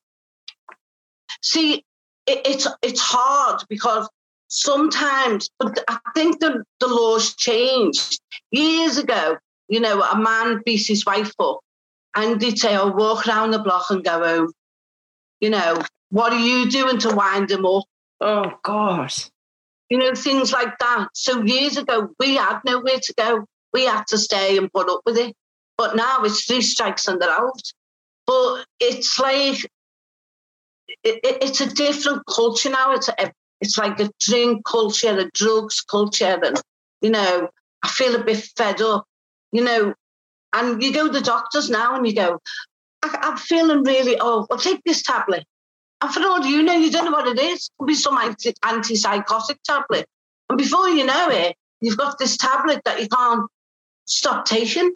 see 1.42 1.84
it, 2.26 2.40
it's 2.44 2.66
it's 2.82 3.00
hard 3.00 3.62
because 3.68 4.08
sometimes 4.48 5.50
but 5.58 5.82
I 5.88 5.98
think 6.14 6.40
the, 6.40 6.64
the 6.80 6.86
laws 6.86 7.34
changed. 7.34 8.20
Years 8.50 8.96
ago, 8.96 9.36
you 9.68 9.80
know, 9.80 10.00
a 10.00 10.18
man 10.18 10.62
beats 10.64 10.88
his 10.88 11.04
wife 11.04 11.32
up 11.38 11.60
and 12.14 12.40
they'd 12.40 12.58
say, 12.58 12.76
oh, 12.76 12.92
walk 12.92 13.26
around 13.26 13.50
the 13.50 13.58
block 13.58 13.90
and 13.90 14.04
go 14.04 14.24
home. 14.24 14.52
You 15.40 15.50
know, 15.50 15.82
what 16.10 16.32
are 16.32 16.38
you 16.38 16.70
doing 16.70 16.98
to 16.98 17.14
wind 17.14 17.50
him 17.50 17.66
up? 17.66 17.84
Oh, 18.20 18.52
God. 18.62 19.12
You 19.90 19.98
know, 19.98 20.14
things 20.14 20.52
like 20.52 20.78
that. 20.78 21.08
So 21.14 21.42
years 21.42 21.76
ago, 21.76 22.08
we 22.18 22.36
had 22.36 22.60
nowhere 22.64 22.98
to 23.00 23.14
go. 23.16 23.44
We 23.72 23.84
had 23.84 24.06
to 24.08 24.18
stay 24.18 24.56
and 24.56 24.72
put 24.72 24.88
up 24.88 25.00
with 25.04 25.18
it. 25.18 25.34
But 25.76 25.94
now 25.94 26.22
it's 26.22 26.44
three 26.44 26.62
strikes 26.62 27.06
and 27.06 27.20
they're 27.20 27.30
out. 27.30 27.60
But 28.26 28.64
it's 28.80 29.18
like, 29.20 29.64
it, 31.04 31.20
it, 31.22 31.42
it's 31.42 31.60
a 31.60 31.66
different 31.66 32.22
culture 32.26 32.70
now. 32.70 32.92
It's 32.92 33.08
a, 33.08 33.32
it's 33.60 33.78
like 33.78 34.00
a 34.00 34.10
drink 34.20 34.64
culture, 34.64 35.18
a 35.18 35.30
drugs 35.32 35.80
culture, 35.80 36.38
and 36.42 36.60
you 37.00 37.10
know, 37.10 37.48
I 37.82 37.88
feel 37.88 38.14
a 38.14 38.24
bit 38.24 38.48
fed 38.56 38.80
up 38.80 39.04
you 39.56 39.64
know, 39.64 39.94
and 40.52 40.82
you 40.82 40.92
go 40.92 41.06
to 41.06 41.12
the 41.12 41.20
doctors 41.20 41.70
now 41.70 41.96
and 41.96 42.06
you 42.06 42.14
go, 42.14 42.38
I, 43.02 43.18
am 43.22 43.36
feeling 43.38 43.82
really, 43.84 44.18
oh, 44.20 44.46
well, 44.48 44.58
take 44.58 44.82
this 44.84 45.02
tablet. 45.02 45.44
And 46.02 46.12
for 46.12 46.20
all 46.20 46.44
you 46.44 46.62
know, 46.62 46.74
you 46.74 46.90
don't 46.90 47.06
know 47.06 47.10
what 47.10 47.26
it 47.26 47.38
is. 47.38 47.66
It 47.66 47.70
could 47.78 47.86
be 47.86 47.94
some 47.94 48.18
anti- 48.18 48.52
antipsychotic 48.62 49.56
tablet. 49.64 50.06
And 50.50 50.58
before 50.58 50.90
you 50.90 51.06
know 51.06 51.28
it, 51.30 51.56
you've 51.80 51.96
got 51.96 52.18
this 52.18 52.36
tablet 52.36 52.82
that 52.84 53.00
you 53.00 53.08
can't 53.08 53.48
stop 54.04 54.44
taking. 54.44 54.92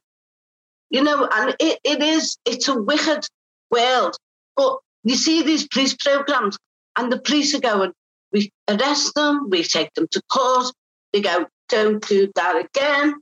You 0.90 1.04
know, 1.04 1.26
and 1.32 1.56
it, 1.58 1.78
it 1.84 2.02
is, 2.02 2.36
it's 2.44 2.68
a 2.68 2.78
wicked 2.78 3.26
world. 3.70 4.16
But 4.56 4.78
you 5.04 5.14
see 5.14 5.42
these 5.42 5.66
police 5.68 5.94
programs, 5.94 6.58
and 6.96 7.10
the 7.10 7.20
police 7.20 7.54
are 7.54 7.60
going, 7.60 7.92
we 8.32 8.52
arrest 8.68 9.14
them, 9.14 9.48
we 9.48 9.62
take 9.62 9.94
them 9.94 10.06
to 10.10 10.20
court. 10.30 10.66
They 11.12 11.22
go, 11.22 11.46
don't 11.70 12.06
do 12.06 12.30
that 12.34 12.64
again 12.66 13.14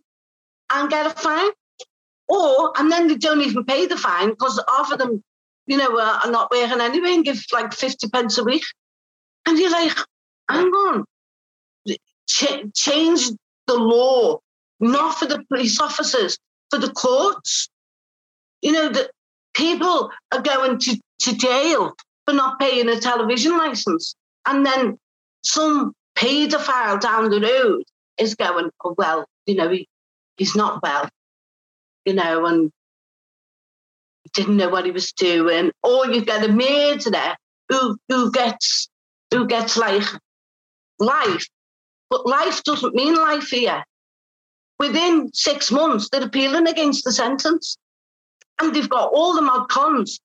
and 0.72 0.90
get 0.90 1.06
a 1.06 1.10
fine. 1.10 1.50
Or, 2.28 2.72
and 2.78 2.92
then 2.92 3.08
they 3.08 3.16
don't 3.16 3.40
even 3.40 3.64
pay 3.64 3.86
the 3.86 3.96
fine 3.96 4.30
because 4.30 4.62
half 4.68 4.92
of 4.92 4.98
them, 4.98 5.22
you 5.66 5.76
know, 5.76 5.98
uh, 5.98 6.20
are 6.24 6.30
not 6.30 6.50
working 6.50 6.80
anyway 6.80 7.14
and 7.14 7.24
give 7.24 7.42
like 7.52 7.72
50 7.72 8.08
pence 8.08 8.36
a 8.38 8.44
week. 8.44 8.64
And 9.46 9.58
you're 9.58 9.70
like, 9.70 9.96
hang 10.50 10.66
on. 10.66 11.04
ch- 12.28 12.64
change 12.74 13.30
the 13.66 13.74
law, 13.74 14.38
not 14.80 15.18
for 15.18 15.26
the 15.26 15.42
police 15.48 15.80
officers, 15.80 16.38
for 16.70 16.78
the 16.78 16.90
courts. 16.90 17.68
You 18.60 18.72
know, 18.72 18.88
that 18.90 19.10
people 19.54 20.10
are 20.32 20.42
going 20.42 20.78
to, 20.80 21.00
to 21.20 21.36
jail 21.36 21.94
for 22.26 22.34
not 22.34 22.58
paying 22.58 22.88
a 22.88 23.00
television 23.00 23.56
license. 23.56 24.14
And 24.46 24.66
then 24.66 24.98
some 25.42 25.94
paedophile 26.16 27.00
down 27.00 27.30
the 27.30 27.40
road 27.40 27.84
is 28.18 28.34
going, 28.34 28.70
oh, 28.84 28.94
well, 28.98 29.24
you 29.46 29.54
know, 29.54 29.70
he, 29.70 29.88
he's 30.38 30.56
not 30.56 30.82
well, 30.82 31.08
you 32.04 32.14
know, 32.14 32.46
and 32.46 32.72
didn't 34.34 34.56
know 34.56 34.68
what 34.68 34.84
he 34.84 34.90
was 34.90 35.12
doing. 35.12 35.70
Or 35.82 36.06
you 36.06 36.24
get 36.24 36.44
a 36.44 36.52
murderer 36.52 37.34
who, 37.68 37.96
who 38.08 38.30
gets 38.30 38.88
who 39.30 39.46
gets 39.46 39.76
like 39.76 40.04
life. 40.98 41.46
But 42.10 42.26
life 42.26 42.62
doesn't 42.64 42.94
mean 42.94 43.14
life 43.14 43.48
here. 43.48 43.84
Within 44.78 45.30
six 45.34 45.70
months, 45.70 46.08
they're 46.10 46.24
appealing 46.24 46.66
against 46.66 47.04
the 47.04 47.12
sentence. 47.12 47.76
And 48.60 48.74
they've 48.74 48.88
got 48.88 49.10
all 49.12 49.34
the 49.34 49.42
mod 49.42 49.68
cons 49.68 50.20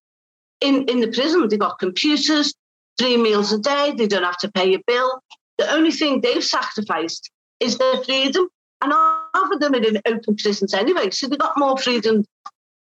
in, 0.62 0.86
in 0.86 1.02
the 1.02 1.10
prison. 1.10 1.48
They've 1.50 1.60
got 1.60 1.80
computers, 1.80 2.54
three 2.98 3.18
meals 3.18 3.52
a 3.52 3.60
day, 3.60 3.94
they 3.96 4.08
don't 4.08 4.24
have 4.24 4.38
to 4.40 4.52
pay 4.52 4.74
a 4.74 4.80
bill. 4.88 5.22
The 5.58 5.72
only 5.72 5.92
thing 5.92 6.22
they've 6.22 6.44
sacrificed 6.44 7.30
is 7.60 7.78
their 7.78 8.04
freedom. 8.04 8.48
And 8.84 8.92
half 8.92 9.52
of 9.52 9.62
them 9.62 9.74
are 9.74 9.78
in 9.78 10.02
open 10.06 10.36
prisons 10.36 10.74
anyway, 10.74 11.10
so 11.10 11.28
they've 11.28 11.40
got 11.40 11.58
more 11.58 11.78
freedom 11.78 12.26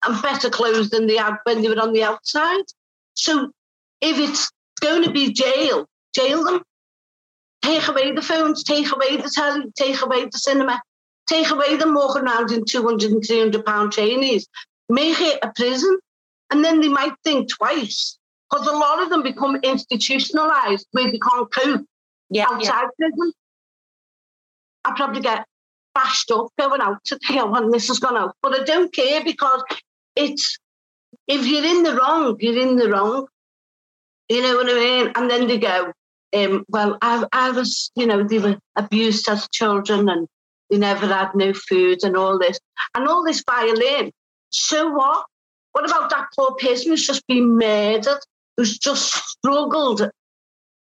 and 0.05 0.23
better 0.23 0.49
clothes 0.49 0.89
than 0.89 1.07
they 1.07 1.17
had 1.17 1.37
when 1.45 1.61
they 1.61 1.69
were 1.69 1.79
on 1.79 1.93
the 1.93 2.03
outside. 2.03 2.65
So 3.13 3.53
if 4.01 4.19
it's 4.19 4.51
going 4.81 5.05
to 5.05 5.11
be 5.11 5.31
jail, 5.31 5.87
jail 6.15 6.43
them. 6.45 6.63
Take 7.63 7.87
away 7.89 8.13
the 8.13 8.23
phones, 8.23 8.65
take 8.65 8.91
away 8.91 9.19
the 9.19 9.31
telly, 9.31 9.65
take 9.77 10.01
away 10.01 10.25
the 10.25 10.39
cinema, 10.39 10.81
take 11.29 11.51
away 11.51 11.77
them 11.77 11.93
walking 11.93 12.23
around 12.23 12.51
in 12.51 12.65
200 12.65 13.11
and 13.11 13.23
300 13.23 13.67
pound 13.67 13.93
trainees. 13.93 14.49
Make 14.89 15.21
it 15.21 15.41
a 15.43 15.53
prison. 15.55 15.99
And 16.51 16.65
then 16.65 16.81
they 16.81 16.89
might 16.89 17.13
think 17.23 17.51
twice 17.51 18.19
because 18.51 18.67
a 18.67 18.73
lot 18.73 19.03
of 19.03 19.11
them 19.11 19.23
become 19.23 19.57
institutionalized 19.63 20.87
where 20.93 21.13
they 21.13 21.19
can't 21.19 21.53
cope 21.53 21.87
yeah, 22.31 22.47
outside 22.51 22.85
yeah. 22.85 22.89
prison. 22.97 23.33
I 24.87 24.93
probably 24.97 25.21
get 25.21 25.45
bashed 26.03 26.31
up 26.31 26.49
going 26.59 26.81
out 26.81 27.05
today 27.05 27.43
when 27.43 27.71
this 27.71 27.89
has 27.89 27.99
gone 27.99 28.17
out. 28.17 28.35
But 28.43 28.61
I 28.61 28.65
don't 28.65 28.93
care 28.93 29.23
because 29.23 29.63
it's 30.17 30.59
if 31.27 31.47
you're 31.47 31.65
in 31.65 31.83
the 31.83 31.95
wrong, 31.95 32.37
you're 32.41 32.59
in 32.59 32.77
the 32.77 32.89
wrong. 32.89 33.27
You 34.29 34.43
know 34.43 34.57
what 34.57 34.69
I 34.69 34.75
mean? 34.75 35.13
And 35.17 35.31
then 35.31 35.47
they 35.47 35.59
go, 35.59 35.93
um, 36.35 36.65
well, 36.69 36.99
I, 37.03 37.25
I 37.33 37.51
was, 37.51 37.91
you 37.97 38.07
know, 38.07 38.23
they 38.23 38.39
were 38.39 38.59
abused 38.77 39.29
as 39.29 39.49
children 39.49 40.09
and 40.09 40.29
they 40.71 40.79
never 40.79 41.07
had 41.07 41.35
no 41.35 41.53
food 41.53 42.05
and 42.05 42.17
all 42.17 42.39
this. 42.39 42.59
And 42.95 43.09
all 43.09 43.25
this 43.25 43.43
violin. 43.49 44.13
So 44.51 44.91
what? 44.91 45.25
What 45.73 45.85
about 45.85 46.11
that 46.11 46.27
poor 46.37 46.53
person 46.53 46.91
who's 46.91 47.07
just 47.07 47.27
been 47.27 47.57
murdered, 47.57 48.19
who's 48.57 48.79
just 48.79 49.13
struggled 49.13 50.03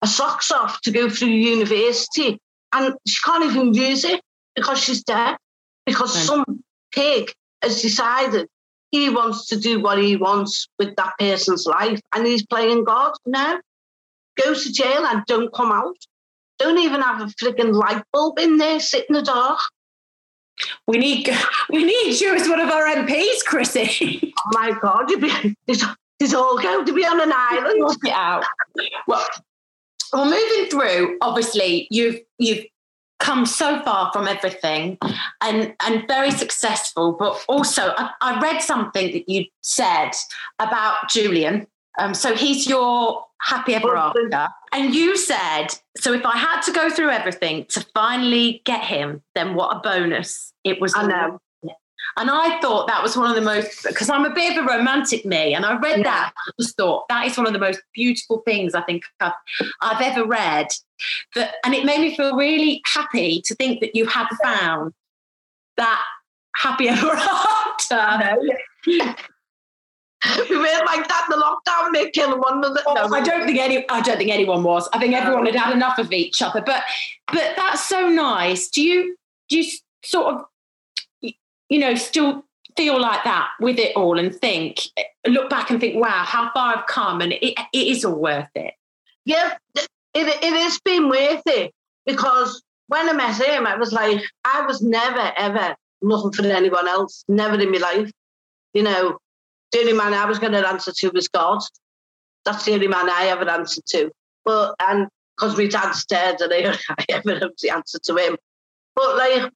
a 0.02 0.06
socks 0.06 0.50
off 0.50 0.80
to 0.82 0.90
go 0.90 1.08
through 1.08 1.28
university 1.28 2.38
and 2.74 2.94
she 3.06 3.16
can't 3.24 3.44
even 3.44 3.72
use 3.72 4.04
it 4.04 4.20
because 4.56 4.82
she's 4.82 5.04
dead? 5.04 5.36
Because 5.84 6.16
right. 6.16 6.24
some 6.24 6.64
pig 6.92 7.32
has 7.62 7.80
decided 7.80 8.48
he 8.90 9.10
wants 9.10 9.46
to 9.48 9.58
do 9.58 9.80
what 9.80 9.98
he 9.98 10.16
wants 10.16 10.68
with 10.78 10.96
that 10.96 11.12
person's 11.18 11.66
life 11.66 12.00
and 12.14 12.26
he's 12.26 12.44
playing 12.46 12.84
God. 12.84 13.12
No, 13.26 13.60
go 14.42 14.54
to 14.54 14.72
jail 14.72 15.06
and 15.06 15.24
don't 15.26 15.52
come 15.52 15.70
out. 15.70 15.96
Don't 16.58 16.78
even 16.78 17.02
have 17.02 17.20
a 17.20 17.26
freaking 17.26 17.74
light 17.74 18.02
bulb 18.12 18.38
in 18.38 18.56
there, 18.56 18.80
sit 18.80 19.06
in 19.08 19.14
the 19.14 19.22
dark. 19.22 19.58
We 20.86 20.96
need 20.96 21.28
we 21.68 21.84
need 21.84 22.18
you 22.18 22.34
as 22.34 22.48
one 22.48 22.60
of 22.60 22.70
our 22.70 22.86
MPs, 22.86 23.44
Crissy. 23.46 24.32
oh 24.38 24.50
my 24.52 24.72
God, 24.80 25.10
you'd 25.10 25.20
be 25.20 25.54
it's, 25.66 25.84
it's 26.18 26.32
all 26.32 26.58
going 26.58 26.86
to 26.86 26.94
be 26.94 27.04
on 27.04 27.20
an 27.20 27.32
island. 27.34 27.98
Get 28.02 28.14
out. 28.14 28.44
Well, 29.06 29.26
well, 30.14 30.24
moving 30.24 30.70
through, 30.70 31.18
obviously 31.20 31.86
you've 31.90 32.20
you've 32.38 32.64
come 33.18 33.46
so 33.46 33.82
far 33.82 34.10
from 34.12 34.28
everything 34.28 34.98
and 35.40 35.74
and 35.84 36.06
very 36.06 36.30
successful 36.30 37.16
but 37.18 37.42
also 37.48 37.92
I, 37.96 38.10
I 38.20 38.40
read 38.40 38.60
something 38.60 39.12
that 39.12 39.28
you 39.28 39.46
said 39.62 40.10
about 40.58 41.08
julian. 41.08 41.66
Um, 41.98 42.12
so 42.12 42.34
he's 42.34 42.66
your 42.66 43.24
happy 43.40 43.74
ever 43.74 43.96
after. 43.96 44.48
And 44.72 44.94
you 44.94 45.16
said 45.16 45.68
so 45.96 46.12
if 46.12 46.24
i 46.26 46.36
had 46.36 46.60
to 46.62 46.72
go 46.72 46.90
through 46.90 47.10
everything 47.10 47.64
to 47.70 47.84
finally 47.94 48.62
get 48.64 48.84
him 48.84 49.22
then 49.34 49.54
what 49.54 49.76
a 49.76 49.80
bonus 49.80 50.52
it 50.64 50.80
was 50.80 50.94
i 50.96 51.06
know 51.06 51.38
and 52.16 52.30
I 52.30 52.58
thought 52.60 52.86
that 52.86 53.02
was 53.02 53.16
one 53.16 53.28
of 53.28 53.36
the 53.36 53.42
most, 53.42 53.84
because 53.84 54.08
I'm 54.08 54.24
a 54.24 54.34
bit 54.34 54.56
of 54.56 54.64
a 54.64 54.66
romantic 54.66 55.26
me. 55.26 55.54
And 55.54 55.66
I 55.66 55.76
read 55.76 55.98
yeah. 55.98 56.04
that, 56.04 56.32
I 56.34 56.50
just 56.58 56.76
thought 56.76 57.08
that 57.08 57.26
is 57.26 57.36
one 57.36 57.46
of 57.46 57.52
the 57.52 57.58
most 57.58 57.82
beautiful 57.94 58.42
things 58.46 58.74
I 58.74 58.80
think 58.82 59.02
I've, 59.20 59.32
I've 59.82 60.00
ever 60.00 60.24
read. 60.24 60.68
That, 61.34 61.56
and 61.62 61.74
it 61.74 61.84
made 61.84 62.00
me 62.00 62.16
feel 62.16 62.34
really 62.34 62.80
happy 62.86 63.42
to 63.44 63.54
think 63.54 63.80
that 63.80 63.94
you 63.94 64.06
had 64.06 64.28
found 64.42 64.94
that 65.76 66.02
happy 66.56 66.88
ever 66.88 67.10
after. 67.14 68.38
we 68.86 68.98
were 70.56 70.84
like 70.86 71.06
that 71.08 71.28
in 71.30 71.38
the 71.38 71.44
lockdown. 71.44 71.92
They 71.92 72.10
killing 72.10 72.40
one 72.40 72.58
another. 72.58 72.80
Oh, 72.86 72.94
no, 72.94 73.14
I 73.14 73.20
don't 73.20 73.46
think 73.46 73.58
any. 73.58 73.86
I 73.90 74.00
don't 74.00 74.16
think 74.16 74.30
anyone 74.30 74.62
was. 74.62 74.88
I 74.94 74.98
think 74.98 75.14
everyone 75.14 75.44
had 75.44 75.54
had 75.54 75.74
enough 75.74 75.98
of 75.98 76.10
each 76.12 76.40
other. 76.40 76.62
But 76.64 76.82
but 77.30 77.52
that's 77.56 77.86
so 77.86 78.08
nice. 78.08 78.68
Do 78.68 78.82
you 78.82 79.16
do 79.50 79.58
you 79.58 79.70
sort 80.02 80.34
of 80.34 80.44
you 81.68 81.78
know, 81.78 81.94
still 81.94 82.44
feel 82.76 83.00
like 83.00 83.24
that 83.24 83.48
with 83.60 83.78
it 83.78 83.96
all 83.96 84.18
and 84.18 84.34
think, 84.34 84.80
look 85.26 85.48
back 85.48 85.70
and 85.70 85.80
think, 85.80 85.96
wow, 85.96 86.24
how 86.24 86.50
far 86.52 86.76
I've 86.76 86.86
come 86.86 87.20
and 87.20 87.32
it, 87.32 87.54
it 87.72 87.86
is 87.86 88.04
all 88.04 88.14
worth 88.14 88.48
it. 88.54 88.74
Yeah, 89.24 89.56
it, 89.74 89.88
it 90.14 90.42
has 90.42 90.78
been 90.80 91.08
worth 91.08 91.42
it 91.46 91.72
because 92.04 92.62
when 92.88 93.08
I 93.08 93.12
met 93.12 93.40
him, 93.40 93.66
I 93.66 93.76
was 93.76 93.92
like, 93.92 94.22
I 94.44 94.64
was 94.66 94.82
never, 94.82 95.32
ever 95.36 95.74
looking 96.02 96.32
for 96.32 96.46
anyone 96.46 96.86
else, 96.86 97.24
never 97.28 97.58
in 97.60 97.72
my 97.72 97.78
life. 97.78 98.10
You 98.74 98.82
know, 98.82 99.18
the 99.72 99.78
only 99.80 99.92
man 99.92 100.14
I 100.14 100.26
was 100.26 100.38
going 100.38 100.52
to 100.52 100.66
answer 100.66 100.92
to 100.92 101.10
was 101.10 101.28
God. 101.28 101.60
That's 102.44 102.64
the 102.64 102.74
only 102.74 102.88
man 102.88 103.10
I 103.10 103.26
ever 103.26 103.48
answered 103.48 103.86
to. 103.86 104.10
But, 104.44 104.74
and 104.80 105.08
because 105.36 105.56
my 105.56 105.66
dad's 105.66 106.04
dead 106.06 106.40
and 106.40 106.52
I, 106.52 106.78
I 106.90 107.04
ever 107.08 107.38
have 107.38 107.50
the 107.60 107.70
answer 107.70 107.98
to 108.04 108.16
him. 108.16 108.36
But 108.94 109.16
like, 109.16 109.52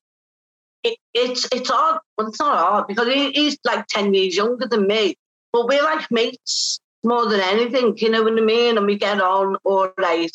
it, 0.83 0.99
it's 1.15 1.47
it's 1.53 1.71
odd. 1.71 1.99
Well, 2.17 2.29
it's 2.29 2.41
not 2.41 2.59
odd 2.59 2.89
because 2.89 3.13
he, 3.13 3.33
he's 3.33 3.59
like 3.65 3.87
ten 3.89 4.15
years 4.15 4.37
younger 4.37 4.67
than 4.67 4.87
me, 4.87 5.17
but 5.53 5.67
we're 5.67 5.83
like 5.83 6.11
mates 6.11 6.81
more 7.05 7.29
than 7.29 7.41
anything. 7.41 7.97
You 7.99 8.11
know 8.11 8.23
what 8.23 8.39
I 8.39 8.41
mean? 8.41 8.77
And 8.77 8.87
we 8.87 8.97
get 8.97 9.21
on 9.21 9.57
all 9.65 9.91
right. 9.99 10.31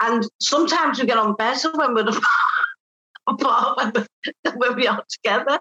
And 0.00 0.26
sometimes 0.40 1.00
we 1.00 1.06
get 1.06 1.18
on 1.18 1.34
better 1.34 1.70
when 1.72 1.94
we're 1.94 2.08
apart 3.26 3.94
when, 3.94 4.06
when 4.56 4.76
we 4.76 4.86
are 4.86 5.04
together. 5.08 5.58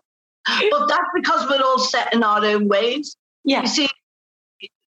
But 0.71 0.87
that's 0.87 1.09
because 1.13 1.49
we're 1.49 1.63
all 1.63 1.79
set 1.79 2.13
in 2.13 2.23
our 2.23 2.43
own 2.43 2.67
ways. 2.67 3.15
Yeah. 3.43 3.61
You 3.61 3.67
see, 3.67 3.89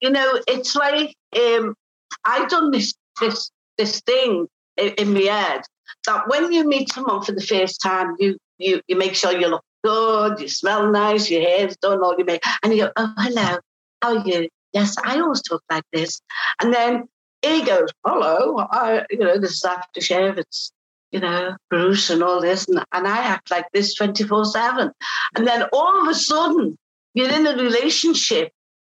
you 0.01 0.09
know, 0.09 0.39
it's 0.47 0.75
like 0.75 1.15
um, 1.35 1.75
I've 2.23 2.49
done 2.49 2.71
this 2.71 2.93
this 3.21 3.49
this 3.77 4.01
thing 4.01 4.47
in, 4.77 4.89
in 4.97 5.13
my 5.13 5.21
head 5.21 5.61
that 6.07 6.27
when 6.27 6.51
you 6.51 6.67
meet 6.67 6.91
someone 6.91 7.23
for 7.23 7.31
the 7.31 7.41
first 7.41 7.81
time, 7.81 8.15
you 8.19 8.37
you, 8.57 8.81
you 8.87 8.95
make 8.95 9.15
sure 9.15 9.31
you 9.31 9.47
look 9.47 9.63
good, 9.83 10.39
you 10.39 10.47
smell 10.47 10.91
nice, 10.91 11.29
your 11.29 11.41
hair's 11.41 11.77
done, 11.77 12.03
all 12.03 12.17
you 12.17 12.25
make, 12.25 12.43
and 12.63 12.73
you 12.73 12.83
go, 12.83 12.91
oh, 12.95 13.13
hello, 13.17 13.57
how 14.01 14.17
are 14.17 14.27
you? 14.27 14.49
Yes, 14.73 14.95
I 15.03 15.19
always 15.19 15.41
talk 15.41 15.61
like 15.71 15.83
this. 15.93 16.21
And 16.61 16.73
then 16.73 17.07
he 17.41 17.63
goes, 17.63 17.89
hello, 18.05 18.65
I, 18.71 19.05
you 19.09 19.19
know, 19.19 19.37
this 19.37 19.51
is 19.51 19.63
aftershave, 19.63 20.37
it's, 20.37 20.71
you 21.11 21.19
know, 21.19 21.55
Bruce 21.69 22.09
and 22.09 22.23
all 22.23 22.41
this, 22.41 22.67
and, 22.67 22.83
and 22.91 23.07
I 23.07 23.17
act 23.17 23.51
like 23.51 23.65
this 23.73 23.93
24 23.95 24.45
7. 24.45 24.91
And 25.35 25.47
then 25.47 25.63
all 25.71 26.01
of 26.01 26.07
a 26.07 26.15
sudden, 26.15 26.77
you're 27.13 27.31
in 27.31 27.47
a 27.47 27.55
relationship 27.55 28.51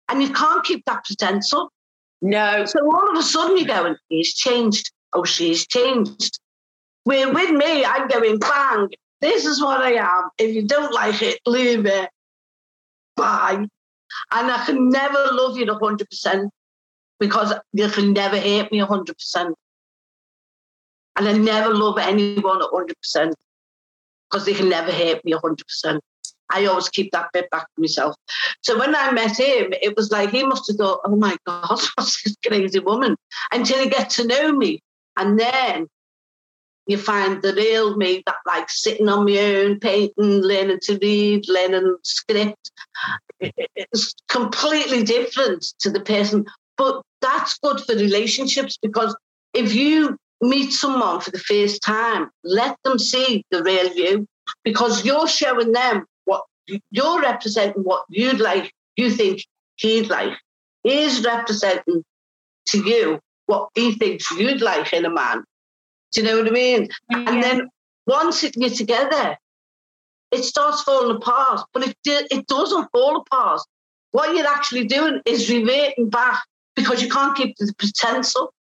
and 0.09 0.22
you 0.22 0.30
can't 0.30 0.64
keep 0.64 0.86
that 0.86 1.03
pretense 1.05 1.53
up. 1.53 1.70
No. 2.22 2.66
So 2.66 2.80
all 2.86 3.11
of 3.11 3.18
a 3.18 3.24
sudden 3.24 3.57
you're 3.57 3.68
going, 3.68 3.97
he's 4.07 4.34
changed. 4.34 4.91
Oh, 5.11 5.26
she's 5.26 5.68
changed. 5.68 6.39
Where 7.03 7.32
with 7.32 7.51
me, 7.51 7.84
I'm 7.84 8.07
going 8.07 8.39
bang, 8.39 8.89
this 9.24 9.46
is 9.46 9.62
what 9.62 9.82
I 9.82 9.94
am. 9.94 10.30
If 10.38 10.54
you 10.54 10.64
don't 10.64 10.94
like 10.94 11.22
it, 11.22 11.40
leave 11.46 11.86
it. 11.86 12.10
Bye. 13.16 13.66
And 14.32 14.52
I 14.52 14.66
can 14.66 14.90
never 14.90 15.30
love 15.32 15.58
you 15.58 15.66
100% 15.66 16.50
because 17.20 17.54
you 17.72 17.88
can 17.88 18.12
never 18.12 18.38
hate 18.38 18.72
me 18.72 18.80
100%. 18.80 19.54
And 21.16 21.28
I 21.28 21.32
never 21.34 21.74
love 21.74 21.98
anyone 21.98 22.60
100% 22.60 23.34
because 24.30 24.46
they 24.46 24.54
can 24.54 24.68
never 24.68 24.92
hate 24.92 25.24
me 25.24 25.34
100%. 25.34 26.00
I 26.50 26.66
always 26.66 26.90
keep 26.90 27.12
that 27.14 27.30
bit 27.32 27.50
back 27.50 27.64
to 27.64 27.82
myself. 27.82 28.16
So 28.62 28.78
when 28.78 28.94
I 28.94 29.12
met 29.12 29.40
him, 29.40 29.74
it 29.82 29.96
was 29.96 30.12
like 30.12 30.32
he 30.32 30.44
must 30.44 30.68
have 30.68 30.78
thought, 30.78 31.00
oh 31.06 31.16
my 31.16 31.38
God, 31.48 31.80
what's 31.96 32.22
this 32.24 32.36
crazy 32.46 32.80
woman? 32.80 33.16
Until 33.52 33.80
he 33.80 33.90
gets 33.90 34.18
to 34.18 34.28
know 34.28 34.52
me. 34.52 34.82
And 35.18 35.40
then 35.40 35.88
you 36.88 36.98
find 36.98 37.42
the 37.42 37.54
real 37.54 37.96
me 37.96 38.24
that 38.26 38.36
like 38.46 38.70
sitting 38.70 39.08
on 39.08 39.26
my 39.26 39.38
own, 39.38 39.80
painting, 39.80 40.42
learning 40.42 40.80
to 40.84 40.98
read, 41.02 41.48
learning 41.48 41.96
script. 42.04 42.72
It's 43.40 44.14
completely 44.28 45.04
different 45.04 45.64
to 45.80 45.90
the 45.90 46.02
person. 46.02 46.46
But 46.78 47.02
that's 47.22 47.58
good 47.60 47.80
for 47.82 47.94
relationships 47.96 48.78
because 48.82 49.16
if 49.54 49.74
you 49.74 50.18
meet 50.42 50.72
someone 50.72 51.22
for 51.22 51.32
the 51.32 51.40
first 51.40 51.82
time, 51.84 52.30
let 52.44 52.76
them 52.84 53.00
see 53.00 53.46
the 53.52 53.64
real 53.64 53.94
you 53.94 54.28
because 54.64 55.06
you're 55.06 55.28
showing 55.28 55.72
them 55.72 56.06
what 56.26 56.44
you're 56.92 57.22
representing 57.22 57.84
what 57.84 58.04
you'd 58.10 58.40
like, 58.40 58.74
you 58.98 59.10
think 59.10 59.46
he'd 59.78 60.10
like. 60.10 60.34
He's 60.84 61.24
representing 61.24 62.04
to 62.68 62.78
you 62.80 63.20
what 63.46 63.70
he 63.76 63.96
thinks 63.96 64.30
you'd 64.32 64.62
like 64.62 64.92
in 64.94 65.06
a 65.06 65.10
man. 65.10 65.44
Do 66.14 66.22
you 66.22 66.28
know 66.28 66.38
what 66.38 66.47
I 66.47 66.51
mean? 66.51 66.89
Yeah. 67.09 67.30
And 67.30 67.43
then 67.43 67.70
once 68.05 68.43
you're 68.55 68.70
together, 68.70 69.38
it 70.32 70.43
starts 70.43 70.82
falling 70.82 71.16
apart. 71.16 71.61
But 71.74 71.88
it, 71.88 71.97
it 72.05 72.47
doesn't 72.47 72.89
fall 72.91 73.18
apart. 73.18 73.61
What 74.11 74.36
you're 74.36 74.47
actually 74.47 74.86
doing 74.86 75.22
is 75.26 75.49
reverting 75.49 76.09
back 76.09 76.43
because 76.76 77.01
you 77.01 77.09
can't 77.09 77.36
keep 77.36 77.55
the 77.57 77.74
pretense 77.78 78.36
up. 78.36 78.51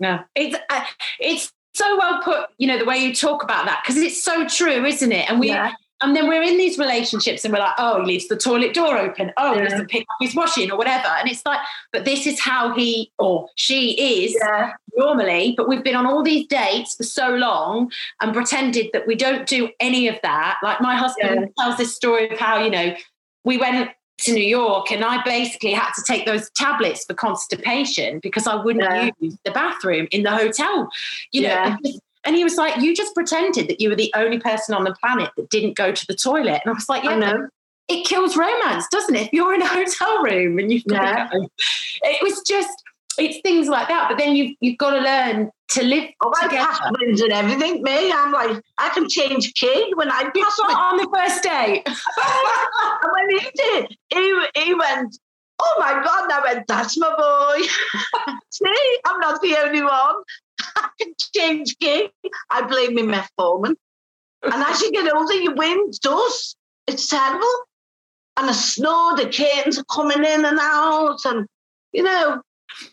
No, 0.00 0.20
it's 0.34 0.56
uh, 0.70 0.84
it's 1.18 1.52
so 1.74 1.96
well 1.98 2.22
put. 2.22 2.46
You 2.58 2.68
know 2.68 2.78
the 2.78 2.84
way 2.84 2.98
you 2.98 3.14
talk 3.14 3.44
about 3.44 3.66
that 3.66 3.82
because 3.82 4.00
it's 4.00 4.22
so 4.22 4.48
true, 4.48 4.84
isn't 4.84 5.12
it? 5.12 5.30
And 5.30 5.38
we 5.38 5.48
yeah. 5.48 5.72
And 6.02 6.16
then 6.16 6.28
we're 6.28 6.42
in 6.42 6.56
these 6.56 6.78
relationships 6.78 7.44
and 7.44 7.52
we're 7.52 7.60
like, 7.60 7.74
oh, 7.78 8.00
he 8.00 8.06
leaves 8.06 8.28
the 8.28 8.36
toilet 8.36 8.72
door 8.72 8.96
open. 8.96 9.32
Oh, 9.36 9.52
yeah. 9.52 9.62
he 9.62 9.68
doesn't 9.68 9.90
pick 9.90 10.02
up 10.02 10.16
his 10.20 10.34
washing 10.34 10.70
or 10.70 10.78
whatever. 10.78 11.08
And 11.08 11.28
it's 11.28 11.44
like, 11.44 11.60
but 11.92 12.04
this 12.04 12.26
is 12.26 12.40
how 12.40 12.74
he 12.74 13.12
or 13.18 13.48
she 13.56 14.24
is 14.24 14.36
yeah. 14.40 14.72
normally. 14.96 15.54
But 15.56 15.68
we've 15.68 15.84
been 15.84 15.96
on 15.96 16.06
all 16.06 16.22
these 16.22 16.46
dates 16.46 16.94
for 16.94 17.02
so 17.02 17.30
long 17.30 17.92
and 18.20 18.32
pretended 18.32 18.88
that 18.94 19.06
we 19.06 19.14
don't 19.14 19.46
do 19.46 19.68
any 19.78 20.08
of 20.08 20.18
that. 20.22 20.58
Like 20.62 20.80
my 20.80 20.96
husband 20.96 21.50
tells 21.58 21.76
this 21.76 21.94
story 21.94 22.30
of 22.30 22.38
how 22.38 22.62
you 22.62 22.70
know 22.70 22.94
we 23.44 23.58
went 23.58 23.90
to 24.20 24.32
New 24.32 24.44
York 24.44 24.90
and 24.90 25.04
I 25.04 25.22
basically 25.22 25.72
had 25.72 25.92
to 25.92 26.02
take 26.06 26.26
those 26.26 26.50
tablets 26.50 27.04
for 27.04 27.14
constipation 27.14 28.20
because 28.22 28.46
I 28.46 28.54
wouldn't 28.54 28.84
yeah. 28.84 29.10
use 29.18 29.36
the 29.44 29.50
bathroom 29.50 30.08
in 30.10 30.22
the 30.22 30.30
hotel, 30.30 30.90
you 31.32 31.42
know. 31.42 31.76
And 32.24 32.36
he 32.36 32.44
was 32.44 32.56
like, 32.56 32.80
You 32.80 32.94
just 32.94 33.14
pretended 33.14 33.68
that 33.68 33.80
you 33.80 33.88
were 33.88 33.96
the 33.96 34.12
only 34.14 34.38
person 34.38 34.74
on 34.74 34.84
the 34.84 34.94
planet 34.94 35.30
that 35.36 35.50
didn't 35.50 35.76
go 35.76 35.92
to 35.92 36.06
the 36.06 36.14
toilet. 36.14 36.60
And 36.64 36.70
I 36.70 36.72
was 36.72 36.88
like, 36.88 37.04
Yeah, 37.04 37.16
know. 37.16 37.48
it 37.88 38.06
kills 38.06 38.36
romance, 38.36 38.86
doesn't 38.90 39.14
it? 39.14 39.26
If 39.26 39.32
you're 39.32 39.54
in 39.54 39.62
a 39.62 39.66
hotel 39.66 40.22
room 40.22 40.58
and 40.58 40.72
you've 40.72 40.84
got 40.84 41.02
yeah. 41.02 41.28
go. 41.32 41.48
It 42.02 42.22
was 42.22 42.42
just, 42.46 42.82
it's 43.18 43.40
things 43.40 43.68
like 43.68 43.88
that. 43.88 44.08
But 44.08 44.18
then 44.18 44.36
you've, 44.36 44.56
you've 44.60 44.78
got 44.78 44.90
to 44.90 45.00
learn 45.00 45.50
to 45.70 45.84
live 45.84 46.10
oh, 46.20 46.32
together. 46.42 46.68
I 46.68 46.90
and 46.98 47.32
everything. 47.32 47.82
Me, 47.82 48.12
I'm 48.12 48.32
like, 48.32 48.62
I 48.78 48.88
can 48.90 49.08
change 49.08 49.54
key 49.54 49.92
when 49.94 50.10
I 50.10 50.24
pass 50.24 50.58
on 50.58 50.96
the 50.96 51.08
first 51.14 51.42
date. 51.42 51.82
and 51.86 53.12
when 53.14 53.30
he 53.30 53.50
did, 53.54 53.96
he, 54.12 54.62
he 54.64 54.74
went, 54.74 55.16
oh 55.62 55.76
my 55.78 56.02
God, 56.02 56.24
and 56.24 56.32
I 56.32 56.40
went, 56.42 56.66
that's 56.66 56.98
my 56.98 57.14
boy. 57.16 58.32
See, 58.50 58.98
I'm 59.06 59.20
not 59.20 59.40
the 59.40 59.56
only 59.58 59.82
one. 59.82 60.14
I 61.00 61.04
can 61.04 61.14
change 61.34 61.78
key. 61.78 62.08
I 62.50 62.62
blame 62.62 62.94
me 62.94 63.02
metformin. 63.02 63.74
And 64.42 64.54
as 64.54 64.80
you 64.80 64.92
get 64.92 65.12
older, 65.14 65.34
your 65.34 65.54
wind 65.54 65.94
does. 66.00 66.56
It's 66.86 67.08
terrible. 67.08 67.46
And 68.36 68.48
the 68.48 68.54
snow, 68.54 69.14
the 69.16 69.24
curtains 69.24 69.78
are 69.78 69.84
coming 69.84 70.24
in 70.24 70.44
and 70.44 70.58
out. 70.60 71.18
And, 71.24 71.46
you 71.92 72.02
know, 72.02 72.40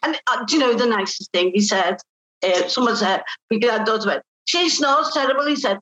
and 0.03 0.19
uh, 0.27 0.43
do 0.45 0.55
you 0.55 0.59
know 0.59 0.73
the 0.73 0.85
nicest 0.85 1.31
thing 1.31 1.51
he 1.53 1.61
said? 1.61 1.97
uh, 2.43 2.67
someone 2.67 2.95
said, 2.95 3.23
we 3.49 3.59
granddaughter 3.59 4.07
went, 4.07 4.23
she 4.45 4.69
snores 4.69 5.11
terrible. 5.13 5.45
He 5.45 5.55
said, 5.55 5.79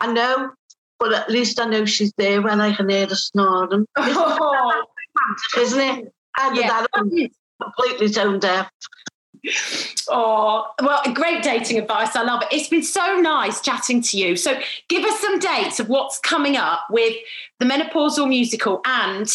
I 0.00 0.12
know, 0.12 0.50
but 0.98 1.12
at 1.12 1.30
least 1.30 1.60
I 1.60 1.66
know 1.66 1.84
she's 1.84 2.12
there 2.16 2.42
when 2.42 2.60
I 2.60 2.74
can 2.74 2.88
hear 2.88 3.06
the 3.06 3.16
snoring. 3.16 3.86
Oh. 3.96 4.84
Isn't 5.56 5.80
it? 5.80 6.12
And 6.38 6.56
yeah. 6.56 6.68
that 6.68 6.86
completely 7.62 8.08
tone 8.08 8.38
deaf. 8.38 8.70
Oh, 10.12 10.66
well, 10.82 11.00
great 11.14 11.44
dating 11.44 11.78
advice. 11.78 12.16
I 12.16 12.24
love 12.24 12.42
it. 12.42 12.48
It's 12.50 12.68
been 12.68 12.82
so 12.82 13.20
nice 13.20 13.60
chatting 13.60 14.02
to 14.02 14.18
you. 14.18 14.34
So, 14.34 14.58
give 14.88 15.04
us 15.04 15.20
some 15.20 15.38
dates 15.38 15.78
of 15.78 15.88
what's 15.88 16.18
coming 16.18 16.56
up 16.56 16.80
with 16.90 17.14
the 17.60 17.64
menopausal 17.64 18.28
musical. 18.28 18.80
And 18.84 19.32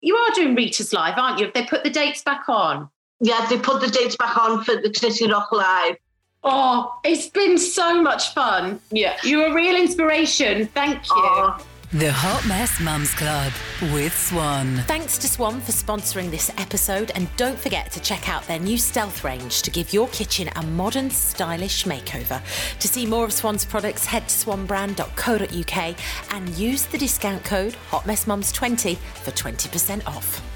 you 0.00 0.16
are 0.16 0.34
doing 0.34 0.56
Rita's 0.56 0.92
Live, 0.92 1.16
aren't 1.16 1.38
you? 1.38 1.44
Have 1.44 1.54
they 1.54 1.64
put 1.64 1.84
the 1.84 1.90
dates 1.90 2.24
back 2.24 2.48
on? 2.48 2.90
Yeah, 3.20 3.46
they 3.48 3.56
put 3.56 3.80
the 3.80 3.88
dates 3.88 4.16
back 4.16 4.36
on 4.36 4.64
for 4.64 4.74
the 4.74 4.90
Crissy 4.90 5.30
Rock 5.30 5.52
Live. 5.52 5.96
Oh, 6.42 6.98
it's 7.04 7.28
been 7.28 7.56
so 7.56 8.02
much 8.02 8.34
fun. 8.34 8.80
Yeah, 8.90 9.16
you're 9.22 9.46
a 9.46 9.54
real 9.54 9.76
inspiration. 9.76 10.66
Thank 10.68 11.06
you. 11.06 11.14
Oh. 11.16 11.64
The 11.92 12.10
Hot 12.10 12.44
Mess 12.48 12.80
Mums 12.80 13.14
Club 13.14 13.52
with 13.94 14.12
Swan. 14.12 14.82
Thanks 14.88 15.18
to 15.18 15.28
Swan 15.28 15.60
for 15.60 15.70
sponsoring 15.70 16.32
this 16.32 16.50
episode, 16.58 17.12
and 17.14 17.28
don't 17.36 17.56
forget 17.56 17.92
to 17.92 18.00
check 18.00 18.28
out 18.28 18.44
their 18.48 18.58
new 18.58 18.76
Stealth 18.76 19.22
range 19.22 19.62
to 19.62 19.70
give 19.70 19.92
your 19.92 20.08
kitchen 20.08 20.50
a 20.56 20.66
modern, 20.66 21.10
stylish 21.10 21.84
makeover. 21.84 22.42
To 22.80 22.88
see 22.88 23.06
more 23.06 23.24
of 23.24 23.32
Swan's 23.32 23.64
products, 23.64 24.04
head 24.04 24.28
to 24.28 24.34
swanbrand.co.uk 24.34 25.96
and 26.34 26.48
use 26.58 26.86
the 26.86 26.98
discount 26.98 27.44
code 27.44 27.76
HotMessMums20 27.90 28.96
for 28.96 29.30
20% 29.30 30.08
off. 30.08 30.55